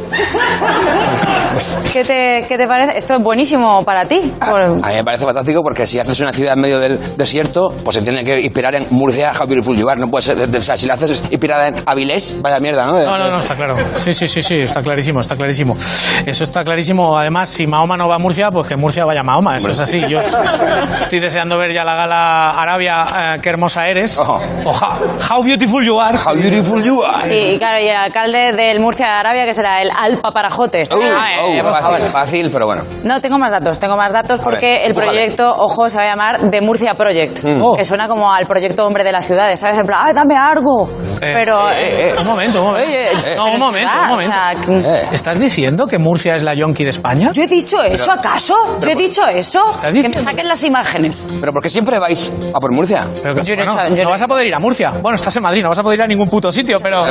¿Qué 1.93 2.05
te, 2.05 2.45
qué 2.49 2.59
te 2.59 2.67
parece? 2.67 2.99
Esto 2.99 3.15
es 3.15 3.23
buenísimo 3.23 3.85
para 3.85 4.05
ti. 4.07 4.33
Por- 4.39 4.61
A 4.61 4.69
mí 4.89 4.95
me 4.97 5.05
parece 5.05 5.25
fantástico 5.25 5.63
porque 5.63 5.87
si 5.87 5.99
haces 5.99 6.19
una 6.21 6.33
ciudad 6.33 6.55
en 6.55 6.61
medio 6.61 6.79
del 6.81 6.99
desierto, 7.17 7.73
pues 7.85 7.97
se 7.97 8.03
tiene 8.03 8.25
que 8.25 8.41
inspirar 8.41 8.75
en 8.75 8.87
Murcia, 8.91 9.33
How 9.39 9.47
Beautiful 9.47 9.77
You 9.77 9.89
Are. 9.89 10.01
No 10.01 10.09
puede 10.09 10.23
ser, 10.23 10.39
o 10.39 10.63
sea, 10.63 10.77
si 10.77 10.87
la 10.87 10.95
haces 10.95 11.23
inspirada 11.31 11.69
en 11.69 11.83
Avilés, 11.87 12.37
vaya 12.43 12.59
mierda, 12.61 12.87
¿no? 12.87 12.99
No, 12.99 13.19
no, 13.19 13.31
no, 13.31 13.39
está 13.39 13.55
claro. 13.55 13.77
Sí, 13.97 14.13
sí, 14.13 14.27
sí, 14.29 14.43
sí, 14.43 14.61
está 14.61 14.83
clarísimo, 14.83 15.21
está 15.21 15.37
clarísimo. 15.37 15.77
Eso 16.27 16.45
está 16.45 16.65
clarísimo. 16.65 17.17
Además, 17.19 17.49
si 17.49 17.67
Mahoma 17.67 17.97
no 17.97 18.09
va 18.09 18.17
a 18.17 18.19
Murcia, 18.19 18.51
pues 18.51 18.69
que 18.69 18.77
Murcia 18.77 19.05
vaya 19.05 19.21
a 19.21 19.23
Mahoma. 19.23 19.57
Eso 19.57 19.71
es 19.71 19.81
así. 19.81 20.01
Yo 20.09 20.21
estoy 20.21 21.21
deseando 21.21 21.59
ver 21.59 21.73
ya 21.73 21.85
la 21.85 21.95
gala 21.97 22.51
Arabia, 22.51 23.35
eh, 23.35 23.41
qué 23.43 23.49
hermosa 23.51 23.85
eres. 23.87 24.19
O 24.19 24.41
how, 24.67 24.99
how 25.31 25.43
beautiful 25.43 25.83
you 25.85 26.01
are. 26.01 26.17
How 26.17 26.35
beautiful 26.35 26.83
you 26.83 27.03
are. 27.03 27.25
Sí, 27.25 27.35
y 27.55 27.59
claro, 27.59 27.79
y 27.83 27.89
el 27.89 27.97
alcalde 27.97 28.53
del 28.53 28.81
Murcia 28.81 29.07
de 29.07 29.13
Arabia, 29.13 29.45
que 29.45 29.55
será 29.55 29.83
el 29.83 29.91
Alpa 29.97 30.31
Parajote. 30.31 30.85
Uh, 30.91 31.01
Ay, 31.19 31.61
uh, 31.61 31.63
por 31.63 31.73
favor. 31.81 31.99
fácil, 32.01 32.11
fácil, 32.11 32.51
pero 32.53 32.67
bueno. 32.67 32.83
No, 33.03 33.21
tengo 33.21 33.39
más 33.39 33.51
datos, 33.53 33.79
tengo 33.79 33.97
más 33.97 34.13
datos 34.13 34.41
porque 34.41 34.79
ver, 34.83 34.87
el 34.87 34.95
proyecto, 34.95 35.49
ojo, 35.51 35.89
se 35.89 35.99
va 35.99 36.05
a 36.05 36.07
llamar 36.07 36.39
The 36.51 36.61
Murcia 36.61 36.95
Project, 36.95 37.45
Mm. 37.45 37.63
Oh. 37.63 37.77
que 37.77 37.85
suena 37.85 38.09
como 38.09 38.33
al 38.33 38.47
proyecto 38.47 38.87
Hombre 38.87 39.05
de 39.05 39.13
las 39.13 39.27
Ciudades, 39.27 39.61
¿sabes? 39.61 39.79
En 39.79 39.87
plan, 39.87 40.01
¡ay, 40.05 40.15
dame 40.15 40.37
algo! 40.37 40.89
Eh, 41.21 41.33
Pero... 41.35 41.71
eh, 41.71 42.11
eh, 42.11 42.15
un 42.19 42.27
momento, 42.27 42.61
un 42.61 42.67
momento. 42.69 42.89
Oye, 42.89 43.13
eh, 43.13 43.35
no, 43.37 43.47
un 43.53 43.59
momento, 43.59 43.91
ah, 43.93 44.03
un 44.05 44.09
momento. 44.11 44.33
o 44.35 44.81
sea, 44.81 45.09
¿Estás 45.13 45.39
diciendo 45.39 45.84
que 45.87 45.99
Murcia 45.99 46.37
es 46.37 46.43
la 46.43 46.55
yonki 46.55 46.85
de 46.85 46.91
España? 46.91 47.31
¿Yo 47.33 47.43
he 47.43 47.47
dicho 47.47 47.83
eso 47.83 48.13
acaso? 48.13 48.55
¿Yo 48.81 48.91
he 48.91 48.95
dicho 48.95 49.27
eso? 49.27 49.61
Que 49.81 49.87
me 49.89 49.93
diciendo? 49.93 50.19
saquen 50.21 50.49
las 50.49 50.63
imágenes. 50.65 51.23
Pero 51.41 51.53
¿por 51.53 51.63
qué 51.63 51.71
siempre 51.71 51.99
vais 51.99 52.33
a 52.55 52.59
por 52.61 52.71
Murcia? 52.73 53.07
Pero 53.23 53.35
que- 53.35 53.43
Yo 53.45 53.57
no 53.57 53.63
he 53.63 53.65
bueno, 53.67 53.83
hecho- 53.85 53.91
yo 53.97 54.03
no 54.03 54.05
no- 54.05 54.11
vas 54.11 54.23
a 54.23 54.27
poder 54.29 54.47
ir 54.47 54.55
a 54.55 54.59
Murcia. 54.61 54.91
Bueno, 55.03 55.17
estás 55.17 55.35
en 55.37 55.43
Madrid, 55.43 55.63
no 55.63 55.69
vas 55.69 55.79
a 55.79 55.83
poder 55.83 55.99
ir 55.99 56.03
a 56.03 56.07
ningún 56.07 56.29
puto 56.29 56.51
sitio, 56.53 56.79
pero. 56.81 57.05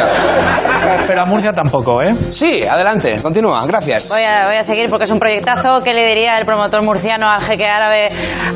Pero 1.08 1.22
a 1.22 1.26
Murcia 1.26 1.54
tampoco, 1.54 2.02
¿eh? 2.02 2.14
Sí, 2.32 2.64
adelante, 2.64 3.20
continúa, 3.22 3.66
gracias. 3.66 4.10
Voy 4.10 4.24
a, 4.24 4.48
voy 4.48 4.56
a 4.56 4.64
seguir 4.64 4.90
porque 4.90 5.06
es 5.06 5.12
un 5.12 5.20
proyectazo. 5.20 5.82
¿Qué 5.84 5.94
le 5.94 6.06
diría 6.08 6.38
el 6.38 6.46
promotor 6.46 6.82
murciano 6.84 7.30
al 7.30 7.42
jeque 7.42 7.68
árabe 7.68 8.10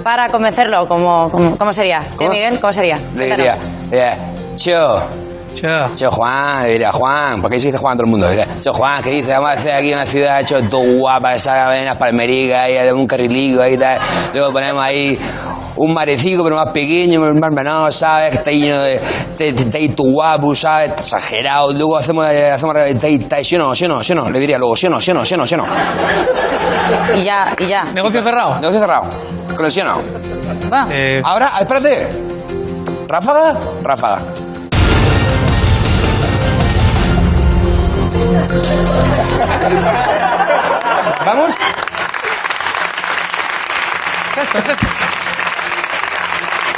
para 0.04 0.30
convencerlo? 0.30 0.88
¿Cómo, 0.88 1.30
cómo, 1.32 1.58
cómo 1.58 1.74
sería? 1.74 2.00
¿Eh, 2.02 2.16
¿Cómo? 2.18 2.30
Miguel? 2.32 2.60
¿Cómo 2.60 2.74
sería? 2.74 2.98
Le 3.16 3.28
Cuéntanos. 3.30 3.38
diría, 3.92 4.14
eh, 4.14 4.18
Cho, 5.62 5.96
Cho 5.96 6.12
Juan, 6.12 6.64
le 6.64 6.70
diría 6.74 6.92
Juan, 6.92 7.42
porque 7.42 7.56
ahí 7.56 7.62
se 7.62 7.68
dice 7.68 7.78
Juan 7.80 7.94
a 7.94 7.96
todo 7.98 8.06
el 8.06 8.12
mundo. 8.12 8.30
Dice, 8.30 8.48
Cho 8.64 8.74
Juan, 8.74 9.02
¿qué 9.04 9.10
dice? 9.12 9.32
Vamos 9.32 9.50
a 9.50 9.54
hacer 9.54 9.72
aquí 9.74 9.94
una 9.94 10.06
ciudad 10.06 10.40
hecho 10.42 10.62
todo 10.70 10.82
guapa, 10.98 11.36
esa 11.36 11.70
venas 11.70 11.98
palmericas, 11.98 12.60
ahí 12.60 12.74
de 12.74 12.94
un 12.94 13.08
carrilico, 13.08 13.62
ahí 13.62 13.78
tal. 13.78 14.00
Luego 14.34 14.52
ponemos 14.54 14.82
ahí 14.84 15.18
un 15.78 15.94
marecico, 15.94 16.44
pero 16.44 16.56
más 16.56 16.70
pequeño, 16.70 17.20
más 17.36 17.52
menor, 17.54 17.94
¿sabes? 17.94 18.32
Que 18.32 18.38
está 18.38 18.52
lleno 18.52 18.80
de, 18.82 19.00
de, 19.38 19.54
de, 19.54 19.66
de 19.66 19.90
tu 19.90 20.12
guapo, 20.12 20.56
¿sabes? 20.56 20.92
Exagerado. 20.98 21.72
Luego 21.74 21.98
hacemos, 21.98 22.28
eh, 22.30 22.50
hacemos, 22.52 22.74
de- 22.76 22.94
de- 22.96 23.44
¿sí 23.44 23.56
o 23.56 23.60
no? 23.60 23.76
¿Sí 23.76 23.86
o 23.86 23.88
no? 23.88 24.04
¿Sí 24.04 24.14
o 24.14 24.16
no? 24.16 24.30
Le 24.30 24.40
diría 24.40 24.58
luego, 24.58 24.76
¿sí 24.76 24.88
o 24.88 24.90
no? 24.90 25.00
¿Sí 25.02 25.12
o 25.12 25.14
no? 25.14 25.26
¿Sí 25.26 25.34
o 25.36 25.38
no? 25.38 25.46
¿Sí 25.48 25.54
o 25.54 25.58
no? 25.58 25.66
Y 27.16 27.22
ya, 27.22 27.54
y 27.60 27.66
ya. 27.68 27.84
¿Negocio 27.94 28.22
cerrado? 28.22 28.56
Negocio 28.60 28.80
cerrado. 28.80 29.08
Con 29.56 29.66
el 29.66 29.72
sí 29.72 29.82
o 29.82 29.84
no. 29.86 30.02
Bueno. 30.70 30.88
Eh, 30.92 31.22
Ahora, 31.24 31.52
espérate. 31.60 32.08
¿Ráfaga? 33.08 33.56
Ráfaga. 33.84 34.18
¿Vamos? 41.26 41.52
Esto 44.42 44.58
es 44.60 44.70
esto. 44.70 44.88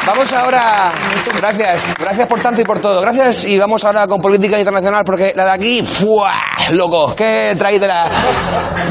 Vamos 0.05 0.33
ahora. 0.33 0.91
Gracias. 1.35 1.93
Gracias 1.99 2.27
por 2.27 2.39
tanto 2.39 2.61
y 2.61 2.63
por 2.63 2.79
todo. 2.79 2.99
Gracias. 3.01 3.45
Y 3.45 3.59
vamos 3.59 3.83
ahora 3.85 4.07
con 4.07 4.19
política 4.19 4.57
internacional 4.57 5.03
porque 5.05 5.33
la 5.35 5.45
de 5.45 5.51
aquí. 5.51 5.83
¡Fua! 5.85 6.33
Loco. 6.71 7.13
¿Qué 7.15 7.53
traéis 7.57 7.79
de 7.79 7.87
la. 7.87 8.09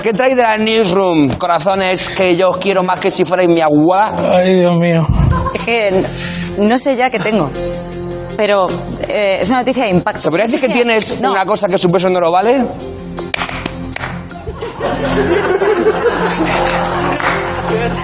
¿Qué 0.03 0.13
traéis 0.13 0.37
de 0.37 0.43
la 0.43 0.57
newsroom? 0.59 1.37
Corazones 1.37 2.09
que 2.11 2.37
yo 2.37 2.51
os 2.51 2.59
quiero 2.59 2.85
más 2.85 3.01
que 3.01 3.11
si 3.11 3.25
fuerais 3.25 3.49
mi 3.49 3.61
agua. 3.61 4.13
Ay, 4.33 4.61
Dios 4.61 4.79
mío. 4.79 5.07
Es 5.55 5.63
que 5.63 6.05
no 6.59 6.79
sé 6.79 6.95
ya 6.95 7.11
qué 7.11 7.19
tengo 7.19 7.51
Pero 8.38 8.68
eh, 9.08 9.38
es 9.42 9.50
una 9.50 9.60
noticia 9.60 9.84
de 9.84 9.90
impacto. 9.92 10.22
¿Se 10.24 10.30
podría 10.30 10.46
decir 10.48 10.60
que 10.60 10.70
tienes 10.70 11.20
No. 11.22 11.32
una 11.32 11.46
cosa 11.46 11.68
que 11.68 11.78
su 11.78 11.90
peso 11.92 12.10
no 12.10 12.20
lo 12.20 12.32
vale? 12.32 12.66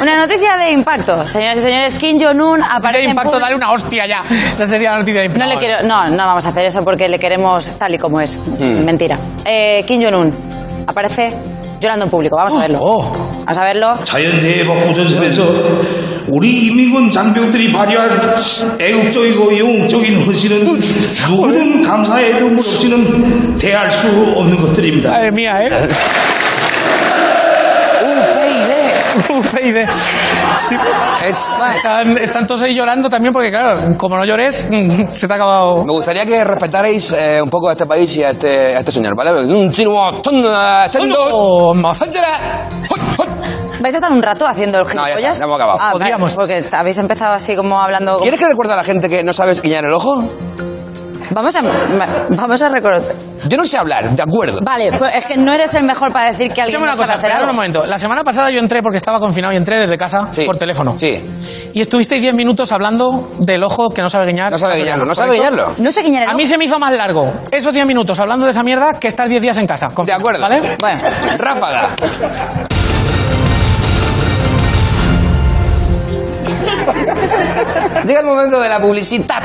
Una 0.01 0.15
noticia 0.17 0.57
de 0.57 0.71
impacto. 0.71 1.27
Señoras 1.27 1.57
y 1.59 1.61
señores, 1.61 1.95
Kim 1.95 2.17
Jong-un 2.19 2.63
aparece 2.63 2.99
De 2.99 3.03
en 3.05 3.09
impacto, 3.11 3.31
público- 3.31 3.45
dale 3.45 3.55
una 3.55 3.71
hostia 3.71 4.07
ya. 4.07 4.23
Esa 4.53 4.65
sería 4.67 4.91
la 4.91 4.99
noticia 4.99 5.19
de 5.21 5.25
impacto. 5.27 5.45
No 5.45 5.51
le 5.53 5.59
quiero, 5.59 5.83
no, 5.87 6.09
no 6.09 6.17
vamos 6.25 6.45
a 6.45 6.49
hacer 6.49 6.65
eso 6.65 6.83
porque 6.83 7.07
le 7.09 7.19
queremos 7.19 7.69
tal 7.77 7.93
y 7.93 7.97
como 7.97 8.21
es. 8.21 8.37
Mentira. 8.59 9.17
Eh, 9.45 9.83
Kim 9.85 10.01
Jong-un 10.01 10.33
aparece 10.87 11.33
llorando 11.79 12.05
en 12.05 12.11
público. 12.11 12.35
Vamos 12.35 12.55
a 12.55 12.59
verlo. 12.59 12.79
Vamos 12.79 13.57
a 13.57 13.63
verlo. 13.63 13.95
자연재해복 14.05 14.87
구조선에서 14.87 16.02
우리 16.28 16.66
인민군 16.66 17.10
장병들이 17.10 17.72
발휘한 17.72 18.20
애국적이고 18.80 19.58
영웅적인 19.58 20.24
헌신은 20.24 20.62
누구든 20.62 21.82
감사의 21.82 22.34
눈물 22.40 22.58
없이는 22.60 23.58
대할 23.58 23.90
수 23.90 24.06
없는 24.08 24.56
것들입니다. 24.58 25.10
Madre 25.10 25.30
mía, 25.30 25.62
¿eh? 25.64 25.70
UPyD. 29.30 29.86
Sí. 30.60 30.76
Están, 31.26 32.18
están 32.18 32.46
todos 32.46 32.62
ahí 32.62 32.74
llorando 32.74 33.08
también 33.08 33.32
porque, 33.32 33.50
claro, 33.50 33.96
como 33.96 34.16
no 34.16 34.24
llores, 34.24 34.68
se 35.10 35.26
te 35.28 35.32
ha 35.32 35.36
acabado... 35.36 35.84
Me 35.84 35.92
gustaría 35.92 36.26
que 36.26 36.42
respetarais 36.44 37.12
eh, 37.12 37.40
un 37.42 37.48
poco 37.50 37.68
a 37.68 37.72
este 37.72 37.86
país 37.86 38.16
y 38.16 38.22
a 38.24 38.30
este, 38.30 38.74
a 38.76 38.78
este 38.80 38.92
señor, 38.92 39.14
¿vale? 39.16 39.32
Un 39.32 39.70
chino- 39.72 39.92
Oh, 41.30 41.74
¿Vais 43.84 43.94
a 43.94 43.98
estar 43.98 44.10
un 44.10 44.22
rato 44.22 44.46
haciendo 44.46 44.78
el 44.78 44.84
No, 44.86 44.88
ya 44.88 44.94
está, 44.94 45.04
gilipollas? 45.10 45.40
hemos 45.42 45.56
acabado. 45.56 45.78
Ah, 45.78 45.92
vale, 45.98 46.14
porque 46.34 46.64
habéis 46.72 46.96
empezado 46.96 47.34
así 47.34 47.54
como 47.54 47.78
hablando... 47.78 48.18
¿Quieres 48.18 48.40
que 48.40 48.46
recuerde 48.46 48.72
a 48.72 48.76
la 48.76 48.84
gente 48.84 49.10
que 49.10 49.22
no 49.22 49.34
sabes 49.34 49.60
guiñar 49.60 49.84
el 49.84 49.92
ojo? 49.92 50.26
Vamos 51.32 51.54
a, 51.54 51.62
vamos 52.30 52.62
a 52.62 52.68
recordar... 52.70 53.02
Yo 53.46 53.58
no 53.58 53.64
sé 53.66 53.76
hablar, 53.76 54.08
de 54.08 54.22
acuerdo. 54.22 54.60
Vale, 54.62 54.90
pues 54.92 55.14
es 55.16 55.26
que 55.26 55.36
no 55.36 55.52
eres 55.52 55.74
el 55.74 55.82
mejor 55.82 56.12
para 56.14 56.28
decir 56.28 56.50
que 56.50 56.62
alguien 56.62 56.80
Escúchame 56.80 56.82
una 56.84 56.90
no 56.92 56.96
sabe 56.96 57.06
cosa, 57.08 57.18
hacer 57.18 57.32
algo. 57.32 57.50
un 57.50 57.56
momento. 57.56 57.84
La 57.84 57.98
semana 57.98 58.24
pasada 58.24 58.48
yo 58.50 58.58
entré 58.58 58.80
porque 58.80 58.96
estaba 58.96 59.20
confinado 59.20 59.52
y 59.52 59.56
entré 59.56 59.76
desde 59.76 59.98
casa 59.98 60.30
por 60.46 60.56
teléfono. 60.56 60.96
Sí. 60.96 61.22
Y 61.74 61.82
estuvisteis 61.82 62.22
10 62.22 62.32
minutos 62.32 62.72
hablando 62.72 63.32
del 63.40 63.62
ojo 63.64 63.90
que 63.90 64.00
no 64.00 64.08
sabe 64.08 64.24
guiñar. 64.24 64.50
No 64.50 64.56
sabe 64.56 64.78
guiñarlo, 64.78 65.04
no 65.04 65.14
sabe 65.14 65.34
guiñarlo. 65.34 65.74
No 65.76 65.90
sé 65.90 66.02
guiñar 66.02 66.22
el 66.22 66.30
A 66.30 66.34
mí 66.34 66.46
se 66.46 66.56
me 66.56 66.64
hizo 66.64 66.78
más 66.78 66.94
largo 66.94 67.30
esos 67.50 67.74
10 67.74 67.84
minutos 67.84 68.18
hablando 68.18 68.46
de 68.46 68.52
esa 68.52 68.62
mierda 68.62 68.94
que 68.98 69.08
estar 69.08 69.28
10 69.28 69.42
días 69.42 69.58
en 69.58 69.66
casa. 69.66 69.90
De 70.06 70.12
acuerdo. 70.12 70.40
¿Vale? 70.40 70.76
Bueno. 70.80 71.00
Ráfaga. 71.36 71.94
Llega 78.04 78.20
el 78.20 78.26
momento 78.26 78.60
de 78.60 78.68
la 78.68 78.78
publicidad, 78.80 79.42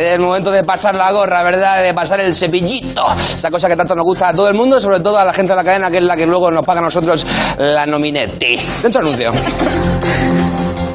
el 0.00 0.20
momento 0.20 0.50
de 0.50 0.64
pasar 0.64 0.96
la 0.96 1.12
gorra, 1.12 1.44
¿verdad? 1.44 1.82
De 1.82 1.94
pasar 1.94 2.18
el 2.20 2.34
cepillito, 2.34 3.06
esa 3.16 3.50
cosa 3.50 3.68
que 3.68 3.76
tanto 3.76 3.94
nos 3.94 4.04
gusta 4.04 4.30
a 4.30 4.34
todo 4.34 4.48
el 4.48 4.54
mundo, 4.54 4.80
sobre 4.80 4.98
todo 4.98 5.16
a 5.16 5.24
la 5.24 5.32
gente 5.32 5.52
de 5.52 5.56
la 5.56 5.62
cadena, 5.62 5.88
que 5.90 5.98
es 5.98 6.02
la 6.02 6.16
que 6.16 6.26
luego 6.26 6.50
nos 6.50 6.66
paga 6.66 6.80
a 6.80 6.82
nosotros 6.82 7.24
la 7.58 7.86
nominete. 7.86 8.58
Dentro 8.82 9.00
anuncio. 9.00 9.30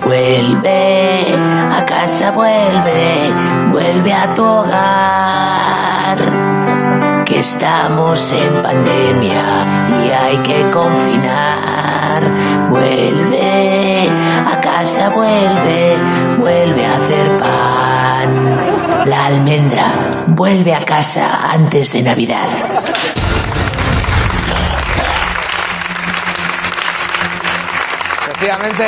Vuelve 0.04 1.26
a 1.72 1.86
casa, 1.86 2.32
vuelve, 2.32 3.34
vuelve 3.72 4.14
a 4.14 4.34
tu 4.34 4.44
hogar. 4.44 6.18
Que 7.26 7.40
estamos 7.40 8.34
en 8.34 8.62
pandemia 8.62 10.04
y 10.04 10.12
hay 10.12 10.44
que 10.44 10.70
confinar. 10.70 12.70
Vuelve 12.70 13.95
a 14.16 14.60
casa, 14.62 15.10
vuelve, 15.10 15.98
vuelve 16.40 16.86
a 16.86 16.98
hacer 16.98 17.40
pan. 17.40 19.06
La 19.06 19.26
almendra 19.26 20.10
vuelve 20.36 20.74
a 20.74 20.84
casa 20.84 21.52
antes 21.52 21.94
de 21.94 22.02
Navidad. 22.02 22.48
Efectivamente, 28.28 28.84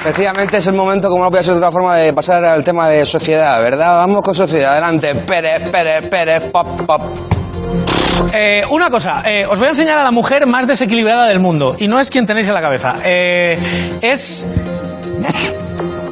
efectivamente 0.00 0.56
es 0.58 0.66
el 0.66 0.74
momento, 0.74 1.08
como 1.08 1.24
no 1.24 1.30
puede 1.30 1.42
ser 1.42 1.54
de 1.54 1.58
otra 1.58 1.72
forma, 1.72 1.96
de 1.96 2.12
pasar 2.12 2.44
al 2.44 2.64
tema 2.64 2.88
de 2.88 3.04
sociedad, 3.04 3.62
¿verdad? 3.62 3.96
Vamos 3.96 4.22
con 4.22 4.34
sociedad. 4.34 4.72
Adelante, 4.72 5.14
Pérez, 5.14 5.70
Pérez, 5.70 6.08
Pérez, 6.08 6.50
pop, 6.50 6.66
pop. 6.86 7.02
Eh, 8.32 8.64
una 8.70 8.90
cosa, 8.90 9.22
eh, 9.24 9.46
os 9.48 9.58
voy 9.58 9.66
a 9.66 9.70
enseñar 9.70 9.98
a 9.98 10.02
la 10.02 10.10
mujer 10.10 10.46
más 10.46 10.66
desequilibrada 10.66 11.26
del 11.26 11.38
mundo. 11.40 11.76
Y 11.78 11.88
no 11.88 12.00
es 12.00 12.10
quien 12.10 12.26
tenéis 12.26 12.48
en 12.48 12.54
la 12.54 12.60
cabeza. 12.62 12.94
Eh, 13.04 13.58
es 14.00 14.46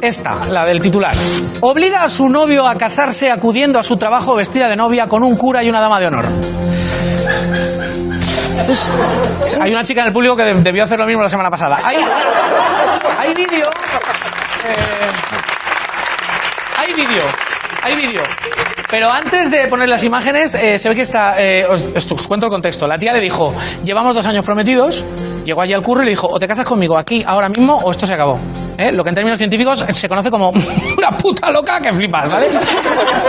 esta, 0.01 0.31
la 0.51 0.65
del 0.65 0.81
titular. 0.81 1.13
Obliga 1.61 2.03
a 2.03 2.09
su 2.09 2.29
novio 2.29 2.67
a 2.67 2.75
casarse 2.75 3.31
acudiendo 3.31 3.79
a 3.79 3.83
su 3.83 3.95
trabajo 3.97 4.35
vestida 4.35 4.69
de 4.69 4.75
novia 4.75 5.07
con 5.07 5.23
un 5.23 5.35
cura 5.37 5.63
y 5.63 5.69
una 5.69 5.79
dama 5.81 5.99
de 5.99 6.07
honor. 6.07 6.25
Hay 9.59 9.71
una 9.73 9.83
chica 9.83 10.01
en 10.01 10.07
el 10.07 10.13
público 10.13 10.35
que 10.35 10.43
de- 10.43 10.53
debió 10.61 10.83
hacer 10.83 10.99
lo 10.99 11.05
mismo 11.05 11.21
la 11.21 11.29
semana 11.29 11.49
pasada. 11.49 11.79
Hay, 11.83 11.97
hay 13.19 13.33
vídeo. 13.33 13.67
eh, 13.67 14.75
hay 16.77 16.93
vídeo. 16.93 17.23
Hay 17.83 17.95
vídeo. 17.95 18.21
Pero 18.89 19.11
antes 19.11 19.49
de 19.49 19.67
poner 19.67 19.89
las 19.89 20.03
imágenes, 20.03 20.53
eh, 20.55 20.77
se 20.77 20.87
ve 20.89 20.95
que 20.95 21.01
está. 21.01 21.41
eh, 21.41 21.65
os, 21.67 21.83
os- 21.95 22.27
cuento 22.27 22.45
el 22.45 22.51
contexto. 22.51 22.87
La 22.87 22.97
tía 22.99 23.11
le 23.11 23.19
dijo: 23.19 23.53
Llevamos 23.83 24.13
dos 24.13 24.25
años 24.27 24.45
prometidos. 24.45 25.03
Llegó 25.45 25.61
allí 25.61 25.73
al 25.73 25.81
curro 25.81 26.03
y 26.03 26.05
le 26.05 26.11
dijo: 26.11 26.27
O 26.27 26.39
te 26.39 26.47
casas 26.47 26.65
conmigo 26.65 26.97
aquí, 26.97 27.23
ahora 27.25 27.49
mismo, 27.49 27.75
o 27.77 27.89
esto 27.91 28.05
se 28.05 28.13
acabó. 28.13 28.37
¿Eh? 28.77 28.91
Lo 28.91 29.03
que 29.03 29.09
en 29.09 29.15
términos 29.15 29.37
científicos 29.37 29.85
se 29.91 30.09
conoce 30.09 30.31
como 30.31 30.49
una 30.97 31.11
puta 31.11 31.51
loca 31.51 31.79
que 31.79 31.93
flipas, 31.93 32.29
¿vale? 32.29 32.47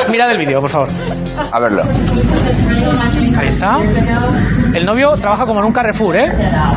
Mirad 0.09 0.31
el 0.31 0.39
vídeo, 0.39 0.61
por 0.61 0.71
favor. 0.71 0.89
A 1.53 1.59
verlo. 1.61 1.83
Ahí 3.37 3.49
está. 3.49 3.79
El 4.73 4.85
novio 4.87 5.17
trabaja 5.17 5.47
como 5.47 5.61
en 5.61 5.67
un 5.67 5.73
Carrefour, 5.73 6.17
¿eh? 6.17 6.33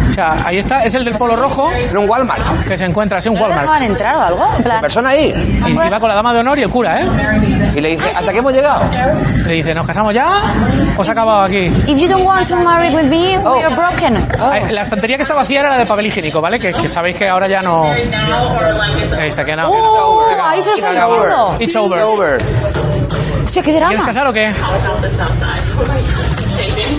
O 0.07 0.11
sea, 0.11 0.45
ahí 0.45 0.57
está, 0.57 0.83
es 0.83 0.93
el 0.95 1.03
del 1.05 1.15
polo 1.15 1.35
rojo. 1.35 1.71
En 1.73 1.97
un 1.97 2.09
Walmart. 2.09 2.63
Que 2.65 2.77
se 2.77 2.85
encuentra, 2.85 3.19
sí, 3.21 3.29
un 3.29 3.35
¿No 3.35 3.41
le 3.41 3.43
Walmart. 3.45 3.61
dejaban 3.61 3.83
entrar 3.83 4.15
o 4.17 4.21
algo? 4.21 4.53
En 4.57 4.63
plan- 4.63 4.81
¿Persona 4.81 5.09
ahí? 5.09 5.33
Y 5.67 5.71
iba 5.71 5.99
con 5.99 6.09
la 6.09 6.15
dama 6.15 6.33
de 6.33 6.39
honor 6.39 6.59
y 6.59 6.63
el 6.63 6.69
cura, 6.69 7.01
¿eh? 7.01 7.09
Y 7.75 7.81
le 7.81 7.89
dice, 7.89 8.09
¿hasta 8.09 8.31
qué 8.31 8.39
hemos 8.39 8.53
llegado? 8.53 8.81
Le 9.45 9.53
dice, 9.53 9.73
¿nos 9.73 9.85
casamos 9.87 10.13
ya? 10.13 10.27
¿O 10.97 11.03
se 11.03 11.11
ha 11.11 11.13
acabado 11.13 11.43
aquí? 11.43 11.71
If 11.87 11.99
you 11.99 12.07
don't 12.07 12.25
want 12.25 12.47
to 12.47 12.55
marry 12.57 12.93
with 12.93 13.05
me, 13.05 13.37
Oh. 13.43 13.55
we 13.57 13.63
are 13.63 13.75
broken. 13.75 14.27
Ay, 14.41 14.71
La 14.71 14.81
estantería 14.81 15.15
que 15.17 15.21
está 15.23 15.33
vacía 15.35 15.59
era 15.61 15.69
la 15.69 15.77
de 15.77 15.85
papel 15.85 16.07
higiénico, 16.07 16.41
¿vale? 16.41 16.59
Que, 16.59 16.73
que 16.73 16.87
sabéis 16.87 17.17
que 17.17 17.27
ahora 17.27 17.47
ya 17.47 17.61
no. 17.61 17.85
Ahí 19.19 19.29
está, 19.29 19.45
que 19.45 19.55
no. 19.55 19.69
¡Oh! 19.69 20.25
Ahí 20.41 20.61
se 20.61 20.69
lo 20.69 20.75
está 20.75 20.91
diciendo. 20.91 21.57
It's 21.59 21.75
over. 21.75 22.37
Hostia, 23.43 23.63
qué 23.63 23.73
drama. 23.73 23.87
¿Quieres 23.87 24.05
casar 24.05 24.27
o 24.27 24.33
qué? 24.33 24.53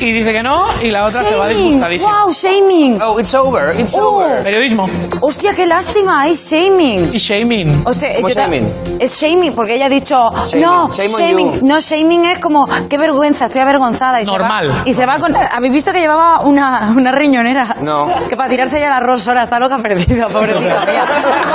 Y 0.01 0.13
dice 0.13 0.33
que 0.33 0.43
no, 0.43 0.65
y 0.81 0.91
la 0.91 1.05
otra 1.07 1.25
se 1.25 1.35
va 1.35 1.49
disgustadísima. 1.49 2.25
Wow, 2.25 2.33
shaming. 2.33 3.01
Oh, 3.03 3.19
it's 3.19 3.35
over, 3.35 3.75
it's 3.79 3.97
Oh. 3.97 4.17
over. 4.17 4.43
Periodismo. 4.43 4.89
Hostia, 5.21 5.53
qué 5.55 5.67
lástima, 5.67 6.27
es 6.29 6.49
shaming. 6.51 7.11
Y 7.13 7.19
shaming. 7.19 7.83
Hostia, 7.87 8.15
¿Cómo 8.17 8.29
yo 8.29 8.35
ta- 8.35 8.43
shaming? 8.47 8.67
Es 9.01 9.21
shaming, 9.21 9.55
porque 9.55 9.75
ella 9.75 9.87
ha 9.87 9.89
dicho, 9.89 10.31
Shaming, 10.47 10.65
no, 10.67 10.89
shame 10.93 11.09
shaming, 11.09 11.53
you. 11.61 11.67
no, 11.67 11.81
shaming 11.81 12.25
es 12.27 12.39
como, 12.39 12.69
qué 12.89 12.97
vergüenza, 12.99 13.47
estoy 13.47 13.61
avergonzada. 13.61 14.21
Y 14.21 14.25
se 14.25 14.31
Normal. 14.31 14.71
va- 14.71 14.83
y 14.85 14.95
se 14.95 15.05
va 15.07 15.19
con, 15.19 15.35
¿habéis 15.37 15.73
visto 15.73 15.93
que 15.93 16.01
llevaba 16.01 16.41
una, 16.41 16.93
una 16.97 17.13
riñonera? 17.13 17.77
No. 17.83 18.09
Que 18.29 18.37
para 18.37 18.49
tirarse 18.49 18.79
ya 18.79 18.87
el 18.87 18.93
arroz 18.93 19.23
sola, 19.23 19.43
está 19.43 19.59
loca 19.59 19.79
perdida, 19.79 20.29
pobrecita 20.29 20.81
mía. 20.87 21.05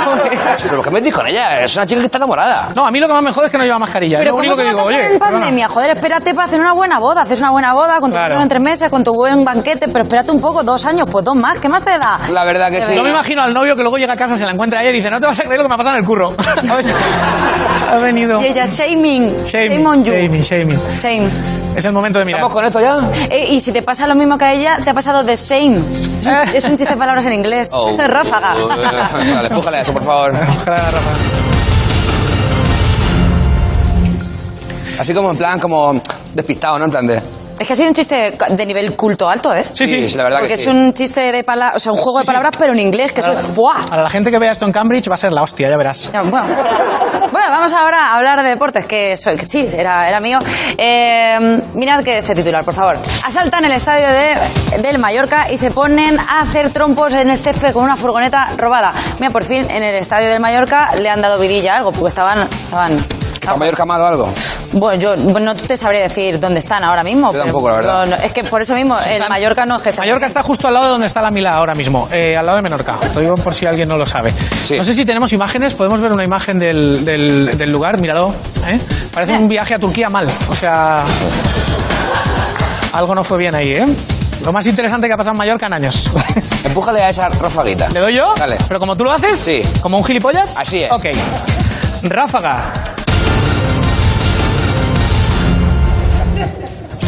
Joder. 0.04 0.38
¿Pero 0.62 0.76
por 0.76 0.84
qué 0.84 0.90
me 0.90 1.12
con 1.12 1.26
ella? 1.26 1.62
Es 1.62 1.74
una 1.76 1.86
chica 1.86 2.00
que 2.00 2.06
está 2.06 2.18
enamorada. 2.18 2.68
No, 2.74 2.86
a 2.86 2.90
mí 2.90 2.98
lo 3.00 3.06
que 3.06 3.12
más 3.12 3.22
me 3.22 3.32
jode 3.32 3.46
es 3.46 3.52
que 3.52 3.58
no 3.58 3.64
lleva 3.64 3.78
mascarilla. 3.78 4.18
Pero 4.18 4.30
es 4.30 4.32
lo 4.32 4.36
¿cómo 4.36 4.40
único 4.40 4.56
se 4.56 4.62
que 4.62 4.68
digo, 4.68 4.82
oye. 4.82 5.12
en 5.14 5.18
pandemia? 5.18 5.68
Joder, 5.68 5.90
espérate 5.90 6.34
para 6.34 6.44
hacer 6.46 6.60
una 6.60 6.72
buena 6.72 6.98
boda. 6.98 7.22
Haces 7.22 7.40
una 7.40 7.50
buena 7.50 7.72
boda 7.74 8.00
con 8.00 8.10
tu 8.10 8.16
Claro. 8.16 8.33
Novio 8.34 8.42
en 8.42 8.48
tres 8.48 8.62
meses, 8.62 8.88
con 8.90 9.02
tu 9.04 9.12
buen 9.14 9.44
banquete, 9.44 9.88
pero 9.88 10.04
espérate 10.04 10.32
un 10.32 10.40
poco, 10.40 10.62
dos 10.62 10.84
años, 10.86 11.08
pues 11.10 11.24
dos 11.24 11.34
más. 11.36 11.58
¿Qué 11.58 11.68
más 11.68 11.84
te 11.84 11.98
da? 11.98 12.18
La 12.32 12.44
verdad 12.44 12.68
que 12.68 12.76
De 12.76 12.82
sí. 12.82 12.94
Yo 12.94 13.02
me 13.02 13.10
imagino 13.10 13.42
al 13.42 13.54
novio 13.54 13.76
que 13.76 13.82
luego 13.82 13.96
llega 13.96 14.14
a 14.14 14.16
casa, 14.16 14.36
se 14.36 14.44
la 14.44 14.52
encuentra 14.52 14.80
a 14.80 14.82
ella 14.82 14.90
y 14.90 14.94
dice, 14.96 15.10
no 15.10 15.20
te 15.20 15.26
vas 15.26 15.38
a 15.38 15.42
creer 15.42 15.58
lo 15.58 15.64
que 15.64 15.68
me 15.68 15.74
ha 15.74 15.78
pasado 15.78 15.96
en 15.96 16.00
el 16.02 16.06
curro. 16.06 16.34
ha 17.92 17.96
venido. 17.98 18.40
Y 18.40 18.46
ella, 18.46 18.64
shaming. 18.66 19.44
Shaming, 19.44 19.82
Shame 19.82 19.86
on 19.86 20.04
you. 20.04 20.12
shaming, 20.12 20.42
shaming. 20.42 20.80
Shame. 20.96 21.28
Es 21.76 21.84
el 21.84 21.92
momento 21.92 22.18
de 22.18 22.24
mirar. 22.24 22.40
¿Estamos 22.40 22.54
con 22.54 22.64
esto 22.64 22.80
ya? 22.80 22.98
Eh, 23.30 23.46
y 23.52 23.60
si 23.60 23.72
te 23.72 23.82
pasa 23.82 24.06
lo 24.06 24.14
mismo 24.14 24.38
que 24.38 24.44
a 24.44 24.52
ella, 24.52 24.78
te 24.82 24.90
ha 24.90 24.94
pasado 24.94 25.24
the 25.24 25.36
same. 25.36 25.76
Es 25.76 26.26
un, 26.26 26.54
es 26.54 26.64
un 26.68 26.76
chiste 26.76 26.92
de 26.92 26.98
palabras 26.98 27.26
en 27.26 27.34
inglés. 27.34 27.70
Oh. 27.72 27.96
Ráfaga. 28.06 28.54
Vale, 29.34 29.48
empújale 29.48 29.80
eso, 29.80 29.92
por 29.92 30.04
favor. 30.04 30.32
Así 34.98 35.12
como 35.12 35.30
en 35.32 35.36
plan, 35.36 35.58
como 35.58 35.92
despistado, 36.34 36.78
¿no? 36.78 36.84
En 36.84 36.90
plan 36.90 37.06
de... 37.06 37.20
Es 37.58 37.66
que 37.66 37.72
ha 37.72 37.76
sido 37.76 37.88
un 37.88 37.94
chiste 37.94 38.36
de 38.50 38.66
nivel 38.66 38.96
culto 38.96 39.28
alto, 39.28 39.54
¿eh? 39.54 39.64
Sí, 39.72 39.86
sí. 39.86 40.08
Sí, 40.08 40.16
la 40.18 40.24
verdad 40.24 40.40
Porque 40.40 40.54
que 40.54 40.60
es 40.60 40.66
un 40.66 40.92
chiste 40.92 41.32
de 41.32 41.44
palabras, 41.44 41.76
o 41.76 41.78
sea, 41.78 41.92
un 41.92 41.98
juego 41.98 42.18
de 42.18 42.24
palabras, 42.24 42.54
pero 42.58 42.72
en 42.72 42.80
inglés, 42.80 43.12
que 43.12 43.20
eso 43.20 43.32
es 43.32 43.38
¡fua! 43.38 43.86
Para 43.88 44.02
la 44.02 44.10
gente 44.10 44.30
que 44.30 44.38
vea 44.38 44.50
esto 44.50 44.64
en 44.64 44.72
Cambridge 44.72 45.08
va 45.08 45.14
a 45.14 45.18
ser 45.18 45.32
la 45.32 45.42
hostia, 45.42 45.68
ya 45.68 45.76
verás. 45.76 46.10
Bueno. 46.12 46.46
Bueno, 47.32 47.48
vamos 47.50 47.72
ahora 47.72 48.12
a 48.12 48.14
hablar 48.16 48.42
de 48.42 48.50
deportes, 48.50 48.86
que, 48.86 49.16
soy, 49.16 49.36
que 49.36 49.44
sí, 49.44 49.66
era, 49.76 50.08
era 50.08 50.20
mío. 50.20 50.38
Eh, 50.78 51.60
mirad 51.74 52.04
que 52.04 52.18
este 52.18 52.34
titular, 52.34 52.64
por 52.64 52.74
favor. 52.74 52.96
Asaltan 53.24 53.64
el 53.64 53.72
estadio 53.72 54.06
de, 54.08 54.80
del 54.82 54.98
Mallorca 54.98 55.50
y 55.50 55.56
se 55.56 55.70
ponen 55.70 56.18
a 56.18 56.42
hacer 56.42 56.70
trompos 56.70 57.14
en 57.14 57.30
el 57.30 57.38
césped 57.38 57.72
con 57.72 57.84
una 57.84 57.96
furgoneta 57.96 58.50
robada. 58.56 58.92
Mira, 59.18 59.32
por 59.32 59.42
fin 59.42 59.68
en 59.68 59.82
el 59.82 59.96
estadio 59.96 60.28
del 60.28 60.40
Mallorca 60.40 60.90
le 60.96 61.08
han 61.08 61.22
dado 61.22 61.38
vidilla 61.40 61.74
a 61.74 61.76
algo, 61.78 61.92
porque 61.92 62.08
estaban... 62.08 62.42
estaban 62.42 63.23
¿A 63.46 63.56
Mallorca 63.56 63.84
mal 63.84 64.00
o 64.00 64.06
algo? 64.06 64.32
Bueno, 64.72 64.98
yo 65.00 65.16
no 65.16 65.54
te 65.54 65.76
sabría 65.76 66.00
decir 66.02 66.40
dónde 66.40 66.58
están 66.60 66.82
ahora 66.84 67.02
mismo. 67.04 67.30
pero 67.32 67.44
tampoco, 67.44 67.68
la 67.70 67.76
verdad. 67.76 68.06
no, 68.06 68.16
no, 68.16 68.22
es 68.22 68.32
que 68.32 68.44
por 68.44 68.60
eso 68.60 68.74
mismo, 68.74 68.96
el 68.98 69.28
Mallorca 69.28 69.66
no 69.66 69.76
es 69.76 69.82
que 69.82 69.90
está. 69.90 70.02
Mallorca 70.02 70.26
está 70.26 70.42
justo 70.42 70.68
al 70.68 70.74
lado 70.74 70.86
de 70.86 70.90
donde 70.92 71.06
está 71.06 71.20
la 71.22 71.30
Mila 71.30 71.54
ahora 71.54 71.74
mismo, 71.74 72.08
eh, 72.10 72.36
al 72.36 72.46
lado 72.46 72.56
de 72.56 72.62
Menorca. 72.62 72.96
Lo 73.14 73.20
digo 73.20 73.34
por 73.36 73.54
si 73.54 73.66
alguien 73.66 73.88
no 73.88 73.96
lo 73.96 74.06
sabe. 74.06 74.32
No 74.76 74.84
sé 74.84 74.94
si 74.94 75.04
tenemos 75.04 75.32
imágenes, 75.32 75.74
podemos 75.74 76.00
ver 76.00 76.12
una 76.12 76.24
imagen 76.24 76.58
del, 76.58 77.04
del- 77.04 77.56
del 77.56 77.70
lugar, 77.70 78.00
míralo. 78.00 78.32
¿eh? 78.66 78.78
Parece 79.12 79.32
un 79.34 79.48
viaje 79.48 79.74
a 79.74 79.78
Turquía 79.78 80.08
mal. 80.08 80.26
O 80.48 80.54
sea, 80.54 81.04
algo 82.92 83.14
no 83.14 83.24
fue 83.24 83.38
bien 83.38 83.54
ahí, 83.54 83.72
¿eh? 83.72 83.86
Lo 84.44 84.52
más 84.52 84.66
interesante 84.66 85.06
que 85.06 85.12
ha 85.14 85.16
pasado 85.16 85.32
en 85.32 85.38
Mallorca 85.38 85.66
en 85.66 85.74
años. 85.74 86.10
Empújale 86.64 87.02
a 87.02 87.08
esa 87.08 87.28
rafaguita. 87.28 87.88
¿Le 87.90 88.00
doy 88.00 88.14
yo? 88.14 88.34
Dale. 88.36 88.56
¿Pero 88.68 88.78
como 88.78 88.94
tú 88.96 89.04
lo 89.04 89.12
haces? 89.12 89.38
Sí. 89.38 89.62
¿Como 89.80 89.96
un 89.98 90.04
gilipollas? 90.04 90.54
Así 90.56 90.82
es. 90.82 90.92
Ok. 90.92 91.06
Ráfaga. 92.02 92.72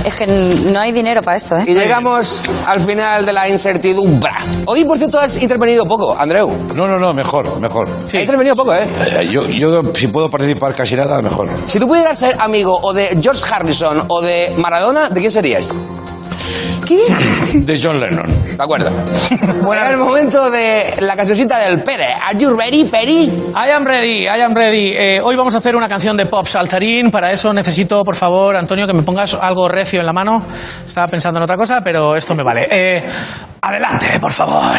Es 0.06 0.14
que 0.14 0.24
no 0.28 0.78
hay 0.78 0.92
dinero 0.92 1.20
para 1.20 1.36
esto, 1.36 1.56
¿eh? 1.58 1.64
Y 1.66 1.74
llegamos 1.74 2.48
al 2.64 2.80
final 2.80 3.26
de 3.26 3.32
la 3.32 3.48
incertidumbre. 3.48 4.30
Hoy, 4.66 4.84
por 4.84 4.98
cierto, 4.98 5.18
has 5.18 5.36
intervenido 5.42 5.84
poco, 5.84 6.16
Andreu. 6.16 6.48
No, 6.76 6.86
no, 6.86 6.96
no, 7.00 7.12
mejor, 7.12 7.60
mejor. 7.60 7.88
Has 7.88 8.14
intervenido 8.14 8.54
poco, 8.54 8.72
¿eh? 8.72 8.86
Eh, 9.18 9.28
Yo, 9.28 9.48
yo, 9.48 9.82
si 9.96 10.06
puedo 10.06 10.30
participar 10.30 10.76
casi 10.76 10.94
nada, 10.94 11.20
mejor. 11.20 11.50
Si 11.66 11.80
tú 11.80 11.88
pudieras 11.88 12.16
ser 12.16 12.36
amigo 12.38 12.78
o 12.80 12.92
de 12.92 13.18
George 13.20 13.42
Harrison 13.52 14.04
o 14.06 14.20
de 14.22 14.54
Maradona, 14.58 15.08
¿de 15.08 15.18
quién 15.18 15.32
serías? 15.32 15.74
De 17.54 17.80
John 17.82 18.00
Lennon. 18.00 18.26
De 18.56 18.62
acuerdo. 18.62 18.90
Llega 19.30 19.90
el 19.90 19.98
momento 19.98 20.50
de 20.50 20.96
la 21.00 21.16
cancioncita 21.16 21.58
del 21.58 21.82
Pere. 21.82 22.14
Are 22.14 22.38
you 22.38 22.56
ready, 22.56 22.84
Peri? 22.84 23.24
I 23.54 23.70
am 23.74 23.84
ready, 23.84 24.22
I 24.24 24.40
am 24.40 24.54
ready. 24.54 24.92
Eh, 24.96 25.20
hoy 25.22 25.36
vamos 25.36 25.54
a 25.54 25.58
hacer 25.58 25.76
una 25.76 25.88
canción 25.88 26.16
de 26.16 26.26
pop 26.26 26.46
saltarín. 26.46 27.10
Para 27.10 27.32
eso 27.32 27.52
necesito, 27.52 28.02
por 28.04 28.16
favor, 28.16 28.56
Antonio, 28.56 28.86
que 28.86 28.94
me 28.94 29.02
pongas 29.02 29.34
algo 29.34 29.68
recio 29.68 30.00
en 30.00 30.06
la 30.06 30.12
mano. 30.12 30.42
Estaba 30.86 31.08
pensando 31.08 31.38
en 31.38 31.44
otra 31.44 31.56
cosa, 31.56 31.80
pero 31.82 32.16
esto 32.16 32.34
me 32.34 32.42
vale. 32.42 32.66
Eh, 32.70 33.02
adelante, 33.60 34.18
por 34.20 34.32
favor. 34.32 34.76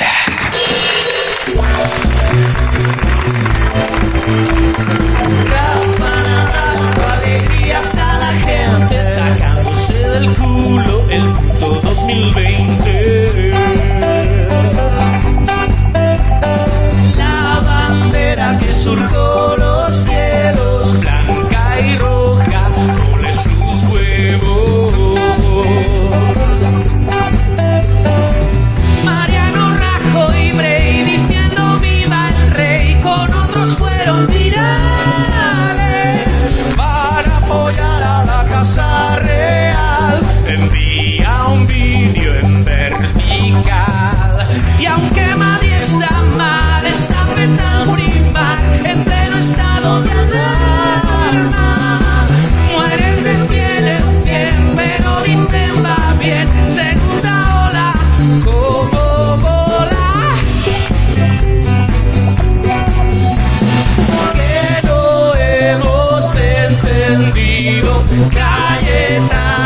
escondido, 67.27 68.05
Cayetano. 68.31 69.56